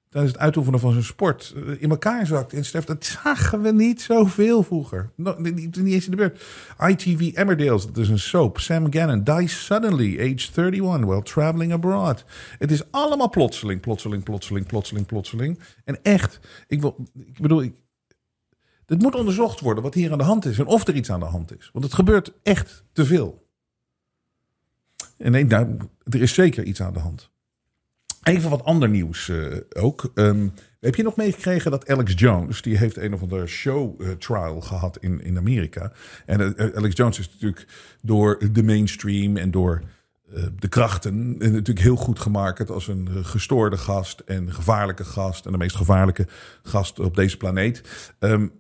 tijdens 0.09 0.33
het 0.33 0.43
uitoefenen 0.43 0.81
van 0.81 0.93
zijn 0.93 1.05
sport 1.05 1.55
eh, 1.57 1.83
in 1.83 1.91
elkaar 1.91 2.27
zakt 2.27 2.53
en 2.53 2.65
sterft. 2.65 2.87
Dat 2.87 3.05
zagen 3.05 3.63
we 3.63 3.73
niet 3.73 4.01
zoveel 4.01 4.63
vroeger. 4.63 5.11
niet, 5.17 5.55
niet, 5.57 5.77
eens 5.77 6.05
in 6.05 6.11
de 6.11 6.17
beurt. 6.17 6.45
ITV 6.79 7.33
Emmerdales, 7.35 7.87
dat 7.87 7.97
is 7.97 8.09
een 8.09 8.19
soap. 8.19 8.59
Sam 8.59 8.93
Gannon 8.93 9.25
dies 9.25 9.65
suddenly, 9.65 10.13
age 10.15 10.51
31, 10.55 11.05
while 11.05 11.23
traveling 11.23 11.73
abroad. 11.73 12.25
Het 12.59 12.71
is 12.71 12.83
allemaal 12.91 13.31
plotseling, 13.31 13.81
plotseling, 13.81 14.23
plotseling, 14.23 14.67
plotseling, 14.67 15.07
plotseling. 15.07 15.61
En 15.85 16.03
echt, 16.03 16.41
ik, 16.67 16.81
wil, 16.81 16.97
ik 17.15 17.41
bedoel, 17.41 17.63
ik, 17.63 17.75
het 18.87 19.03
moet 19.03 19.15
onderzocht 19.15 19.61
worden 19.61 19.83
wat 19.83 19.95
hier 19.95 20.13
aan 20.13 20.19
de 20.19 20.25
hand 20.25 20.45
is 20.45 20.59
en 20.59 20.67
of 20.67 20.87
er 20.87 20.95
iets 20.95 21.11
aan 21.11 21.21
de 21.21 21.27
hand 21.27 21.59
is. 21.59 21.71
Want 21.73 21.85
het 21.85 21.95
gebeurt 21.95 22.33
echt 22.43 22.85
te 22.93 23.05
veel. 23.05 23.47
En 25.19 25.33
nee, 25.33 25.45
nou, 25.45 25.77
er 26.05 26.23
is 26.23 26.35
zeker 26.35 26.65
iets 26.65 26.83
aan 26.83 26.93
de 26.93 26.99
hand. 26.99 27.31
Even 28.23 28.51
wat 28.51 28.65
ander 28.65 28.89
nieuws 28.89 29.29
uh, 29.29 29.57
ook. 29.77 30.11
Um, 30.15 30.53
heb 30.81 30.95
je 30.95 31.03
nog 31.03 31.17
meegekregen 31.17 31.71
dat 31.71 31.89
Alex 31.89 32.13
Jones, 32.17 32.63
die 32.63 32.79
heeft 32.79 32.97
een 32.97 33.15
of 33.15 33.23
andere 33.23 33.47
show 33.47 34.01
uh, 34.01 34.11
trial 34.11 34.61
gehad 34.61 34.97
in, 35.01 35.23
in 35.23 35.39
Amerika. 35.39 35.93
En 36.27 36.41
uh, 36.41 36.77
Alex 36.77 36.97
Jones 36.97 37.19
is 37.19 37.31
natuurlijk 37.33 37.67
door 38.03 38.53
de 38.53 38.63
mainstream 38.63 39.37
en 39.37 39.51
door 39.51 39.83
de 40.59 40.69
krachten 40.69 41.39
natuurlijk 41.39 41.79
heel 41.79 41.97
goed 41.97 42.19
gemaakt 42.19 42.71
als 42.71 42.89
een 42.89 43.09
gestoorde 43.25 43.77
gast 43.77 44.21
en 44.21 44.53
gevaarlijke 44.53 45.05
gast. 45.05 45.47
En 45.47 45.53
de 45.53 45.59
meest 45.59 45.77
gevaarlijke 45.77 46.27
gast 46.63 46.99
op 47.01 47.17
deze 47.17 47.37
planeet. 47.37 47.83
Um, 48.19 48.53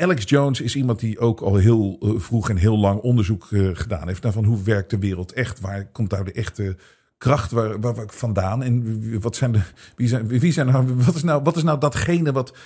Alex 0.00 0.24
Jones 0.24 0.60
is 0.60 0.76
iemand 0.76 1.00
die 1.00 1.18
ook 1.18 1.40
al 1.40 1.56
heel 1.56 1.98
eh, 2.00 2.10
vroeg 2.16 2.50
en 2.50 2.56
heel 2.56 2.78
lang 2.78 3.00
onderzoek 3.00 3.50
uh, 3.50 3.70
gedaan 3.72 4.06
heeft 4.06 4.22
naar 4.22 4.32
van 4.32 4.44
hoe 4.44 4.62
werkt 4.62 4.90
de 4.90 4.98
wereld 4.98 5.32
echt? 5.32 5.60
Waar 5.60 5.86
komt 5.86 6.10
daar 6.10 6.24
de 6.24 6.32
echte 6.32 6.76
kracht 7.16 7.50
waar, 7.50 7.80
waar, 7.80 7.94
vandaan? 8.06 8.62
En 8.62 9.20
wat 9.20 9.36
zijn 9.36 9.52
de, 9.52 9.60
wie 9.96 10.08
zijn, 10.08 10.28
wie 10.28 10.52
zijn 10.52 10.66
nou, 10.66 10.94
wat 10.94 11.14
is 11.14 11.22
nou, 11.22 11.42
wat 11.42 11.56
is 11.56 11.62
nou 11.62 11.80
datgene 11.80 12.32
wat 12.32 12.56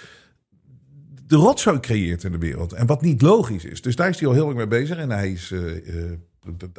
de 1.26 1.36
rotzooi 1.36 1.80
creëert 1.80 2.24
in 2.24 2.32
de 2.32 2.38
wereld 2.38 2.72
en 2.72 2.86
wat 2.86 3.02
niet 3.02 3.22
logisch 3.22 3.64
is? 3.64 3.82
Dus 3.82 3.96
daar 3.96 4.08
is 4.08 4.18
hij 4.18 4.28
al 4.28 4.34
heel 4.34 4.44
lang 4.44 4.56
mee 4.56 4.66
bezig 4.66 4.96
en 4.96 5.10
hij 5.10 5.32
is 5.32 5.50
uh, 5.50 6.12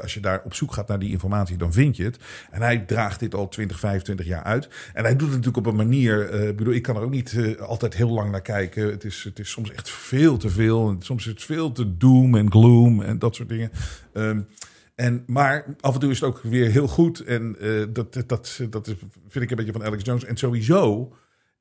als 0.02 0.14
je 0.14 0.20
daar 0.20 0.42
op 0.44 0.54
zoek 0.54 0.74
gaat 0.74 0.88
naar 0.88 1.00
die 1.00 1.10
informatie, 1.10 1.58
dan 1.58 1.74
vind 1.74 1.98
je 1.98 2.04
het. 2.04 2.18
En 2.52 2.62
hij 2.62 2.80
draagt 2.80 3.20
dit 3.20 3.36
al 3.36 3.50
20, 3.50 3.80
25 3.80 4.26
jaar 4.26 4.44
uit. 4.44 4.70
En 4.94 5.04
hij 5.04 5.16
doet 5.16 5.28
het 5.28 5.38
natuurlijk 5.38 5.58
op 5.58 5.66
een 5.66 5.88
manier. 5.88 6.48
Uh, 6.48 6.56
bedoel, 6.56 6.74
ik 6.74 6.82
kan 6.82 6.96
er 6.96 7.02
ook 7.02 7.12
niet 7.12 7.32
uh, 7.32 7.60
altijd 7.60 7.96
heel 7.96 8.10
lang 8.10 8.32
naar 8.32 8.42
kijken. 8.42 8.86
Het 8.86 9.04
is, 9.04 9.24
het 9.24 9.40
is 9.40 9.50
soms 9.50 9.72
echt 9.72 9.90
veel 9.90 10.38
te 10.38 10.50
veel. 10.50 10.90
En 10.90 11.02
soms 11.02 11.26
is 11.26 11.32
het 11.32 11.44
veel 11.44 11.72
te 11.72 11.98
doom 11.98 12.36
en 12.36 12.52
gloom 12.52 13.02
en 13.02 13.20
dat 13.20 13.36
soort 13.36 13.50
dingen. 13.50 13.72
Um, 14.14 14.48
en, 14.96 15.24
maar 15.28 15.76
af 15.80 15.94
en 15.94 16.00
toe 16.00 16.12
is 16.12 16.20
het 16.20 16.30
ook 16.30 16.42
weer 16.42 16.70
heel 16.70 16.88
goed. 16.88 17.20
En 17.20 17.56
uh, 17.62 17.86
dat, 17.90 18.14
dat, 18.28 18.60
dat 18.70 18.96
vind 19.28 19.44
ik 19.44 19.50
een 19.50 19.58
beetje 19.58 19.72
van 19.72 19.84
Alex 19.84 20.04
Jones. 20.04 20.24
En 20.24 20.38
sowieso 20.38 21.14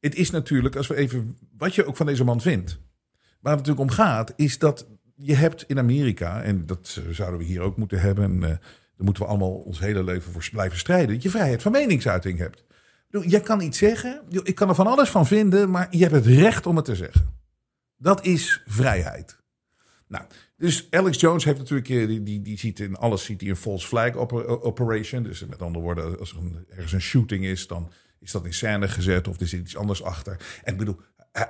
het 0.03 0.15
is 0.15 0.31
natuurlijk, 0.31 0.77
als 0.77 0.87
we 0.87 0.95
even, 0.95 1.39
wat 1.57 1.75
je 1.75 1.87
ook 1.87 1.97
van 1.97 2.07
deze 2.07 2.25
man 2.25 2.41
vindt. 2.41 2.81
Waar 3.41 3.57
het 3.57 3.67
natuurlijk 3.67 3.91
om 3.91 3.97
gaat, 3.97 4.33
is 4.37 4.59
dat 4.59 4.87
je 5.23 5.35
hebt 5.35 5.65
in 5.67 5.79
Amerika, 5.79 6.43
en 6.43 6.67
dat 6.67 7.01
zouden 7.11 7.39
we 7.39 7.45
hier 7.45 7.61
ook 7.61 7.77
moeten 7.77 8.01
hebben, 8.01 8.25
en 8.25 8.35
uh, 8.35 8.41
daar 8.43 8.59
moeten 8.97 9.23
we 9.23 9.29
allemaal 9.29 9.53
ons 9.53 9.79
hele 9.79 10.05
leven 10.05 10.33
voor 10.33 10.49
blijven 10.53 10.79
strijden, 10.79 11.15
dat 11.15 11.23
je 11.23 11.31
vrijheid 11.31 11.63
van 11.63 11.73
meningsuiting 11.73 12.39
hebt. 12.39 12.65
Je 13.27 13.41
kan 13.41 13.61
iets 13.61 13.79
zeggen, 13.79 14.23
ik 14.43 14.55
kan 14.55 14.69
er 14.69 14.75
van 14.75 14.87
alles 14.87 15.09
van 15.09 15.27
vinden, 15.27 15.71
maar 15.71 15.87
je 15.91 16.03
hebt 16.03 16.15
het 16.15 16.27
recht 16.27 16.67
om 16.67 16.77
het 16.77 16.85
te 16.85 16.97
zeggen. 16.97 17.41
Dat 17.97 18.25
is 18.25 18.63
vrijheid. 18.67 19.41
Nou, 20.09 20.25
dus 20.57 20.87
Alex 20.91 21.21
Jones 21.21 21.45
heeft 21.45 21.59
natuurlijk, 21.59 21.89
eh, 21.89 22.07
die, 22.07 22.23
die, 22.23 22.43
die 22.43 22.59
ziet 22.59 22.81
in 22.81 22.97
alles 22.97 23.25
ziet 23.25 23.41
hij 23.41 23.51
een 23.51 23.57
false 23.57 23.87
flag 23.87 24.15
operation. 24.15 25.23
Dus 25.23 25.47
met 25.47 25.63
andere 25.63 25.85
woorden, 25.85 26.19
als 26.19 26.33
er 26.33 26.65
ergens 26.69 26.93
een 26.93 27.01
shooting 27.01 27.45
is, 27.45 27.67
dan 27.67 27.93
is 28.21 28.33
dat 28.33 28.45
in 28.45 28.55
scène 28.55 28.89
gezet 28.89 29.29
of 29.29 29.41
er 29.41 29.47
zit 29.47 29.61
iets 29.61 29.77
anders 29.77 30.03
achter. 30.03 30.61
En 30.65 30.73
ik 30.73 30.79
bedoel, 30.79 30.97
eh, 30.97 31.05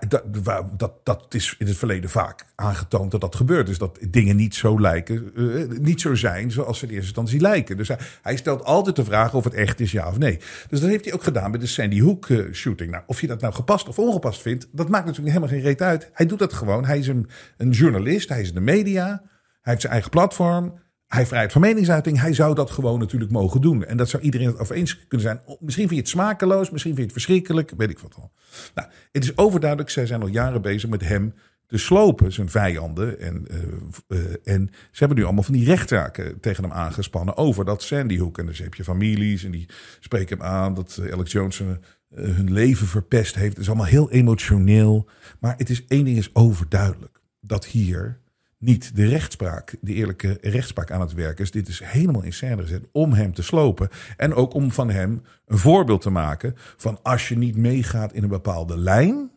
dat, 0.08 0.78
dat, 0.78 0.92
dat 1.02 1.34
is 1.34 1.54
in 1.58 1.66
het 1.66 1.76
verleden 1.76 2.10
vaak 2.10 2.44
aangetoond 2.54 3.10
dat 3.10 3.20
dat 3.20 3.36
gebeurt. 3.36 3.66
Dus 3.66 3.78
dat 3.78 3.98
dingen 4.08 4.36
niet 4.36 4.54
zo 4.54 4.80
lijken, 4.80 5.30
uh, 5.34 5.78
niet 5.80 6.00
zo 6.00 6.14
zijn 6.14 6.50
zoals 6.50 6.78
ze 6.78 6.84
in 6.84 6.90
eerste 6.90 7.06
instantie 7.06 7.40
lijken. 7.40 7.76
Dus 7.76 7.90
hij, 8.22 8.36
stelt 8.36 8.64
altijd 8.64 8.96
de 8.96 9.04
vraag 9.04 9.34
of 9.34 9.44
het 9.44 9.54
echt 9.54 9.80
is, 9.80 9.92
ja 9.92 10.08
of 10.08 10.18
nee. 10.18 10.38
Dus 10.68 10.80
dat 10.80 10.90
heeft 10.90 11.04
hij 11.04 11.14
ook 11.14 11.22
gedaan 11.22 11.50
met 11.50 11.60
de 11.60 11.66
Sandy 11.66 12.00
Hook 12.00 12.28
uh, 12.28 12.52
shooting. 12.52 12.90
Nou, 12.90 13.02
of 13.06 13.20
je 13.20 13.26
dat 13.26 13.40
nou 13.40 13.54
gepast 13.54 13.88
of 13.88 13.98
ongepast 13.98 14.42
vindt, 14.42 14.68
dat 14.72 14.88
maakt 14.88 15.06
natuurlijk 15.06 15.34
helemaal 15.34 15.56
geen 15.56 15.66
reet 15.66 15.82
uit. 15.82 16.10
Hij 16.12 16.26
doet 16.26 16.38
dat 16.38 16.52
gewoon. 16.52 16.84
Hij 16.84 16.98
is 16.98 17.06
een, 17.06 17.28
een 17.56 17.70
journalist, 17.70 18.28
hij 18.28 18.40
is 18.40 18.48
in 18.48 18.54
de 18.54 18.60
media, 18.60 19.06
hij 19.06 19.20
heeft 19.62 19.80
zijn 19.80 19.92
eigen 19.92 20.10
platform. 20.10 20.81
Hij 21.14 21.26
vrijheid 21.26 21.52
van 21.52 21.60
meningsuiting. 21.60 22.20
Hij 22.20 22.34
zou 22.34 22.54
dat 22.54 22.70
gewoon 22.70 22.98
natuurlijk 22.98 23.30
mogen 23.30 23.60
doen. 23.60 23.84
En 23.84 23.96
dat 23.96 24.08
zou 24.08 24.22
iedereen 24.22 24.46
het 24.46 24.58
over 24.58 24.74
eens 24.74 25.06
kunnen 25.08 25.26
zijn. 25.26 25.40
Misschien 25.60 25.88
vind 25.88 25.90
je 25.90 25.96
het 25.96 26.08
smakeloos, 26.08 26.70
misschien 26.70 26.94
vind 26.94 26.96
je 26.96 27.14
het 27.14 27.22
verschrikkelijk, 27.22 27.72
weet 27.76 27.90
ik 27.90 27.98
wat 27.98 28.14
al. 28.14 28.32
Nou, 28.74 28.88
het 29.12 29.22
is 29.22 29.36
overduidelijk, 29.36 29.90
zij 29.90 30.06
zijn 30.06 30.22
al 30.22 30.26
jaren 30.26 30.62
bezig 30.62 30.90
met 30.90 31.00
hem 31.00 31.34
te 31.66 31.78
slopen, 31.78 32.32
zijn 32.32 32.48
vijanden. 32.50 33.20
En, 33.20 33.46
uh, 33.50 34.18
uh, 34.18 34.34
en 34.44 34.70
ze 34.70 34.98
hebben 34.98 35.16
nu 35.16 35.24
allemaal 35.24 35.42
van 35.42 35.54
die 35.54 35.64
rechtszaken 35.64 36.40
tegen 36.40 36.62
hem 36.62 36.72
aangespannen 36.72 37.36
over 37.36 37.64
dat 37.64 37.82
Sandy 37.82 38.18
Hook. 38.18 38.38
En 38.38 38.46
dus 38.46 38.58
heb 38.58 38.74
families 38.74 39.44
en 39.44 39.50
die 39.50 39.68
spreken 40.00 40.38
hem 40.38 40.46
aan 40.46 40.74
dat 40.74 41.00
Alex 41.10 41.32
Jones 41.32 41.60
uh, 41.60 41.68
hun 42.08 42.52
leven 42.52 42.86
verpest 42.86 43.34
heeft. 43.34 43.52
Het 43.52 43.62
is 43.62 43.68
allemaal 43.68 43.86
heel 43.86 44.10
emotioneel. 44.10 45.08
Maar 45.40 45.54
het 45.56 45.70
is 45.70 45.84
één 45.86 46.04
ding 46.04 46.16
is 46.16 46.34
overduidelijk. 46.34 47.20
Dat 47.40 47.64
hier 47.64 48.21
niet 48.62 48.96
de 48.96 49.06
rechtspraak, 49.06 49.76
de 49.80 49.94
eerlijke 49.94 50.38
rechtspraak 50.40 50.90
aan 50.90 51.00
het 51.00 51.12
werk 51.12 51.38
is. 51.38 51.50
Dit 51.50 51.68
is 51.68 51.80
helemaal 51.84 52.22
in 52.22 52.32
scène 52.32 52.62
gezet 52.62 52.84
om 52.92 53.12
hem 53.12 53.34
te 53.34 53.42
slopen. 53.42 53.88
En 54.16 54.34
ook 54.34 54.54
om 54.54 54.72
van 54.72 54.90
hem 54.90 55.22
een 55.46 55.58
voorbeeld 55.58 56.00
te 56.00 56.10
maken 56.10 56.54
van 56.56 56.98
als 57.02 57.28
je 57.28 57.36
niet 57.36 57.56
meegaat 57.56 58.12
in 58.12 58.22
een 58.22 58.28
bepaalde 58.28 58.78
lijn, 58.78 59.30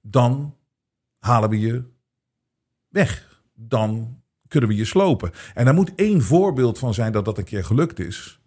dan 0.00 0.56
halen 1.18 1.50
we 1.50 1.60
je 1.60 1.84
weg. 2.88 3.42
Dan 3.54 4.22
kunnen 4.48 4.68
we 4.68 4.76
je 4.76 4.84
slopen. 4.84 5.30
En 5.54 5.64
daar 5.64 5.74
moet 5.74 5.92
één 5.94 6.22
voorbeeld 6.22 6.78
van 6.78 6.94
zijn 6.94 7.12
dat 7.12 7.24
dat 7.24 7.38
een 7.38 7.44
keer 7.44 7.64
gelukt 7.64 7.98
is. 7.98 8.40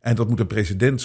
En 0.00 0.14
dat 0.14 0.28
moet 0.28 0.40
een 0.40 0.46
president 0.46 1.00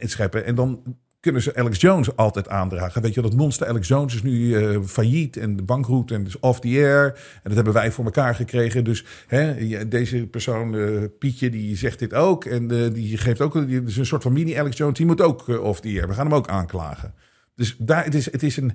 scheppen. 0.00 0.44
En 0.44 0.54
dan 0.54 0.96
kunnen 1.26 1.44
ze 1.44 1.56
Alex 1.56 1.80
Jones 1.80 2.16
altijd 2.16 2.48
aandragen. 2.48 3.02
Weet 3.02 3.14
je, 3.14 3.22
dat 3.22 3.34
monster 3.34 3.66
Alex 3.66 3.88
Jones 3.88 4.14
is 4.14 4.22
nu 4.22 4.32
uh, 4.32 4.82
failliet 4.84 5.36
en 5.36 5.56
de 5.56 5.62
bankroet 5.62 6.10
en 6.10 6.24
dus 6.24 6.38
off 6.38 6.60
the 6.60 6.68
air. 6.68 7.06
En 7.06 7.40
dat 7.42 7.54
hebben 7.54 7.72
wij 7.72 7.92
voor 7.92 8.04
elkaar 8.04 8.34
gekregen. 8.34 8.84
Dus 8.84 9.04
hè, 9.26 9.88
deze 9.88 10.26
persoon, 10.26 10.74
uh, 10.74 11.02
Pietje, 11.18 11.50
die 11.50 11.76
zegt 11.76 11.98
dit 11.98 12.14
ook. 12.14 12.44
En 12.44 12.72
uh, 12.72 12.92
die 12.92 13.16
geeft 13.16 13.40
ook 13.40 13.66
die, 13.66 13.82
dus 13.82 13.96
een 13.96 14.06
soort 14.06 14.22
van 14.22 14.32
mini 14.32 14.54
Alex 14.58 14.76
Jones. 14.76 14.96
Die 14.96 15.06
moet 15.06 15.20
ook 15.20 15.48
off 15.48 15.80
the 15.80 15.88
air. 15.88 16.08
We 16.08 16.14
gaan 16.14 16.26
hem 16.26 16.34
ook 16.34 16.48
aanklagen. 16.48 17.14
Dus 17.54 17.76
daar, 17.78 18.04
het, 18.04 18.14
is, 18.14 18.32
het 18.32 18.42
is 18.42 18.56
een 18.56 18.72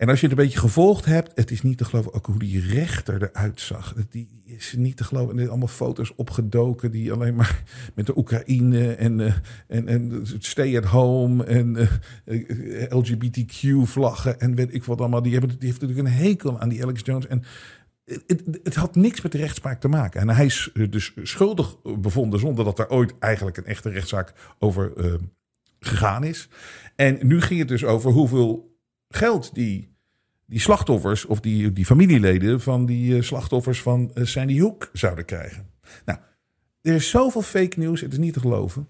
en 0.00 0.08
als 0.08 0.20
je 0.20 0.26
het 0.26 0.38
een 0.38 0.44
beetje 0.44 0.58
gevolgd 0.58 1.04
hebt, 1.04 1.32
het 1.34 1.50
is 1.50 1.62
niet 1.62 1.78
te 1.78 1.84
geloven 1.84 2.14
ook 2.14 2.26
hoe 2.26 2.38
die 2.38 2.60
rechter 2.60 3.22
eruit 3.22 3.60
zag. 3.60 3.94
Die 4.10 4.42
is 4.44 4.74
niet 4.76 4.96
te 4.96 5.04
geloven. 5.04 5.38
En 5.38 5.48
allemaal 5.48 5.68
foto's 5.68 6.12
opgedoken 6.16 6.90
die 6.90 7.12
alleen 7.12 7.34
maar 7.34 7.62
met 7.94 8.06
de 8.06 8.18
Oekraïne 8.18 8.94
en, 8.94 9.18
uh, 9.18 9.34
en, 9.68 9.88
en 9.88 10.22
stay 10.38 10.76
at 10.76 10.84
home 10.84 11.44
en 11.44 11.76
eh, 12.24 12.38
LGBTQ 12.88 13.86
vlaggen 13.86 14.40
en 14.40 14.54
weet 14.54 14.74
ik 14.74 14.84
wat 14.84 14.98
allemaal. 14.98 15.22
Die, 15.22 15.32
hebben, 15.32 15.58
die 15.58 15.68
heeft 15.68 15.80
natuurlijk 15.80 16.08
een 16.08 16.14
hekel 16.14 16.60
aan 16.60 16.68
die 16.68 16.82
Alex 16.82 17.00
Jones. 17.04 17.26
En 17.26 17.42
het, 18.04 18.42
het, 18.62 18.74
had 18.74 18.96
niks 18.96 19.20
met 19.20 19.32
de 19.32 19.38
rechtspraak 19.38 19.80
te 19.80 19.88
maken. 19.88 20.20
En 20.20 20.28
hij 20.28 20.46
is 20.46 20.70
dus 20.90 21.12
schuldig 21.22 21.76
bevonden 21.98 22.40
zonder 22.40 22.64
dat 22.64 22.78
er 22.78 22.90
ooit 22.90 23.14
eigenlijk 23.18 23.56
een 23.56 23.66
echte 23.66 23.90
rechtszaak 23.90 24.32
over 24.58 24.92
gegaan 25.80 26.24
is. 26.24 26.48
En 26.96 27.18
nu 27.22 27.40
ging 27.40 27.58
het 27.58 27.68
dus 27.68 27.84
over 27.84 28.10
hoeveel 28.10 28.69
geld 29.10 29.54
die 29.54 29.90
die 30.50 30.60
slachtoffers 30.60 31.24
of 31.26 31.40
die, 31.40 31.72
die 31.72 31.84
familieleden 31.84 32.60
van 32.60 32.86
die 32.86 33.16
uh, 33.16 33.22
slachtoffers 33.22 33.82
van 33.82 34.10
uh, 34.14 34.24
Sandy 34.24 34.60
Hook 34.60 34.90
zouden 34.92 35.24
krijgen. 35.24 35.66
Nou, 36.04 36.18
er 36.82 36.94
is 36.94 37.10
zoveel 37.10 37.42
fake 37.42 37.78
news, 37.78 38.00
het 38.00 38.12
is 38.12 38.18
niet 38.18 38.32
te 38.32 38.40
geloven. 38.40 38.88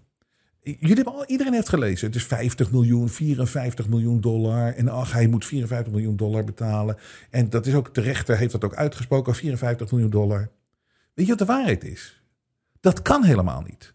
Jullie 0.63 0.95
hebben 0.95 1.25
iedereen 1.27 1.53
heeft 1.53 1.69
gelezen. 1.69 2.07
Het 2.07 2.17
is 2.17 2.25
50 2.25 2.71
miljoen, 2.71 3.09
54 3.09 3.89
miljoen 3.89 4.21
dollar. 4.21 4.75
En 4.75 4.89
ach, 4.89 5.13
hij 5.13 5.27
moet 5.27 5.45
54 5.45 5.93
miljoen 5.93 6.17
dollar 6.17 6.45
betalen. 6.45 6.97
En 7.31 7.51
dat 7.51 7.67
is 7.67 7.75
ook, 7.75 7.95
de 7.95 8.01
rechter 8.01 8.37
heeft 8.37 8.53
dat 8.53 8.65
ook 8.65 8.75
uitgesproken, 8.75 9.35
54 9.35 9.91
miljoen 9.91 10.11
dollar. 10.11 10.51
Weet 11.15 11.27
je 11.27 11.31
wat 11.37 11.39
de 11.39 11.53
waarheid 11.53 11.85
is? 11.85 12.23
Dat 12.81 13.03
kan 13.03 13.25
helemaal 13.25 13.63
niet. 13.63 13.95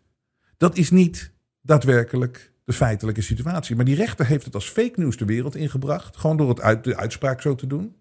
Dat 0.58 0.78
is 0.78 0.90
niet 0.90 1.32
daadwerkelijk 1.62 2.52
de 2.66 2.74
feitelijke 2.74 3.22
situatie. 3.22 3.76
Maar 3.76 3.86
die 3.86 3.96
rechter 3.96 4.26
heeft 4.26 4.46
het 4.46 4.56
als 4.56 4.70
fake 4.70 5.00
news 5.00 5.18
de 5.18 5.26
wereld 5.26 5.56
ingebracht. 5.56 6.18
Gewoon 6.18 6.38
door 6.38 6.50
het 6.50 6.62
uit, 6.62 6.84
de 6.84 6.98
uitspraak 6.98 7.42
zo 7.42 7.56
te 7.56 7.68
doen. 7.68 7.96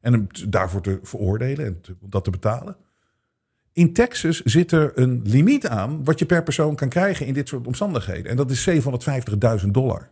En 0.00 0.12
hem 0.12 0.26
daarvoor 0.48 0.80
te 0.80 0.98
veroordelen 1.02 1.66
en 1.66 1.80
dat 2.00 2.24
te 2.24 2.30
betalen. 2.30 2.76
In 3.72 3.92
Texas 3.92 4.40
zit 4.42 4.72
er 4.72 4.92
een 4.94 5.20
limiet 5.24 5.66
aan 5.66 6.04
wat 6.04 6.18
je 6.18 6.26
per 6.26 6.42
persoon 6.42 6.76
kan 6.76 6.88
krijgen 6.88 7.26
in 7.26 7.34
dit 7.34 7.48
soort 7.48 7.66
omstandigheden. 7.66 8.30
En 8.30 8.36
dat 8.36 8.50
is 8.50 8.68
750.000 9.62 9.68
dollar. 9.70 10.10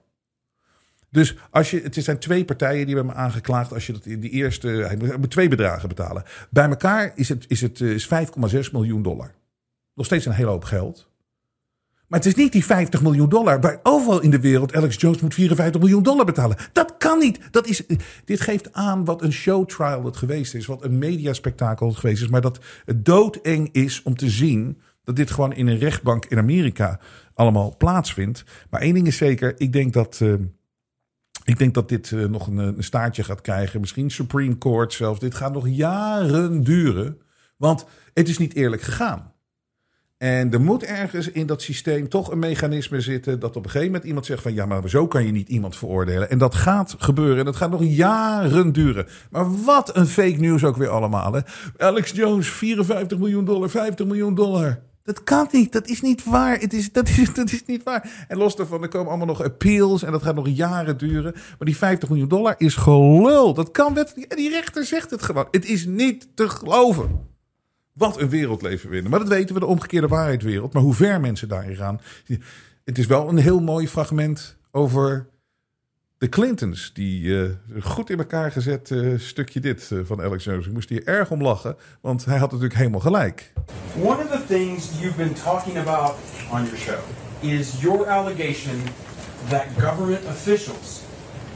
Dus 1.11 1.37
als 1.51 1.71
je, 1.71 1.81
het 1.81 1.95
zijn 1.95 2.19
twee 2.19 2.45
partijen 2.45 2.87
die 2.87 2.95
hebben 2.95 3.15
me 3.15 3.21
aangeklaagd. 3.21 3.73
Als 3.73 3.87
je 3.87 3.93
dat 3.93 4.07
in 4.07 4.21
die 4.21 4.31
eerste, 4.31 4.99
twee 5.29 5.49
bedragen 5.49 5.89
betalen. 5.89 6.23
Bij 6.51 6.69
elkaar 6.69 7.13
is 7.15 7.29
het, 7.29 7.45
is 7.49 7.61
het 7.61 7.81
is 7.81 8.09
5,6 8.09 8.71
miljoen 8.73 9.03
dollar. 9.03 9.35
Nog 9.95 10.07
steeds 10.07 10.27
een 10.27 10.33
hele 10.33 10.51
hoop 10.51 10.65
geld. 10.65 11.13
Maar 12.15 12.23
het 12.23 12.33
is 12.33 12.43
niet 12.43 12.53
die 12.53 12.65
50 12.65 13.03
miljoen 13.03 13.29
dollar 13.29 13.61
waar 13.61 13.81
overal 13.83 14.21
in 14.21 14.31
de 14.31 14.41
wereld 14.41 14.75
Alex 14.75 15.01
Jones 15.01 15.21
moet 15.21 15.35
54 15.35 15.81
miljoen 15.81 16.03
dollar 16.03 16.25
betalen. 16.25 16.57
Dat 16.73 16.95
kan 16.99 17.19
niet. 17.19 17.39
Dat 17.51 17.67
is, 17.67 17.83
dit 18.25 18.41
geeft 18.41 18.73
aan 18.73 19.05
wat 19.05 19.23
een 19.23 19.33
showtrial 19.33 20.05
het 20.05 20.17
geweest 20.17 20.55
is. 20.55 20.67
Wat 20.67 20.85
een 20.85 20.99
mediaspectakel 20.99 21.89
het 21.89 21.97
geweest 21.97 22.23
is. 22.23 22.29
Maar 22.29 22.41
dat 22.41 22.59
het 22.85 23.05
doodeng 23.05 23.69
is 23.73 24.03
om 24.03 24.17
te 24.17 24.31
zien 24.31 24.81
dat 25.05 25.17
dit 25.17 25.31
gewoon 25.31 25.53
in 25.53 25.67
een 25.67 25.79
rechtbank 25.79 26.25
in 26.25 26.39
Amerika 26.39 27.01
allemaal 27.35 27.77
plaatsvindt. 27.77 28.45
Maar 28.71 28.81
één 28.81 28.95
ding 28.95 29.07
is 29.07 29.17
zeker. 29.17 29.61
Ik 29.61 29.73
denk 29.73 29.93
dat... 29.93 30.21
Uh, 30.23 30.35
ik 31.45 31.59
denk 31.59 31.75
dat 31.75 31.89
dit 31.89 32.11
uh, 32.11 32.29
nog 32.29 32.47
een, 32.47 32.59
een, 32.59 32.85
staartje 32.85 33.25
gaat 33.25 33.41
krijgen. 33.41 33.81
Misschien 33.81 34.11
Supreme 34.11 34.59
Court 34.59 34.93
zelfs. 34.93 35.21
Dit 35.21 35.35
gaat 35.35 35.53
nog 35.53 35.69
jaren 35.69 36.65
duren. 36.65 37.19
Want 37.57 37.87
het 38.13 38.29
is 38.29 38.39
niet 38.39 38.55
eerlijk 38.55 38.83
gegaan. 38.83 39.34
En 40.25 40.53
er 40.53 40.61
moet 40.61 40.85
ergens 40.85 41.31
in 41.31 41.47
dat 41.47 41.63
systeem 41.63 42.09
toch 42.09 42.31
een 42.31 42.39
mechanisme 42.39 43.01
zitten 43.01 43.41
dat 43.41 43.57
op 43.57 43.65
een 43.65 43.71
gegeven 43.71 43.87
moment 43.87 44.05
iemand 44.05 44.27
zegt 44.27 44.43
van 44.43 44.55
ja, 44.55 44.67
maar 44.67 44.89
zo 44.89 45.07
kan 45.07 45.27
je 45.27 45.33
niet 45.33 45.49
iemand 45.49 45.77
veroordelen. 45.77 46.31
En 46.31 46.39
dat 46.39 46.55
gaat 46.55 46.95
gebeuren 46.99 47.39
en 47.39 47.45
dat 47.45 47.57
gaat 47.57 47.71
nog 47.71 47.85
jaren 47.85 48.73
duren. 48.73 49.07
Maar 49.31 49.65
wat 49.65 49.97
een 49.97 50.07
fake 50.07 50.37
news 50.37 50.65
ook 50.65 50.77
weer 50.77 50.89
allemaal. 50.89 51.33
Hè? 51.33 51.41
Alex 51.77 52.11
Jones, 52.11 52.49
54 52.49 53.19
miljoen 53.19 53.45
dollar, 53.45 53.71
50 53.71 54.07
miljoen 54.07 54.35
dollar. 54.35 54.81
Dat 55.03 55.25
kan 55.25 55.49
niet, 55.51 55.73
dat 55.73 55.89
is 55.89 56.01
niet 56.01 56.25
waar. 56.25 56.59
Het 56.59 56.73
is, 56.73 56.93
dat, 56.93 57.09
is, 57.09 57.35
dat 57.35 57.53
is 57.53 57.65
niet 57.67 57.83
waar. 57.83 58.25
En 58.29 58.37
los 58.37 58.57
daarvan, 58.57 58.83
er 58.83 58.89
komen 58.89 59.09
allemaal 59.09 59.27
nog 59.27 59.43
appeals 59.43 60.03
en 60.03 60.13
dat 60.13 60.23
gaat 60.23 60.35
nog 60.35 60.49
jaren 60.49 60.99
duren. 60.99 61.33
Maar 61.33 61.67
die 61.67 61.77
50 61.77 62.09
miljoen 62.09 62.29
dollar 62.29 62.55
is 62.59 62.75
gelul. 62.75 63.55
Dat 63.55 63.71
kan, 63.71 64.07
die 64.29 64.51
rechter 64.51 64.85
zegt 64.85 65.11
het 65.11 65.23
gewoon. 65.23 65.49
Het 65.51 65.65
is 65.67 65.87
niet 65.87 66.29
te 66.35 66.49
geloven. 66.49 67.33
Wat 67.95 68.21
een 68.21 68.29
wereld 68.29 68.63
leven 68.63 68.93
in. 68.93 69.09
Maar 69.09 69.19
dat 69.19 69.29
weten 69.29 69.55
we, 69.55 69.61
de 69.61 69.67
omgekeerde 69.67 70.09
waarheidwereld. 70.09 70.73
Maar 70.73 70.83
hoe 70.83 70.95
ver 70.95 71.21
mensen 71.21 71.49
daarin 71.49 71.77
gaan. 71.77 72.01
Het 72.85 72.99
is 72.99 73.07
wel 73.07 73.29
een 73.29 73.39
heel 73.39 73.61
mooi 73.61 73.89
fragment 73.89 74.57
over 74.71 75.27
de 76.19 76.29
Clintons. 76.29 76.91
Die 76.93 77.23
uh, 77.23 77.51
goed 77.81 78.11
in 78.11 78.19
elkaar 78.19 78.53
gezet 78.53 78.91
uh, 78.91 79.19
stukje 79.19 79.61
dit 79.61 79.91
uh, 79.93 80.01
van 80.05 80.23
Alex 80.23 80.45
Jones. 80.45 80.67
Ik 80.67 80.73
moest 80.73 80.89
hier 80.89 81.07
erg 81.07 81.31
om 81.31 81.43
lachen, 81.43 81.77
want 82.01 82.25
hij 82.25 82.39
had 82.39 82.51
natuurlijk 82.51 82.79
helemaal 82.79 83.01
gelijk. 83.01 83.53
One 83.97 84.23
of 84.23 84.31
the 84.31 84.45
things 84.47 84.89
you've 85.01 85.17
been 85.17 85.33
talking 85.33 85.79
about 85.79 86.15
on 86.51 86.65
your 86.65 86.77
show 86.77 86.99
is 87.41 87.81
your 87.81 88.09
allegation 88.09 88.77
that 89.49 89.65
government 89.79 90.25
officials 90.27 91.01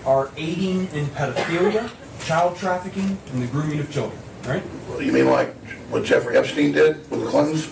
are 0.05 0.29
aiding 0.37 0.93
in 0.93 1.09
pedophilia, 1.13 1.85
child 2.19 2.59
trafficking, 2.59 3.17
and 3.33 3.43
the 3.43 3.49
grooming 3.53 3.81
of 3.81 3.91
children, 3.91 4.19
Right. 4.47 4.63
You 4.99 5.13
mean 5.13 5.27
like 5.27 5.55
what 5.91 6.07
Jeffrey 6.07 6.37
Epstein 6.37 6.73
did 6.73 6.97
with 7.11 7.21
the 7.21 7.27
Clintons? 7.27 7.69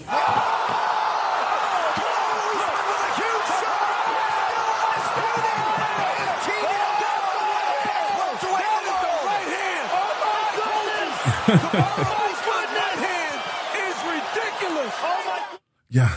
Ja, 15.89 16.09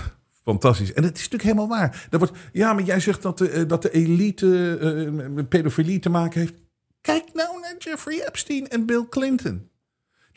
fantastisch. 0.43 0.93
En 0.93 1.03
het 1.03 1.17
is 1.17 1.29
natuurlijk 1.29 1.43
helemaal 1.43 1.77
waar. 1.77 2.07
Dat 2.09 2.19
wordt, 2.19 2.37
ja, 2.51 2.73
maar 2.73 2.83
jij 2.83 2.99
zegt 2.99 3.21
dat 3.21 3.37
de, 3.37 3.49
eh, 3.49 3.67
dat 3.67 3.81
de 3.81 3.91
elite 3.91 4.79
uh, 4.81 5.27
met 5.29 5.49
pedofilie 5.49 5.99
te 5.99 6.09
maken 6.09 6.39
heeft. 6.39 6.53
Kijk 7.01 7.23
nou 7.33 7.59
naar 7.59 7.75
Jeffrey 7.77 8.27
Epstein 8.27 8.67
en 8.67 8.85
Bill 8.85 9.05
Clinton. 9.09 9.68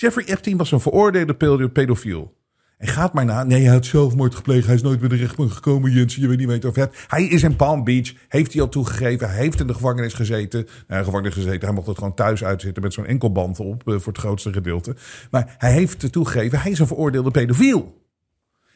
Jeffrey 0.03 0.25
Epstein 0.27 0.57
was 0.57 0.73
een 0.73 0.81
veroordeelde 0.81 1.35
pedo- 1.35 1.69
pedofiel. 1.69 2.35
En 2.79 2.89
gaat 2.89 3.13
maar 3.13 3.25
na. 3.25 3.45
Nee, 3.45 3.63
hij 3.63 3.73
had 3.73 3.87
zelfmoord 3.87 4.35
gepleegd. 4.35 4.67
Hij 4.67 4.75
is 4.75 4.83
nooit 4.83 5.01
bij 5.01 5.09
de 5.09 5.17
rechtbank 5.17 5.53
gekomen, 5.53 5.91
Jens. 5.93 6.15
Je 6.17 6.29
weet 6.29 6.39
niet 6.39 6.47
weten 6.49 6.69
of 6.69 6.75
het. 6.77 7.05
Hij 7.07 7.25
is 7.25 7.43
in 7.43 7.57
Palm 7.57 7.85
Beach. 7.85 8.13
Heeft 8.29 8.53
hij 8.53 8.63
al 8.63 8.69
toegegeven. 8.69 9.29
Hij 9.29 9.39
heeft 9.39 9.61
in 9.61 9.67
de 9.67 9.75
gevangenis 9.75 10.13
gezeten. 10.15 10.67
Nou, 10.87 11.05
gevangenis 11.05 11.35
gezeten. 11.35 11.61
Hij 11.61 11.73
mocht 11.73 11.87
het 11.87 11.99
gewoon 11.99 12.15
thuis 12.15 12.45
uitzitten 12.45 12.83
met 12.83 12.93
zo'n 12.93 13.07
enkelband 13.07 13.61
op. 13.61 13.89
eh, 13.89 13.95
voor 13.99 14.13
het 14.13 14.19
grootste 14.23 14.53
gedeelte. 14.53 14.97
Maar 15.31 15.55
hij 15.59 15.73
heeft 15.73 16.13
toegegeven. 16.13 16.61
Hij 16.61 16.71
is 16.71 16.79
een 16.79 16.87
veroordeelde 16.87 17.31
pedofiel. 17.31 18.01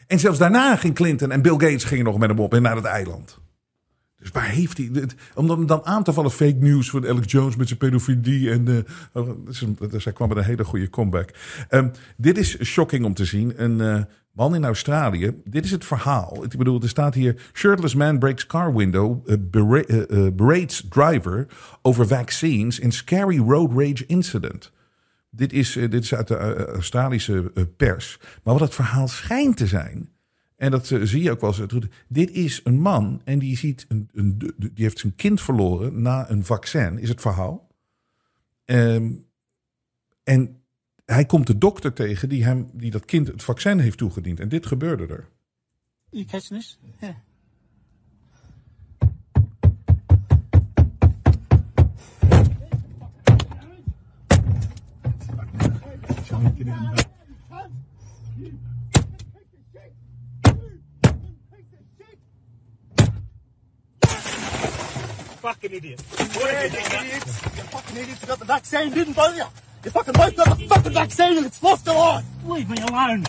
En 0.07 0.19
zelfs 0.19 0.39
daarna 0.39 0.77
ging 0.77 0.95
Clinton 0.95 1.31
en 1.33 1.43
Bill 1.43 1.53
Gates 1.53 1.85
gingen 1.85 2.05
nog 2.05 2.19
met 2.19 2.29
hem 2.29 2.39
op 2.39 2.55
en 2.55 2.63
naar 2.63 2.77
het 2.77 2.85
eiland. 2.85 3.39
Dus 4.27 4.35
waar 4.43 4.51
heeft 4.51 4.77
hij... 4.79 4.89
het- 4.93 5.15
Om 5.35 5.67
dan 5.67 5.85
aan 5.85 6.03
te 6.03 6.13
vallen 6.13 6.31
fake 6.31 6.57
news 6.61 6.91
van 6.91 7.07
Alex 7.09 7.33
Jones 7.33 7.57
met 7.57 7.67
zijn 7.67 7.79
pedofilie. 7.79 8.51
En 8.51 8.87
hij 10.05 10.13
kwam 10.13 10.29
met 10.29 10.37
een 10.37 10.45
hele 10.45 10.65
goede 10.65 10.91
comeback. 10.91 11.31
Ehm, 11.69 11.89
dit 12.17 12.39
is 12.39 12.65
shocking 12.65 13.05
om 13.05 13.15
te 13.15 13.25
zien. 13.25 13.53
Een 13.63 13.81
eh, 13.81 14.03
man 14.33 14.55
in 14.55 14.65
Australië. 14.65 15.41
Dit 15.45 15.65
is 15.65 15.71
het 15.71 15.85
verhaal. 15.85 16.45
Ik 16.45 16.57
bedoel, 16.59 16.83
er 16.83 16.89
staat 16.89 17.15
hier... 17.15 17.51
Shirtless 17.53 17.95
man 17.95 18.19
breaks 18.19 18.47
car 18.47 18.75
window. 18.75 19.31
eh, 19.31 19.37
bera- 19.41 20.31
berates 20.33 20.87
driver 20.89 21.47
over 21.83 22.07
vaccines 22.07 22.79
in 22.79 22.93
scary 22.93 23.39
road 23.39 23.71
rage 23.73 24.07
incident. 24.07 24.73
Dit 25.31 25.53
is, 25.53 25.73
dit 25.73 25.95
is 26.03 26.15
uit 26.15 26.29
de 26.29 26.37
Australische 26.67 27.53
pers. 27.77 28.19
Maar 28.43 28.55
wat 28.55 28.63
het 28.63 28.75
verhaal 28.75 29.09
schijnt 29.09 29.57
te 29.57 29.67
zijn. 29.67 30.09
En 30.57 30.71
dat 30.71 30.91
eh, 30.91 31.01
zie 31.03 31.23
je 31.23 31.31
ook 31.31 31.41
wel 31.41 31.55
eens. 31.59 31.89
Dit 32.09 32.31
is 32.31 32.61
een 32.65 32.81
man 32.81 33.21
en 33.25 33.39
die, 33.39 33.57
ziet 33.57 33.85
een, 33.89 34.09
een, 34.13 34.39
die 34.57 34.71
heeft 34.75 34.99
zijn 34.99 35.15
kind 35.15 35.41
verloren 35.41 36.03
na 36.03 36.31
een 36.31 36.45
vaccin, 36.45 36.99
is 36.99 37.09
het 37.09 37.21
verhaal. 37.21 37.69
Ehm, 38.65 39.13
en 40.23 40.63
hij 41.05 41.25
komt 41.25 41.47
de 41.47 41.59
dokter 41.59 41.93
tegen 41.93 42.29
die, 42.29 42.45
hem, 42.45 42.71
die 42.73 42.91
dat 42.91 43.05
kind 43.05 43.27
het 43.27 43.43
vaccin 43.43 43.79
heeft 43.79 43.99
toegediend. 43.99 44.41
En 44.41 44.49
dit 44.49 44.67
gebeurde 44.67 45.07
er. 45.07 45.29
You 46.11 46.25
catching 46.25 46.61
this? 46.61 46.79
Yeah. 47.01 47.15
Fucking 65.47 65.75
idiot. 65.75 66.03
What 66.09 66.51
yeah, 66.51 66.65
you 66.65 67.07
idiots. 67.07 67.43
You 67.57 67.63
fucking 67.75 67.97
idiots. 67.97 68.21
You 68.21 68.27
got 68.27 68.39
the 68.39 68.45
vaccine, 68.47 68.91
didn't 68.95 69.17
you? 69.17 69.45
You 69.85 69.91
fucking 69.91 70.15
both 70.15 70.35
got 70.37 70.59
the 70.59 70.67
fucking 70.67 70.93
vaccine 70.93 71.37
and 71.37 71.47
it's 71.47 71.63
lost 71.63 71.89
a 71.89 71.93
life. 71.93 72.25
Leave 72.45 72.69
me 72.69 72.83
alone. 72.83 73.23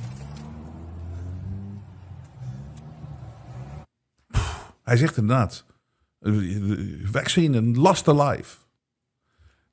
Hij 4.84 4.97
zegt 4.97 5.18
inderdaad, 5.18 5.65
eh, 6.20 6.34
vaccine 7.03 7.57
and 7.57 7.76
lost 7.78 8.07
a 8.07 8.30
life. 8.30 8.57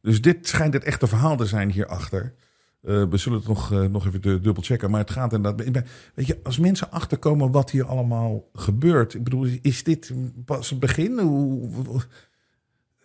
Dus 0.01 0.20
dit 0.20 0.49
schijnt 0.49 0.74
het 0.74 0.84
echte 0.84 1.07
verhaal 1.07 1.36
te 1.36 1.47
zijn 1.47 1.70
hierachter. 1.70 2.34
Eh 2.82 3.05
we 3.11 3.16
zullen 3.16 3.38
het 3.38 3.49
nog, 3.49 3.72
eh, 3.72 3.80
nog 3.84 4.07
even 4.07 4.20
du- 4.20 4.40
dubbel 4.40 4.62
checken. 4.62 4.90
Maar 4.90 5.01
het 5.01 5.11
gaat 5.11 5.32
inderdaad. 5.32 5.84
Weet 6.14 6.26
je, 6.26 6.40
als 6.42 6.59
mensen 6.59 6.90
achterkomen 6.90 7.51
wat 7.51 7.70
hier 7.70 7.86
allemaal 7.86 8.49
gebeurt. 8.53 9.14
Ik 9.14 9.24
bedoel, 9.24 9.49
is 9.62 9.82
dit 9.84 10.12
pas 10.45 10.70
het 10.70 10.80
begin? 10.80 11.18
Hoe- 11.18 11.72
hoe- 11.74 12.03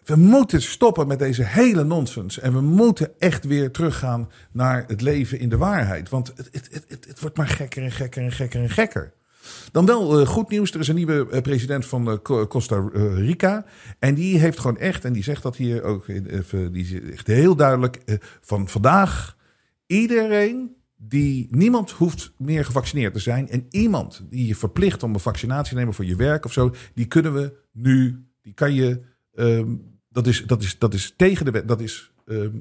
We 0.10 0.16
moeten 0.16 0.62
stoppen 0.62 1.08
met 1.08 1.20
deze 1.20 1.44
hele 1.44 1.84
nonsens. 1.84 2.40
En 2.40 2.54
we 2.54 2.62
moeten 2.62 3.12
echt 3.20 3.46
weer 3.46 3.72
teruggaan 3.72 4.30
naar 4.52 4.84
het 4.88 5.02
leven 5.02 5.40
in 5.40 5.50
de 5.50 5.58
waarheid. 5.58 6.10
Want 6.10 6.28
het, 6.36 6.50
het, 6.52 6.70
het, 6.88 7.06
het, 7.08 7.20
wordt 7.20 7.38
maar 7.38 7.48
gekker 7.48 7.84
en 7.84 7.92
gekker 7.92 8.24
en 8.24 8.32
gekker 8.32 8.62
en 8.62 8.70
gekker. 8.70 9.14
Dan 9.72 9.86
wel 9.86 10.20
eh, 10.20 10.28
goed 10.28 10.50
nieuws. 10.50 10.74
Er 10.74 10.80
is 10.80 10.88
een 10.88 10.96
nieuwe 10.96 11.28
eh, 11.32 11.42
president 11.42 11.86
van 11.86 12.10
eh, 12.10 12.18
Co- 12.24 12.48
Costa 12.48 12.90
Rica. 13.16 13.66
En 14.00 14.14
die 14.16 14.40
heeft 14.40 14.60
gewoon 14.60 14.78
echt, 14.78 15.06
en 15.06 15.14
die 15.14 15.24
zegt 15.24 15.44
dat 15.44 15.56
hier 15.56 15.84
ook 15.84 16.06
die 16.72 16.86
zegt 16.86 17.28
heel 17.28 17.56
duidelijk: 17.56 18.20
van 18.42 18.68
vandaag 18.68 19.38
iedereen 19.86 20.76
die 20.98 21.48
niemand 21.52 21.92
hoeft 21.92 22.34
meer 22.38 22.66
gevaccineerd 22.66 23.14
te 23.14 23.20
zijn. 23.20 23.50
En 23.50 23.66
iemand 23.70 24.26
die 24.30 24.48
je 24.48 24.56
verplicht 24.56 25.04
om 25.04 25.14
een 25.14 25.20
vaccinatie 25.20 25.70
te 25.74 25.80
nemen 25.80 25.94
voor 25.94 26.06
je 26.06 26.16
werk 26.16 26.46
of 26.46 26.54
zo, 26.54 26.74
die 26.94 27.06
kunnen 27.06 27.34
we 27.34 27.54
nu, 27.72 28.26
die 28.42 28.54
kan 28.54 28.74
je. 28.74 29.00
ehm, 29.36 29.76
dat, 30.10 30.28
is, 30.28 30.44
dat, 30.46 30.62
is, 30.62 30.78
dat 30.78 30.94
is 30.94 31.14
tegen 31.16 31.46
de 31.46 31.52
wet. 31.52 31.68
Dat 31.68 31.82
is, 31.82 32.12
ehm, 32.26 32.60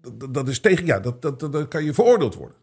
dat, 0.00 0.34
dat 0.34 0.48
is 0.48 0.60
tegen. 0.60 0.86
Ja, 0.86 1.00
dat, 1.00 1.22
dat, 1.22 1.40
dat, 1.40 1.68
kan 1.68 1.84
je 1.84 1.94
veroordeeld 1.94 2.34
worden. 2.34 2.56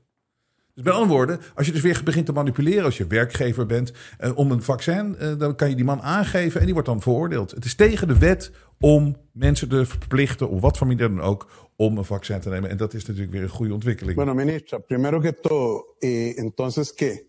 Dus 0.74 0.84
met 0.84 0.94
andere 0.94 1.14
woorden, 1.14 1.40
als 1.56 1.66
je 1.66 1.72
dus 1.72 1.82
weer 1.82 2.02
begint 2.04 2.26
te 2.26 2.32
manipuleren 2.32 2.84
als 2.84 2.98
je 2.98 3.08
werkgever 3.08 3.66
bent 3.66 3.94
eh, 4.18 4.38
om 4.38 4.52
een 4.52 4.62
vaccin, 4.62 5.18
eh, 5.18 5.38
dan 5.38 5.56
kan 5.56 5.70
je 5.70 5.76
die 5.76 5.86
man 5.86 6.02
aangeven 6.02 6.60
en 6.60 6.66
die 6.66 6.74
wordt 6.74 6.90
dan 6.90 7.02
veroordeeld. 7.02 7.52
Het 7.52 7.66
is 7.66 7.76
tegen 7.76 8.08
de 8.08 8.18
wet 8.18 8.52
om 8.80 9.16
mensen 9.32 9.70
te 9.70 9.86
verplichten, 9.86 10.50
op 10.50 10.62
wat 10.62 10.78
voor 10.78 10.98
dan 10.98 11.22
ook, 11.22 11.70
om 11.76 11.98
een 11.98 12.06
vaccin 12.06 12.40
te 12.40 12.50
nemen. 12.50 12.70
En 12.70 12.78
dat 12.78 12.94
is 12.94 13.06
natuurlijk 13.06 13.32
weer 13.32 13.44
een 13.44 13.50
goede 13.50 13.74
ontwikkeling. 13.74 14.16
Bueno, 14.16 14.34
ministra, 14.34 14.80
primero 14.80 15.22
que 15.22 15.34
todo, 15.34 15.96
eh, 16.00 16.38
entonces, 16.38 16.94
¿qué? 16.94 17.26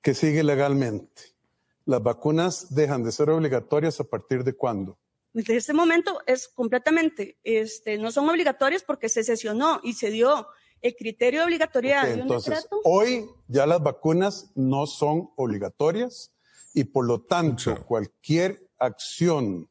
¿Qué 0.00 0.14
sigue 0.14 0.42
legalmente? 0.42 1.22
¿Las 1.84 2.02
vacunas 2.02 2.74
dejan 2.74 3.02
de 3.02 3.10
ser 3.10 3.30
obligatorias 3.30 4.00
a 4.00 4.04
partir 4.04 4.42
de 4.42 4.52
cuándo? 4.52 4.96
Desde 5.32 5.56
este 5.56 5.72
momento 5.72 6.20
es 6.26 6.48
completamente, 6.48 7.38
este, 7.44 7.98
no 7.98 8.10
son 8.10 8.28
obligatorias 8.28 8.82
porque 8.82 9.08
se 9.08 9.22
sesionó 9.24 9.80
y 9.82 9.92
se 9.92 10.10
dio 10.10 10.46
el 10.80 10.94
criterio 10.96 11.40
de 11.40 11.46
obligatoriedad 11.46 12.02
Ok, 12.02 12.08
de 12.08 12.14
un 12.14 12.20
entonces, 12.22 12.54
decreto. 12.54 12.80
hoy 12.84 13.28
ya 13.46 13.66
las 13.66 13.82
vacunas 13.82 14.50
no 14.54 14.86
son 14.86 15.30
obligatorias 15.36 16.32
y 16.72 16.84
por 16.84 17.06
lo 17.06 17.20
tanto 17.20 17.84
cualquier 17.84 18.68
acción 18.78 19.68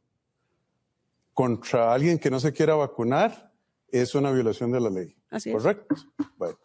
contra 1.33 1.93
alguien 1.93 2.19
que 2.19 2.29
no 2.29 2.39
se 2.39 2.51
quiera 2.51 2.75
vacunar 2.75 3.51
es 3.89 4.15
una 4.15 4.31
violación 4.31 4.71
de 4.71 4.79
la 4.81 4.89
ley. 4.89 5.15
Así 5.29 5.49
es. 5.49 5.55
¿Correcto? 5.55 5.95
Bueno, 6.37 6.57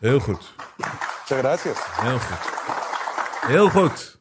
Heel 0.00 0.20
goed. 0.20 0.38
muchas 0.78 1.38
gracias. 1.38 1.76
Heel 2.02 2.18
goed. 2.18 3.48
Heel 3.50 3.70
goed. 3.70 4.20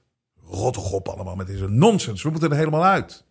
Rot 0.52 0.74
toch 0.74 0.92
op 0.94 1.08
allemaal 1.10 1.36
met 1.36 1.48
deze 1.48 1.68
nonsens. 1.68 2.24
We 2.24 2.30
moeten 2.30 2.52
er 2.52 2.58
helemaal 2.58 2.84
uit. 2.86 3.24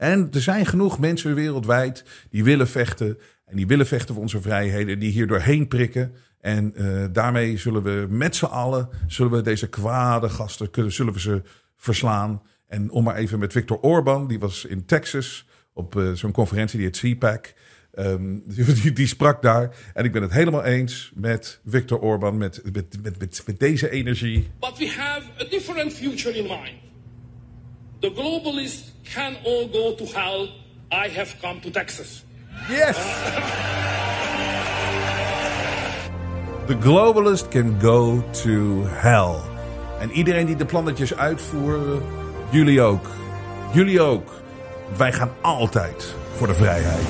En 0.00 0.28
er 0.32 0.40
zijn 0.40 0.66
genoeg 0.66 0.98
mensen 0.98 1.34
wereldwijd 1.34 2.04
die 2.30 2.44
willen 2.44 2.68
vechten. 2.68 3.18
En 3.44 3.56
die 3.56 3.66
willen 3.66 3.86
vechten 3.86 4.14
voor 4.14 4.22
onze 4.22 4.40
vrijheden. 4.40 4.98
Die 4.98 5.10
hier 5.10 5.26
doorheen 5.26 5.68
prikken. 5.68 6.14
En 6.40 6.74
eh, 6.74 7.04
daarmee 7.12 7.56
zullen 7.56 7.82
we 7.82 8.06
met 8.08 8.36
z'n 8.36 8.44
allen, 8.44 8.88
zullen 9.06 9.32
we 9.32 9.40
deze 9.40 9.68
kwade 9.68 10.28
gasten, 10.28 10.70
kunnen, 10.70 10.92
zullen 10.92 11.12
we 11.12 11.20
ze 11.20 11.42
verslaan. 11.76 12.42
En 12.66 12.90
om 12.90 13.04
maar 13.04 13.16
even 13.16 13.38
met 13.38 13.52
Viktor 13.52 13.80
Orban, 13.80 14.28
die 14.28 14.38
was 14.38 14.64
in 14.64 14.84
Texas 14.84 15.46
op 15.72 15.96
eh, 15.96 16.12
zo'n 16.12 16.32
conferentie, 16.32 16.78
die 16.78 16.86
heet 16.86 17.16
CPAC. 17.16 17.54
Ehm, 17.92 18.38
die, 18.82 18.92
die 18.92 19.06
sprak 19.06 19.42
daar. 19.42 19.76
En 19.94 20.04
ik 20.04 20.12
ben 20.12 20.22
het 20.22 20.32
helemaal 20.32 20.64
eens 20.64 21.12
met 21.14 21.60
Viktor 21.66 21.98
Orban, 21.98 22.38
met, 22.38 22.60
met, 22.72 23.02
met, 23.02 23.18
met, 23.18 23.42
met 23.46 23.58
deze 23.58 23.90
energie. 23.90 24.50
But 24.60 24.78
we 24.78 24.88
have 24.88 25.22
a 25.40 25.48
different 25.48 25.92
future 25.92 26.36
in 26.36 26.46
mind. 26.46 26.89
The 28.00 28.10
globalists 28.10 28.92
can 29.14 29.36
all 29.44 29.68
go 29.68 29.94
to 29.94 30.04
hell. 30.04 30.48
I 30.90 31.08
have 31.08 31.36
come 31.42 31.60
to 31.60 31.70
Texas. 31.70 32.24
Yes! 32.68 32.96
The 36.66 36.76
globalist 36.76 37.50
can 37.50 37.78
go 37.80 38.22
to 38.42 38.84
hell. 38.86 39.34
En 40.00 40.10
iedereen 40.10 40.46
die 40.46 40.56
de 40.56 40.64
plannetjes 40.64 41.14
uitvoeren, 41.14 42.02
jullie 42.50 42.80
ook. 42.80 43.06
Jullie 43.72 44.00
ook. 44.00 44.32
Wij 44.96 45.12
gaan 45.12 45.30
altijd 45.40 46.14
voor 46.36 46.46
de 46.46 46.54
vrijheid. 46.54 47.06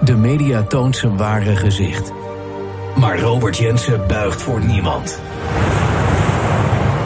De 0.00 0.16
media 0.16 0.62
toont 0.62 0.96
zijn 0.96 1.16
ware 1.16 1.56
gezicht. 1.56 2.12
Maar 2.96 3.20
Robert 3.20 3.56
Jensen 3.56 4.06
buigt 4.06 4.42
voor 4.42 4.64
niemand. 4.64 5.20